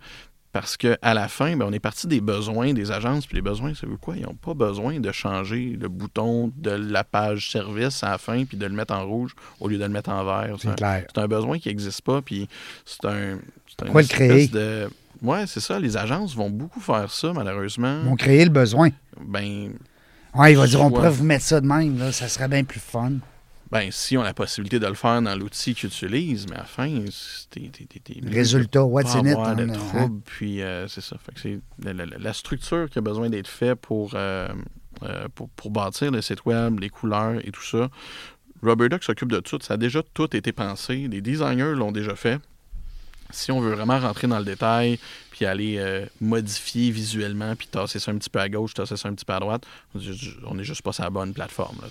Parce 0.53 0.75
qu'à 0.75 0.97
la 1.01 1.29
fin, 1.29 1.55
ben, 1.55 1.65
on 1.65 1.71
est 1.71 1.79
parti 1.79 2.07
des 2.07 2.19
besoins 2.19 2.73
des 2.73 2.91
agences. 2.91 3.25
Puis 3.25 3.35
les 3.35 3.41
besoins, 3.41 3.73
ça 3.73 3.87
veut 3.87 3.95
quoi? 3.95 4.17
Ils 4.17 4.23
n'ont 4.23 4.35
pas 4.35 4.53
besoin 4.53 4.99
de 4.99 5.11
changer 5.13 5.77
le 5.79 5.87
bouton 5.87 6.51
de 6.57 6.71
la 6.71 7.05
page 7.05 7.51
service 7.51 8.03
à 8.03 8.11
la 8.11 8.17
fin 8.17 8.43
puis 8.43 8.57
de 8.57 8.65
le 8.65 8.73
mettre 8.73 8.93
en 8.93 9.05
rouge 9.05 9.33
au 9.61 9.69
lieu 9.69 9.77
de 9.77 9.83
le 9.83 9.89
mettre 9.89 10.09
en 10.09 10.25
vert. 10.25 10.53
C'est 10.59 10.67
C'est 10.67 10.75
clair. 10.75 11.05
c'est 11.13 11.21
un 11.21 11.27
besoin 11.27 11.57
qui 11.57 11.69
n'existe 11.69 12.01
pas. 12.01 12.21
Puis 12.21 12.49
c'est 12.85 13.05
un. 13.05 13.39
c'est 13.67 13.87
un 13.87 13.93
le 13.93 13.99
espèce 14.01 14.07
créer? 14.09 14.47
De... 14.47 14.89
Ouais, 15.21 15.45
c'est 15.47 15.59
ça. 15.59 15.79
Les 15.79 15.97
agences 15.97 16.35
vont 16.35 16.49
beaucoup 16.49 16.79
faire 16.79 17.11
ça, 17.11 17.31
malheureusement. 17.33 17.99
Ils 18.03 18.09
vont 18.09 18.15
créer 18.15 18.43
le 18.43 18.49
besoin. 18.51 18.89
Ben, 19.23 19.73
Ouais, 20.33 20.53
il 20.53 20.57
va 20.57 20.65
dire, 20.65 20.81
on 20.81 20.89
pourrait 20.89 21.09
vous 21.09 21.25
mettre 21.25 21.43
ça 21.43 21.59
de 21.59 21.67
même, 21.67 21.99
là, 21.99 22.11
ça 22.13 22.27
serait 22.29 22.47
bien 22.47 22.63
plus 22.63 22.79
fun. 22.79 23.11
ben, 23.69 23.89
si 23.91 24.17
on 24.17 24.21
a 24.21 24.25
la 24.25 24.33
possibilité 24.33 24.79
de 24.79 24.87
le 24.87 24.93
faire 24.95 25.21
dans 25.21 25.35
l'outil 25.35 25.73
qu'ils 25.75 25.87
utilisent, 25.89 26.45
mais 26.49 26.55
à 26.55 26.59
la 26.59 26.63
fin, 26.65 26.89
c'est- 27.09 27.61
Résultat, 28.29 28.83
what's 28.83 29.13
in 29.15 29.25
it? 29.25 29.31
avoir 29.33 29.55
de 29.55 29.63
hein, 29.63 29.67
hein? 29.73 29.73
troubles, 29.97 30.21
puis 30.25 30.61
euh, 30.61 30.87
c'est 30.87 31.01
ça. 31.01 31.17
Fait 31.23 31.33
que 31.33 31.39
c'est 31.41 31.59
la, 31.83 31.93
la- 31.93 32.17
la 32.17 32.33
structure 32.33 32.89
qui 32.89 32.97
a 32.99 33.01
besoin 33.01 33.29
d'être 33.29 33.47
faite 33.47 33.75
pour, 33.79 34.11
euh, 34.15 34.47
euh, 35.03 35.27
pour, 35.35 35.49
pour 35.49 35.69
bâtir 35.71 36.11
le 36.11 36.21
site 36.21 36.45
web, 36.45 36.79
les 36.79 36.89
couleurs 36.89 37.39
et 37.45 37.51
tout 37.51 37.63
ça. 37.63 37.89
Rubber 38.63 38.89
Duck 38.89 39.03
s'occupe 39.03 39.31
de 39.31 39.39
tout. 39.39 39.57
Ça 39.61 39.73
a 39.73 39.77
déjà 39.77 40.01
tout 40.13 40.35
été 40.35 40.51
pensé. 40.51 41.07
Les 41.09 41.21
designers 41.21 41.73
l'ont 41.75 41.91
déjà 41.91 42.15
fait. 42.15 42.39
Si 43.31 43.51
on 43.51 43.59
veut 43.59 43.73
vraiment 43.73 43.99
rentrer 43.99 44.27
dans 44.27 44.39
le 44.39 44.45
détail, 44.45 44.99
puis 45.31 45.45
aller 45.45 45.77
euh, 45.77 46.05
modifier 46.19 46.91
visuellement, 46.91 47.55
puis 47.55 47.67
tasser 47.67 47.99
ça 47.99 48.11
un 48.11 48.17
petit 48.17 48.29
peu 48.29 48.39
à 48.39 48.49
gauche, 48.49 48.73
tasser 48.73 48.97
ça 48.97 49.09
un 49.09 49.13
petit 49.13 49.25
peu 49.25 49.33
à 49.33 49.39
droite, 49.39 49.63
on 50.45 50.55
n'est 50.55 50.63
juste 50.63 50.81
pas 50.81 50.91
sur 50.91 51.03
la 51.03 51.09
bonne 51.09 51.33
plateforme. 51.33 51.77
Là. 51.81 51.87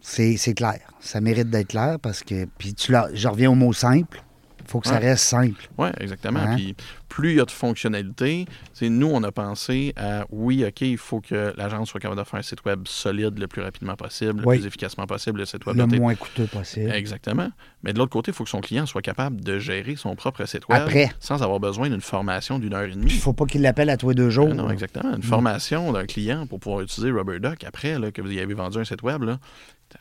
C'est 0.00 0.36
c'est 0.36 0.54
clair. 0.54 0.80
Ça 1.00 1.20
mérite 1.20 1.50
d'être 1.50 1.68
clair 1.68 1.98
parce 2.00 2.22
que. 2.22 2.46
Puis 2.56 2.74
je 2.78 3.28
reviens 3.28 3.50
au 3.50 3.54
mot 3.54 3.72
simple. 3.72 4.22
Il 4.68 4.70
faut 4.70 4.80
que 4.80 4.86
ça 4.88 4.94
Ouais. 4.98 5.08
reste 5.10 5.24
simple. 5.24 5.66
Oui, 5.78 5.88
exactement. 5.98 6.40
Hein? 6.40 6.56
Puis 6.56 6.76
plus 7.08 7.30
il 7.30 7.36
y 7.38 7.40
a 7.40 7.46
de 7.46 7.50
fonctionnalités, 7.50 8.44
nous, 8.82 9.06
on 9.10 9.22
a 9.22 9.32
pensé 9.32 9.94
à 9.96 10.26
oui, 10.30 10.62
OK, 10.66 10.82
il 10.82 10.98
faut 10.98 11.22
que 11.22 11.54
l'agence 11.56 11.88
soit 11.88 12.00
capable 12.00 12.20
de 12.20 12.26
faire 12.26 12.38
un 12.38 12.42
site 12.42 12.62
web 12.66 12.82
solide 12.86 13.38
le 13.38 13.46
plus 13.46 13.62
rapidement 13.62 13.96
possible, 13.96 14.42
Oui. 14.44 14.56
le 14.56 14.60
plus 14.60 14.66
efficacement 14.68 15.06
possible, 15.06 15.40
le 15.40 15.46
site 15.46 15.64
web 15.64 15.76
Le 15.78 15.86
moins 15.86 16.14
coûteux 16.14 16.44
possible. 16.46 16.92
Exactement. 16.92 17.48
Mais 17.82 17.94
de 17.94 17.98
l'autre 17.98 18.10
côté, 18.12 18.30
il 18.30 18.34
faut 18.34 18.44
que 18.44 18.50
son 18.50 18.60
client 18.60 18.84
soit 18.84 19.00
capable 19.00 19.40
de 19.40 19.58
gérer 19.58 19.96
son 19.96 20.14
propre 20.16 20.44
site 20.44 20.68
web 20.68 20.82
Après. 20.82 21.08
sans 21.18 21.42
avoir 21.42 21.60
besoin 21.60 21.88
d'une 21.88 22.02
formation 22.02 22.58
d'une 22.58 22.74
heure 22.74 22.82
et 22.82 22.88
Puis 22.88 22.96
il 22.96 23.00
demie. 23.00 23.10
faut 23.12 23.32
pas 23.32 23.46
qu'il 23.46 23.62
l'appelle 23.62 23.88
à 23.88 23.96
tous 23.96 24.10
les 24.10 24.14
deux 24.14 24.28
jours. 24.28 24.48
Ah 24.50 24.54
non, 24.54 24.70
exactement. 24.70 25.14
Une 25.16 25.22
formation 25.22 25.92
d'un 25.92 26.04
client 26.04 26.46
pour 26.46 26.60
pouvoir 26.60 26.82
utiliser 26.82 27.10
Rubber 27.10 27.38
Duck 27.40 27.64
après 27.64 27.98
là, 27.98 28.10
que 28.12 28.20
vous 28.20 28.30
y 28.32 28.38
avez 28.38 28.52
vendu 28.52 28.76
un 28.78 28.84
site 28.84 29.02
web, 29.02 29.22
là, 29.22 29.38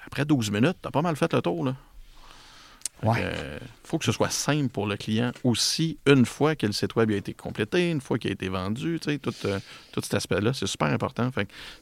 après 0.06 0.26
12 0.26 0.52
minutes, 0.52 0.76
tu 0.82 0.88
as 0.90 0.92
pas 0.92 1.02
mal 1.02 1.16
fait 1.16 1.32
le 1.34 1.42
tour. 1.42 1.64
Là. 1.64 1.76
Ouais. 3.04 3.20
euh, 3.22 3.60
faut 3.84 3.98
que 4.00 4.06
ce 4.06 4.12
soit 4.12 4.32
simple 4.32 4.70
pour 4.70 4.88
le 4.88 4.98
client 4.98 5.32
aussi, 5.44 6.00
une 6.08 6.26
fois 6.26 6.56
que 6.56 6.66
le 6.66 6.74
site 6.74 6.96
web 6.96 7.12
a 7.12 7.16
été 7.16 7.34
complété, 7.34 7.92
une 7.92 8.02
fois 8.02 8.18
qu'il 8.18 8.32
a 8.32 8.34
été 8.34 8.50
vendu, 8.50 9.00
tu 9.00 9.12
sais, 9.12 9.20
tout, 9.20 9.34
euh, 9.46 9.60
tout 9.92 10.02
cet 10.02 10.16
aspect-là, 10.16 10.54
c'est 10.54 10.68
super 10.68 10.88
important. 10.88 11.30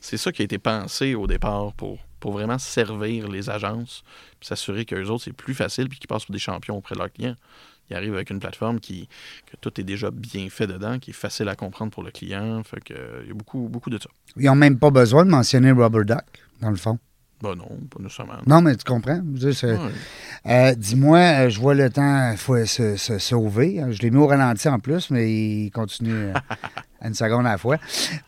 C'est 0.02 0.18
ça 0.18 0.32
qui 0.32 0.42
a 0.42 0.46
été 0.46 0.58
pensé 0.58 1.16
au 1.16 1.26
départ 1.26 1.74
pour, 1.74 2.00
pour 2.20 2.34
vraiment 2.34 2.58
servir 2.58 3.28
les 3.30 3.50
agences, 3.50 4.04
s'assurer 4.42 4.86
qu'eux 4.86 5.06
autres, 5.06 5.24
c'est 5.24 5.34
plus 5.34 5.56
facile, 5.56 5.88
puis 5.90 6.00
qu'ils 6.00 6.08
passent 6.08 6.26
pour 6.26 6.34
des 6.34 6.40
champions 6.40 6.78
auprès 6.78 6.96
de 6.96 7.00
leurs 7.00 7.12
clients. 7.12 7.36
Ils 7.90 7.96
arrivent 7.96 8.16
avec 8.16 8.32
une 8.32 8.40
plateforme 8.40 8.80
qui 8.80 9.08
que 9.46 9.56
tout 9.62 9.80
est 9.80 9.84
déjà 9.84 10.10
bien 10.12 10.50
fait 10.50 10.68
dedans, 10.68 10.98
qui 10.98 11.12
est 11.12 11.14
facile 11.14 11.48
à 11.50 11.56
comprendre 11.56 11.92
pour 11.92 12.04
le 12.04 12.12
client. 12.12 12.64
Fait 12.64 12.84
que, 12.84 12.94
il 13.22 13.28
y 13.28 13.32
a 13.32 13.34
beaucoup, 13.34 13.68
beaucoup 13.70 13.90
de 13.90 14.00
ça. 14.00 14.10
Ils 14.38 14.46
n'ont 14.46 14.56
même 14.56 14.80
pas 14.80 14.90
besoin 14.90 15.24
de 15.24 15.30
mentionner 15.30 15.72
Rubber 15.72 16.04
Duck, 16.04 16.26
dans 16.62 16.72
le 16.72 16.78
fond. 16.78 16.98
Ben 17.42 17.54
non, 17.56 17.68
pas 17.90 18.02
nécessairement. 18.02 18.36
Non, 18.48 18.62
mais 18.62 18.76
tu 18.76 18.84
comprends? 18.86 19.20
Ouais. 19.68 19.78
Euh, 20.48 20.74
Dis-moi, 20.76 21.18
euh, 21.18 21.50
je 21.50 21.60
vois 21.60 21.74
le 21.74 21.90
temps 21.90 22.34
faut 22.38 22.66
se, 22.66 22.96
se 22.96 23.18
sauver. 23.20 23.82
Je 23.92 24.02
l'ai 24.02 24.10
mis 24.10 24.18
au 24.18 24.28
ralenti 24.28 24.68
en 24.70 24.80
plus, 24.80 25.10
mais 25.12 25.30
il 25.32 25.70
continue 25.72 26.14
euh, 26.14 26.34
une 27.06 27.14
seconde 27.14 27.46
à 27.46 27.52
la 27.52 27.58
fois. 27.58 27.78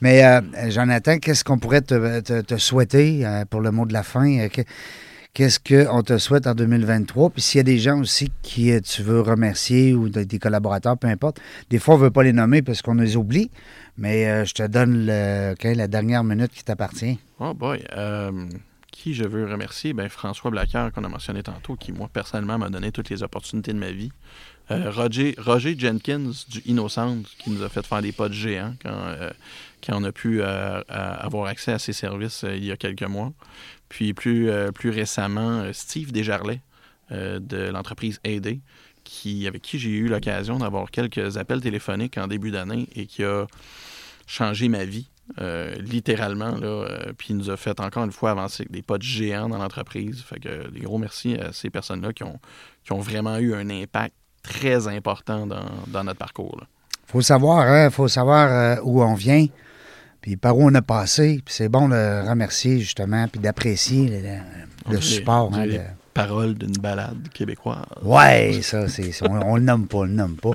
Mais 0.01 0.25
euh, 0.25 0.41
Jonathan, 0.69 1.17
qu'est-ce 1.19 1.43
qu'on 1.43 1.57
pourrait 1.57 1.81
te, 1.81 2.19
te- 2.19 2.41
te 2.41 2.57
souhaiter 2.57 3.25
euh, 3.25 3.45
pour 3.45 3.61
le 3.61 3.71
mot 3.71 3.85
de 3.85 3.93
la 3.93 4.03
fin? 4.03 4.27
Euh, 4.39 4.49
que- 4.49 4.61
Qu'est-ce 5.33 5.59
qu'on 5.59 6.01
te 6.01 6.17
souhaite 6.17 6.47
en 6.47 6.55
2023? 6.55 7.29
Puis 7.29 7.43
s'il 7.43 7.59
y 7.59 7.61
a 7.61 7.63
des 7.63 7.77
gens 7.77 7.99
aussi 7.99 8.31
qui 8.41 8.71
euh, 8.71 8.79
tu 8.81 9.03
veux 9.03 9.21
remercier 9.21 9.93
ou 9.93 10.09
de- 10.09 10.23
des 10.23 10.39
collaborateurs, 10.39 10.97
peu 10.97 11.07
importe, 11.07 11.39
des 11.69 11.77
fois 11.77 11.93
on 11.93 11.97
ne 11.99 12.03
veut 12.05 12.11
pas 12.11 12.23
les 12.23 12.33
nommer 12.33 12.63
parce 12.63 12.81
qu'on 12.81 12.95
les 12.95 13.15
oublie, 13.15 13.51
mais 13.99 14.27
euh, 14.27 14.45
je 14.45 14.53
te 14.55 14.63
donne 14.65 15.05
le, 15.05 15.53
la 15.75 15.87
dernière 15.87 16.23
minute 16.23 16.51
qui 16.51 16.63
t'appartient. 16.63 17.19
Oh 17.39 17.53
boy. 17.53 17.83
Je 19.13 19.23
veux 19.23 19.49
remercier? 19.49 19.93
Ben, 19.93 20.09
François 20.09 20.51
Blacker, 20.51 20.89
qu'on 20.93 21.03
a 21.03 21.09
mentionné 21.09 21.43
tantôt, 21.43 21.75
qui, 21.75 21.91
moi, 21.91 22.09
personnellement, 22.11 22.57
m'a 22.57 22.69
donné 22.69 22.91
toutes 22.91 23.09
les 23.09 23.23
opportunités 23.23 23.73
de 23.73 23.79
ma 23.79 23.91
vie. 23.91 24.11
Euh, 24.69 24.91
Roger, 24.91 25.75
Jenkins 25.77 26.31
du 26.49 26.59
Innocent, 26.65 27.23
qui 27.39 27.51
nous 27.51 27.63
a 27.63 27.69
fait 27.69 27.85
faire 27.85 28.01
des 28.01 28.11
pas 28.11 28.27
de 28.27 28.33
géant 28.33 28.75
quand, 28.81 28.89
euh, 28.91 29.29
quand 29.85 30.01
on 30.01 30.03
a 30.03 30.11
pu 30.11 30.41
euh, 30.41 30.81
avoir 30.89 31.47
accès 31.47 31.71
à 31.71 31.79
ses 31.79 31.93
services 31.93 32.43
il 32.47 32.65
y 32.65 32.71
a 32.71 32.77
quelques 32.77 33.03
mois. 33.03 33.31
Puis 33.89 34.13
plus, 34.13 34.49
récemment, 34.83 35.71
Steve 35.71 36.11
Desjarlais 36.11 36.61
de 37.09 37.69
l'entreprise 37.69 38.19
AD, 38.25 38.47
avec 39.47 39.61
qui 39.61 39.79
j'ai 39.79 39.91
eu 39.91 40.09
l'occasion 40.09 40.57
d'avoir 40.57 40.91
quelques 40.91 41.37
appels 41.37 41.61
téléphoniques 41.61 42.17
en 42.17 42.27
début 42.27 42.51
d'année 42.51 42.89
et 42.95 43.05
qui 43.05 43.23
a 43.23 43.47
changé 44.25 44.67
ma 44.67 44.83
vie. 44.83 45.07
Euh, 45.41 45.75
littéralement, 45.79 46.51
là, 46.57 46.67
euh, 46.67 47.13
puis 47.17 47.27
il 47.31 47.37
nous 47.37 47.49
a 47.49 47.57
fait 47.57 47.79
encore 47.79 48.03
une 48.05 48.11
fois 48.11 48.31
avancer 48.31 48.65
des 48.69 48.81
pas 48.81 48.97
de 48.97 49.03
géants 49.03 49.49
dans 49.49 49.57
l'entreprise. 49.57 50.21
Fait 50.21 50.39
que 50.39 50.69
des 50.69 50.79
gros 50.81 50.97
merci 50.97 51.35
à 51.35 51.51
ces 51.53 51.69
personnes-là 51.69 52.13
qui 52.13 52.23
ont, 52.23 52.39
qui 52.85 52.93
ont 52.93 52.99
vraiment 52.99 53.37
eu 53.37 53.53
un 53.53 53.69
impact 53.69 54.13
très 54.43 54.87
important 54.87 55.45
dans, 55.45 55.65
dans 55.87 56.03
notre 56.03 56.19
parcours. 56.19 56.57
là. 56.59 56.67
faut 57.05 57.21
savoir, 57.21 57.67
hein, 57.67 57.89
faut 57.89 58.07
savoir 58.07 58.49
euh, 58.51 58.81
où 58.83 59.01
on 59.03 59.13
vient, 59.15 59.45
puis 60.21 60.37
par 60.37 60.57
où 60.57 60.65
on 60.65 60.73
a 60.75 60.81
passé. 60.81 61.41
Puis 61.43 61.53
c'est 61.53 61.69
bon 61.69 61.89
de 61.89 62.29
remercier 62.29 62.79
justement, 62.79 63.27
puis 63.27 63.39
d'apprécier 63.41 64.07
le, 64.07 64.21
le- 64.21 64.91
le 64.91 64.95
Les- 64.95 65.01
support. 65.01 65.53
hein, 65.53 65.65
paroles 66.17 66.53
d'une 66.55 66.77
balade 66.81 67.29
québécoise. 67.33 67.85
Ouais, 68.01 68.59
ça, 68.63 68.87
c'est, 68.89 69.11
c'est- 69.11 69.27
on, 69.27 69.51
on 69.51 69.55
le 69.57 69.63
nomme 69.63 69.87
pas, 69.87 69.97
on 69.99 70.03
le 70.03 70.11
nomme 70.13 70.35
pas. 70.35 70.51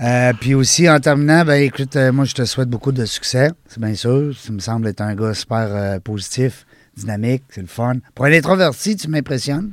Euh, 0.00 0.32
puis 0.40 0.54
aussi, 0.54 0.88
en 0.88 1.00
terminant, 1.00 1.44
ben 1.44 1.60
écoute, 1.62 1.96
euh, 1.96 2.12
moi, 2.12 2.24
je 2.24 2.34
te 2.34 2.44
souhaite 2.44 2.68
beaucoup 2.68 2.92
de 2.92 3.04
succès, 3.04 3.50
c'est 3.68 3.80
bien 3.80 3.94
sûr. 3.94 4.34
Tu 4.44 4.52
me 4.52 4.60
sembles 4.60 4.86
être 4.88 5.00
un 5.00 5.14
gars 5.14 5.34
super 5.34 5.66
euh, 5.70 5.98
positif, 6.00 6.64
dynamique, 6.96 7.42
c'est 7.50 7.60
le 7.60 7.66
fun. 7.66 7.94
Pour 8.14 8.24
un 8.26 8.32
introverti, 8.32 8.96
tu 8.96 9.08
m'impressionnes? 9.08 9.72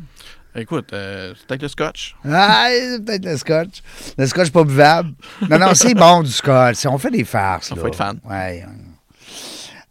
Écoute, 0.55 0.91
euh, 0.93 1.33
c'est 1.37 1.45
peut-être 1.45 1.61
le 1.61 1.67
scotch. 1.67 2.15
Ah, 2.25 2.67
c'est 2.71 3.05
peut-être 3.05 3.25
le 3.25 3.37
scotch. 3.37 3.83
Le 4.17 4.25
scotch 4.25 4.49
pas 4.49 4.63
buvable. 4.63 5.11
Non, 5.47 5.59
non, 5.59 5.75
c'est 5.75 5.93
bon 5.93 6.23
du 6.23 6.31
scotch. 6.31 6.83
On 6.87 6.97
fait 6.97 7.11
des 7.11 7.23
farces. 7.25 7.71
On 7.71 7.75
là. 7.75 7.81
faut 7.81 7.87
être 7.89 7.95
fan. 7.95 8.19
Ouais. 8.27 8.65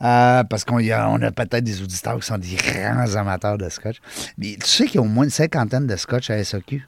Euh, 0.03 0.45
parce 0.45 0.65
qu'on 0.65 0.77
a, 0.79 1.09
on 1.09 1.23
a 1.23 1.31
peut-être 1.31 1.65
des 1.65 1.81
auditeurs 1.83 2.19
qui 2.21 2.27
sont 2.27 2.37
des 2.39 2.55
grands 2.57 3.15
amateurs 3.17 3.57
de 3.57 3.69
scotch. 3.71 3.97
Mais 4.37 4.57
tu 4.61 4.67
sais 4.67 4.85
qu'il 4.87 4.97
y 4.97 4.99
a 4.99 5.03
au 5.03 5.07
moins 5.07 5.25
une 5.25 5.31
cinquantaine 5.31 5.87
de 5.87 5.97
scotch 5.97 6.29
à 6.31 6.43
SAQ. 6.45 6.87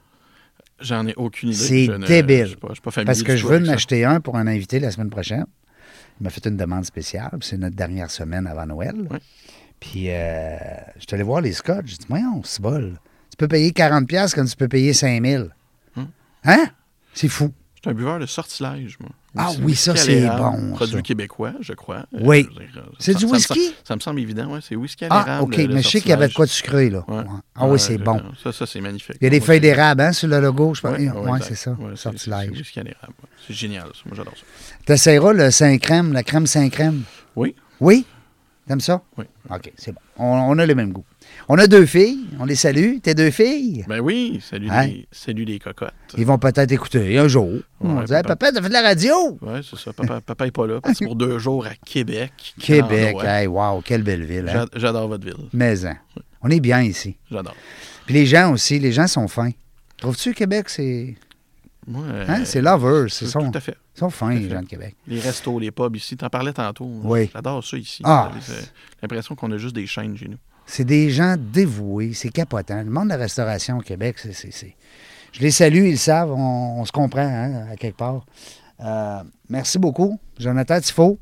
J'en 0.79 1.07
ai 1.07 1.13
aucune 1.15 1.49
idée. 1.49 1.57
C'est 1.57 1.85
Je 1.85 1.91
ne- 1.93 2.05
débile. 2.05 2.45
Je 2.45 2.55
pas, 2.55 2.69
je 2.73 3.03
Parce 3.03 3.23
que 3.23 3.35
je 3.35 3.45
veux 3.47 3.55
avec 3.55 3.63
en 3.63 3.71
ça. 3.71 3.73
acheter 3.73 4.05
un 4.05 4.21
pour 4.21 4.37
un 4.37 4.45
invité 4.47 4.79
la 4.79 4.91
semaine 4.91 5.09
prochaine. 5.09 5.45
Il 6.19 6.23
m'a 6.25 6.29
fait 6.29 6.45
une 6.45 6.55
demande 6.57 6.85
spéciale. 6.85 7.31
C'est 7.41 7.57
notre 7.57 7.75
dernière 7.75 8.11
semaine 8.11 8.45
avant 8.45 8.65
Noël. 8.67 8.95
Puis 9.79 10.05
euh, 10.11 10.57
je 10.97 11.01
suis 11.01 11.13
allé 11.13 11.23
voir 11.23 11.41
les 11.41 11.53
scotch. 11.53 11.85
J'ai 11.87 11.97
dit, 11.97 12.05
voyons, 12.09 12.41
c'est 12.43 12.61
bol. 12.61 12.99
Tu 13.31 13.37
peux 13.37 13.47
payer 13.47 13.71
40$ 13.71 14.35
quand 14.35 14.45
tu 14.45 14.55
peux 14.55 14.67
payer 14.67 14.93
5000 14.93 15.49
Hum. 15.97 16.07
Hein? 16.45 16.67
C'est 17.13 17.27
fou. 17.29 17.51
Je 17.75 17.81
suis 17.81 17.89
un 17.89 17.93
buveur 17.93 18.19
de 18.19 18.25
sortilège, 18.25 18.97
moi. 18.99 19.09
Ah 19.37 19.51
oui, 19.61 19.75
ça, 19.75 19.95
c'est 19.95 20.27
bon, 20.27 20.71
Produit 20.75 20.95
ça. 20.95 21.01
québécois, 21.01 21.53
je 21.61 21.73
crois. 21.73 22.05
Euh, 22.15 22.19
Oui. 22.21 22.47
euh, 22.59 22.81
C'est 22.97 23.13
du 23.13 23.21
ça 23.21 23.27
me 23.27 23.31
whisky? 23.33 23.73
Ça 23.83 23.95
me 23.95 23.99
semble 24.01 24.19
évident, 24.19 24.51
ouais. 24.51 24.59
C'est 24.61 24.75
whisky 24.75 25.05
à 25.05 25.07
Ah, 25.11 25.23
l'érable. 25.25 25.43
OK. 25.43 25.57
le- 25.57 25.65
le 25.67 25.73
Mais 25.75 25.81
je 25.83 25.87
sais 25.87 26.01
qu'il 26.01 26.09
y 26.09 26.13
avait 26.13 26.27
de 26.29 26.33
quoi 26.33 26.45
de 26.45 26.49
sucré, 26.51 26.89
là. 26.89 27.05
Ouais. 27.07 27.17
Ouais. 27.17 27.23
Ah 27.55 27.67
oui, 27.67 27.79
c'est 27.79 27.97
bon. 27.99 28.21
Ça, 28.43 28.51
ça 28.51 28.65
c'est 28.65 28.81
magnifique. 28.81 29.17
Il 29.21 29.25
y 29.25 29.27
a 29.27 29.29
des 29.29 29.39
feuilles 29.41 29.59
d'érable 29.59 30.01
hein, 30.01 30.11
sur 30.13 30.27
le 30.27 30.39
logo, 30.39 30.73
je 30.73 30.81
pense. 30.81 30.97
Oui, 30.97 31.07
ouais, 31.09 31.39
c'est 31.43 31.55
ça. 31.55 31.77
C'est- 31.95 32.09
whisky 32.49 32.79
à 32.79 32.83
l'érable. 32.83 33.13
C'est 33.47 33.53
génial, 33.53 33.85
ça. 33.93 34.01
Moi, 34.05 34.15
j'adore 34.15 34.33
ça. 34.35 34.43
Tu 34.85 34.91
essaieras 34.93 35.33
le 35.33 35.51
5 35.51 35.79
crème, 35.79 36.11
la 36.13 36.23
crème 36.23 36.47
5 36.47 36.71
crème? 36.71 37.03
Oui. 37.35 37.55
Oui? 37.79 38.05
T'aimes 38.67 38.81
ça? 38.81 39.01
Oui. 39.17 39.25
OK, 39.49 39.71
c'est 39.77 39.91
bon. 39.91 39.99
On, 40.17 40.25
on 40.25 40.57
a 40.59 40.65
le 40.65 40.75
même 40.75 40.91
goût. 40.91 41.05
On 41.51 41.57
a 41.57 41.65
deux 41.65 41.87
filles. 41.87 42.19
On 42.39 42.45
les 42.45 42.53
salue. 42.55 42.99
Tes 43.01 43.15
deux 43.15 43.31
filles? 43.31 43.83
Ben 43.87 43.99
oui, 43.99 44.39
salut, 44.39 44.67
Hein? 44.69 44.85
les, 44.85 45.07
salut 45.11 45.45
les 45.45 45.57
cocottes. 45.57 45.93
Ils 46.15 46.25
vont 46.25 46.37
peut-être 46.37 46.71
écouter 46.71 47.17
un 47.17 47.27
jour. 47.27 47.49
on 47.81 47.97
Ouais, 47.97 48.05
dit, 48.05 48.13
Hey, 48.13 48.21
papa. 48.21 48.51
t'as 48.51 48.61
fait 48.61 48.67
de 48.67 48.73
la 48.73 48.83
radio? 48.83 49.37
Ouais, 49.41 49.61
c'est 49.67 49.77
ça. 49.79 49.91
Papa, 49.91 50.21
papa 50.21 50.45
est 50.45 50.51
pas 50.51 50.67
là. 50.67 50.79
parce 50.79 50.99
pour 50.99 51.15
deux 51.15 51.39
jours 51.39 51.65
à 51.65 51.73
Québec. 51.83 52.31
Québec. 52.59 53.17
Hey, 53.23 53.47
wow, 53.47 53.81
quelle 53.81 54.03
belle 54.03 54.25
ville. 54.25 54.47
Hein? 54.47 54.67
J'a- 54.73 54.79
J'adore 54.79 55.07
votre 55.07 55.25
ville. 55.25 55.47
Mais, 55.51 55.85
hein, 55.87 55.97
on 56.43 56.51
est 56.51 56.59
bien 56.59 56.83
ici. 56.83 57.17
J'adore. 57.31 57.55
Puis 58.05 58.13
les 58.13 58.27
gens 58.27 58.51
aussi, 58.53 58.77
les 58.79 58.91
gens 58.91 59.07
sont 59.07 59.27
fins. 59.27 59.51
Trouves-tu 59.97 60.35
Québec, 60.35 60.69
c'est. 60.69 61.15
Moi, 61.87 62.03
Hein? 62.27 62.41
euh, 62.41 62.45
c'est 62.45 62.61
lovers. 62.61 63.07
C'est 63.09 63.25
Tout 63.31 63.39
à 63.55 63.59
fait. 63.59 63.75
sont 63.95 64.11
fins, 64.11 64.35
les 64.35 64.47
gens 64.49 64.61
de 64.61 64.67
Québec. 64.67 64.95
Les 65.07 65.19
restos, 65.19 65.57
les 65.57 65.71
pubs 65.71 65.95
ici, 65.95 66.15
t'en 66.15 66.29
parlais 66.29 66.53
tantôt. 66.53 66.87
Oui. 67.03 67.31
J'adore 67.33 67.63
ça 67.65 67.75
ici. 67.75 68.03
Ah. 68.05 68.31
Euh, 68.51 68.53
l'impression 69.01 69.33
qu'on 69.33 69.51
a 69.51 69.57
juste 69.57 69.73
des 69.73 69.87
chaînes 69.87 70.15
chez 70.15 70.27
nous. 70.27 70.37
C'est 70.71 70.85
des 70.85 71.09
gens 71.09 71.35
dévoués, 71.35 72.13
c'est 72.13 72.29
capotant. 72.29 72.77
Le 72.83 72.91
monde 72.91 73.05
de 73.05 73.09
la 73.09 73.17
restauration 73.17 73.79
au 73.79 73.81
Québec, 73.81 74.17
c'est. 74.19 74.75
Je 75.31 75.41
les 75.41 75.49
salue, 75.49 75.85
ils 75.85 75.91
le 75.91 75.97
savent, 75.97 76.31
on, 76.31 76.79
on 76.79 76.85
se 76.85 76.91
comprend 76.91 77.21
hein, 77.21 77.69
à 77.71 77.75
quelque 77.75 77.97
part. 77.97 78.23
Euh, 78.79 79.23
merci 79.49 79.79
beaucoup, 79.79 80.19
Jonathan 80.37 80.79
Tifo. 80.79 81.17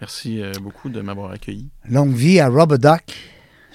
Merci 0.00 0.40
euh, 0.40 0.52
beaucoup 0.62 0.88
de 0.88 1.00
m'avoir 1.00 1.32
accueilli. 1.32 1.68
Longue 1.88 2.14
vie 2.14 2.38
à 2.38 2.48
Robodoc. 2.48 3.02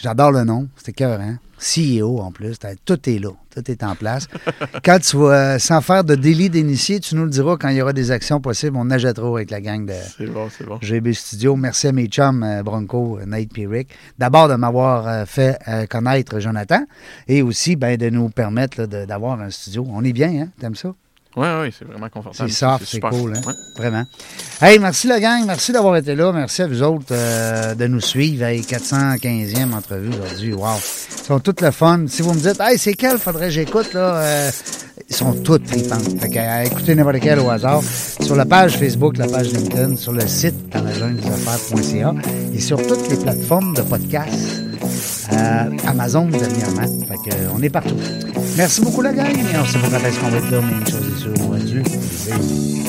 J'adore 0.02 0.32
le 0.32 0.44
nom, 0.44 0.68
c'était 0.78 0.94
cœur, 0.94 1.22
hein? 1.22 1.38
CEO 1.60 2.22
en 2.22 2.32
plus, 2.32 2.58
tout 2.86 3.08
est 3.08 3.20
là, 3.20 3.30
tout 3.54 3.70
est 3.70 3.84
en 3.84 3.94
place. 3.94 4.28
quand 4.84 4.98
tu 4.98 5.16
vas, 5.18 5.60
sans 5.60 5.80
faire 5.82 6.04
de 6.04 6.16
délit 6.16 6.50
d'initié, 6.50 7.00
tu 7.00 7.14
nous 7.14 7.26
le 7.26 7.30
diras 7.30 7.56
quand 7.56 7.70
il 7.70 7.76
y 7.78 7.84
aura 7.84 7.94
des 7.94 8.10
actions 8.10 8.42
possibles, 8.42 8.78
on 8.78 8.86
nagettera 8.86 9.28
avec 9.28 9.52
la 9.52 9.62
gang 9.62 9.86
de, 9.86 9.94
C'est 10.18 10.26
bon, 10.26 10.50
c'est 10.50 10.66
bon. 10.66 10.80
GB 10.82 11.14
Studio. 11.14 11.56
Merci 11.56 11.88
à 11.88 11.92
mes 11.92 12.08
chums 12.08 12.42
euh, 12.42 12.64
Bronco, 12.64 13.20
euh, 13.20 13.28
Nate 13.28 13.56
et 13.60 13.68
Rick. 13.68 13.90
D'abord 14.18 14.48
de 14.50 14.56
m'avoir 14.56 15.08
euh, 15.08 15.26
fait 15.26 15.60
euh, 15.68 15.86
connaître 15.86 16.40
Jonathan 16.40 16.84
et 17.28 17.44
aussi 17.44 17.76
ben, 17.76 17.96
de 17.96 18.10
nous 18.10 18.30
permettre 18.30 18.88
d'avoir 18.88 19.40
un 19.40 19.52
studio. 19.52 19.86
On 19.88 20.04
est 20.04 20.14
bien, 20.14 20.30
hein? 20.30 20.48
T'aimes 20.60 20.74
ça? 20.74 20.96
Oui, 21.38 21.48
oui, 21.62 21.74
c'est 21.78 21.86
vraiment 21.86 22.10
confortable. 22.10 22.50
C'est 22.50 22.56
soft, 22.56 22.84
c'est 22.86 23.00
cool, 23.00 23.34
hein? 23.38 23.42
Ouais. 23.48 23.54
Vraiment. 23.78 24.04
Hey, 24.62 24.80
merci 24.80 25.08
la 25.08 25.20
gang. 25.20 25.46
Merci 25.46 25.72
d'avoir 25.72 25.96
été 25.96 26.14
là. 26.14 26.32
Merci 26.34 26.62
à 26.64 26.68
vous 26.68 26.82
autres 26.84 27.06
euh, 27.12 27.74
de 27.74 27.88
nous 27.88 28.02
suivre. 28.02 28.44
Hey, 28.44 28.62
415e 28.62 29.74
entrevue 29.74 30.10
aujourd'hui. 30.10 30.54
Wow. 30.54 30.76
Ils 31.20 31.24
sont 31.26 31.40
toutes 31.40 31.62
le 31.62 31.72
fun. 31.72 32.06
Si 32.08 32.22
vous 32.22 32.34
me 32.34 32.40
dites, 32.40 32.60
hey, 32.60 32.78
c'est 32.78 32.94
quel? 32.94 33.18
Faudrait 33.18 33.46
que 33.46 33.54
j'écoute, 33.54 33.94
là? 33.94 34.16
euh, 34.18 34.52
ils 35.10 35.16
sont 35.16 35.34
toutes 35.42 35.66
tripantes. 35.66 36.20
Fait 36.20 36.30
que, 36.30 36.38
euh, 36.38 36.64
écoutez 36.64 36.96
n'importe 36.96 37.20
quel 37.22 37.40
au 37.40 37.50
hasard. 37.50 37.82
Sur 37.84 38.36
la 38.36 38.46
page 38.46 38.78
Facebook, 38.78 39.18
la 39.18 39.28
page 39.28 39.52
LinkedIn, 39.54 39.96
sur 39.96 40.12
le 40.12 40.28
site 40.28 40.70
dans 40.70 40.84
la 40.84 40.92
des 40.92 41.28
affaires.ca 41.28 42.14
et 42.54 42.60
sur 42.60 42.86
toutes 42.86 43.10
les 43.10 43.18
plateformes 43.18 43.74
de 43.74 43.82
podcast. 43.84 44.62
Euh, 45.34 45.70
Amazon 45.88 46.26
dernièrement. 46.26 46.82
Fait 47.08 47.30
que, 47.30 47.36
on 47.56 47.62
est 47.62 47.70
partout. 47.70 47.96
Merci 48.58 48.82
beaucoup 48.82 49.02
la 49.02 49.14
gang. 49.14 49.28
On 49.60 49.66
sait 49.66 49.80
pas 49.80 49.88
quand 49.90 50.06
est-ce 50.06 50.20
qu'on 50.20 50.30
va 50.30 50.38
être 50.38 50.52
là, 50.52 50.60
mais 50.62 50.74
une 50.78 50.88
chose 50.88 51.08
est 51.08 51.20
sûre, 51.20 51.34
on 51.46 51.50
va 51.50 51.58
être. 51.58 52.82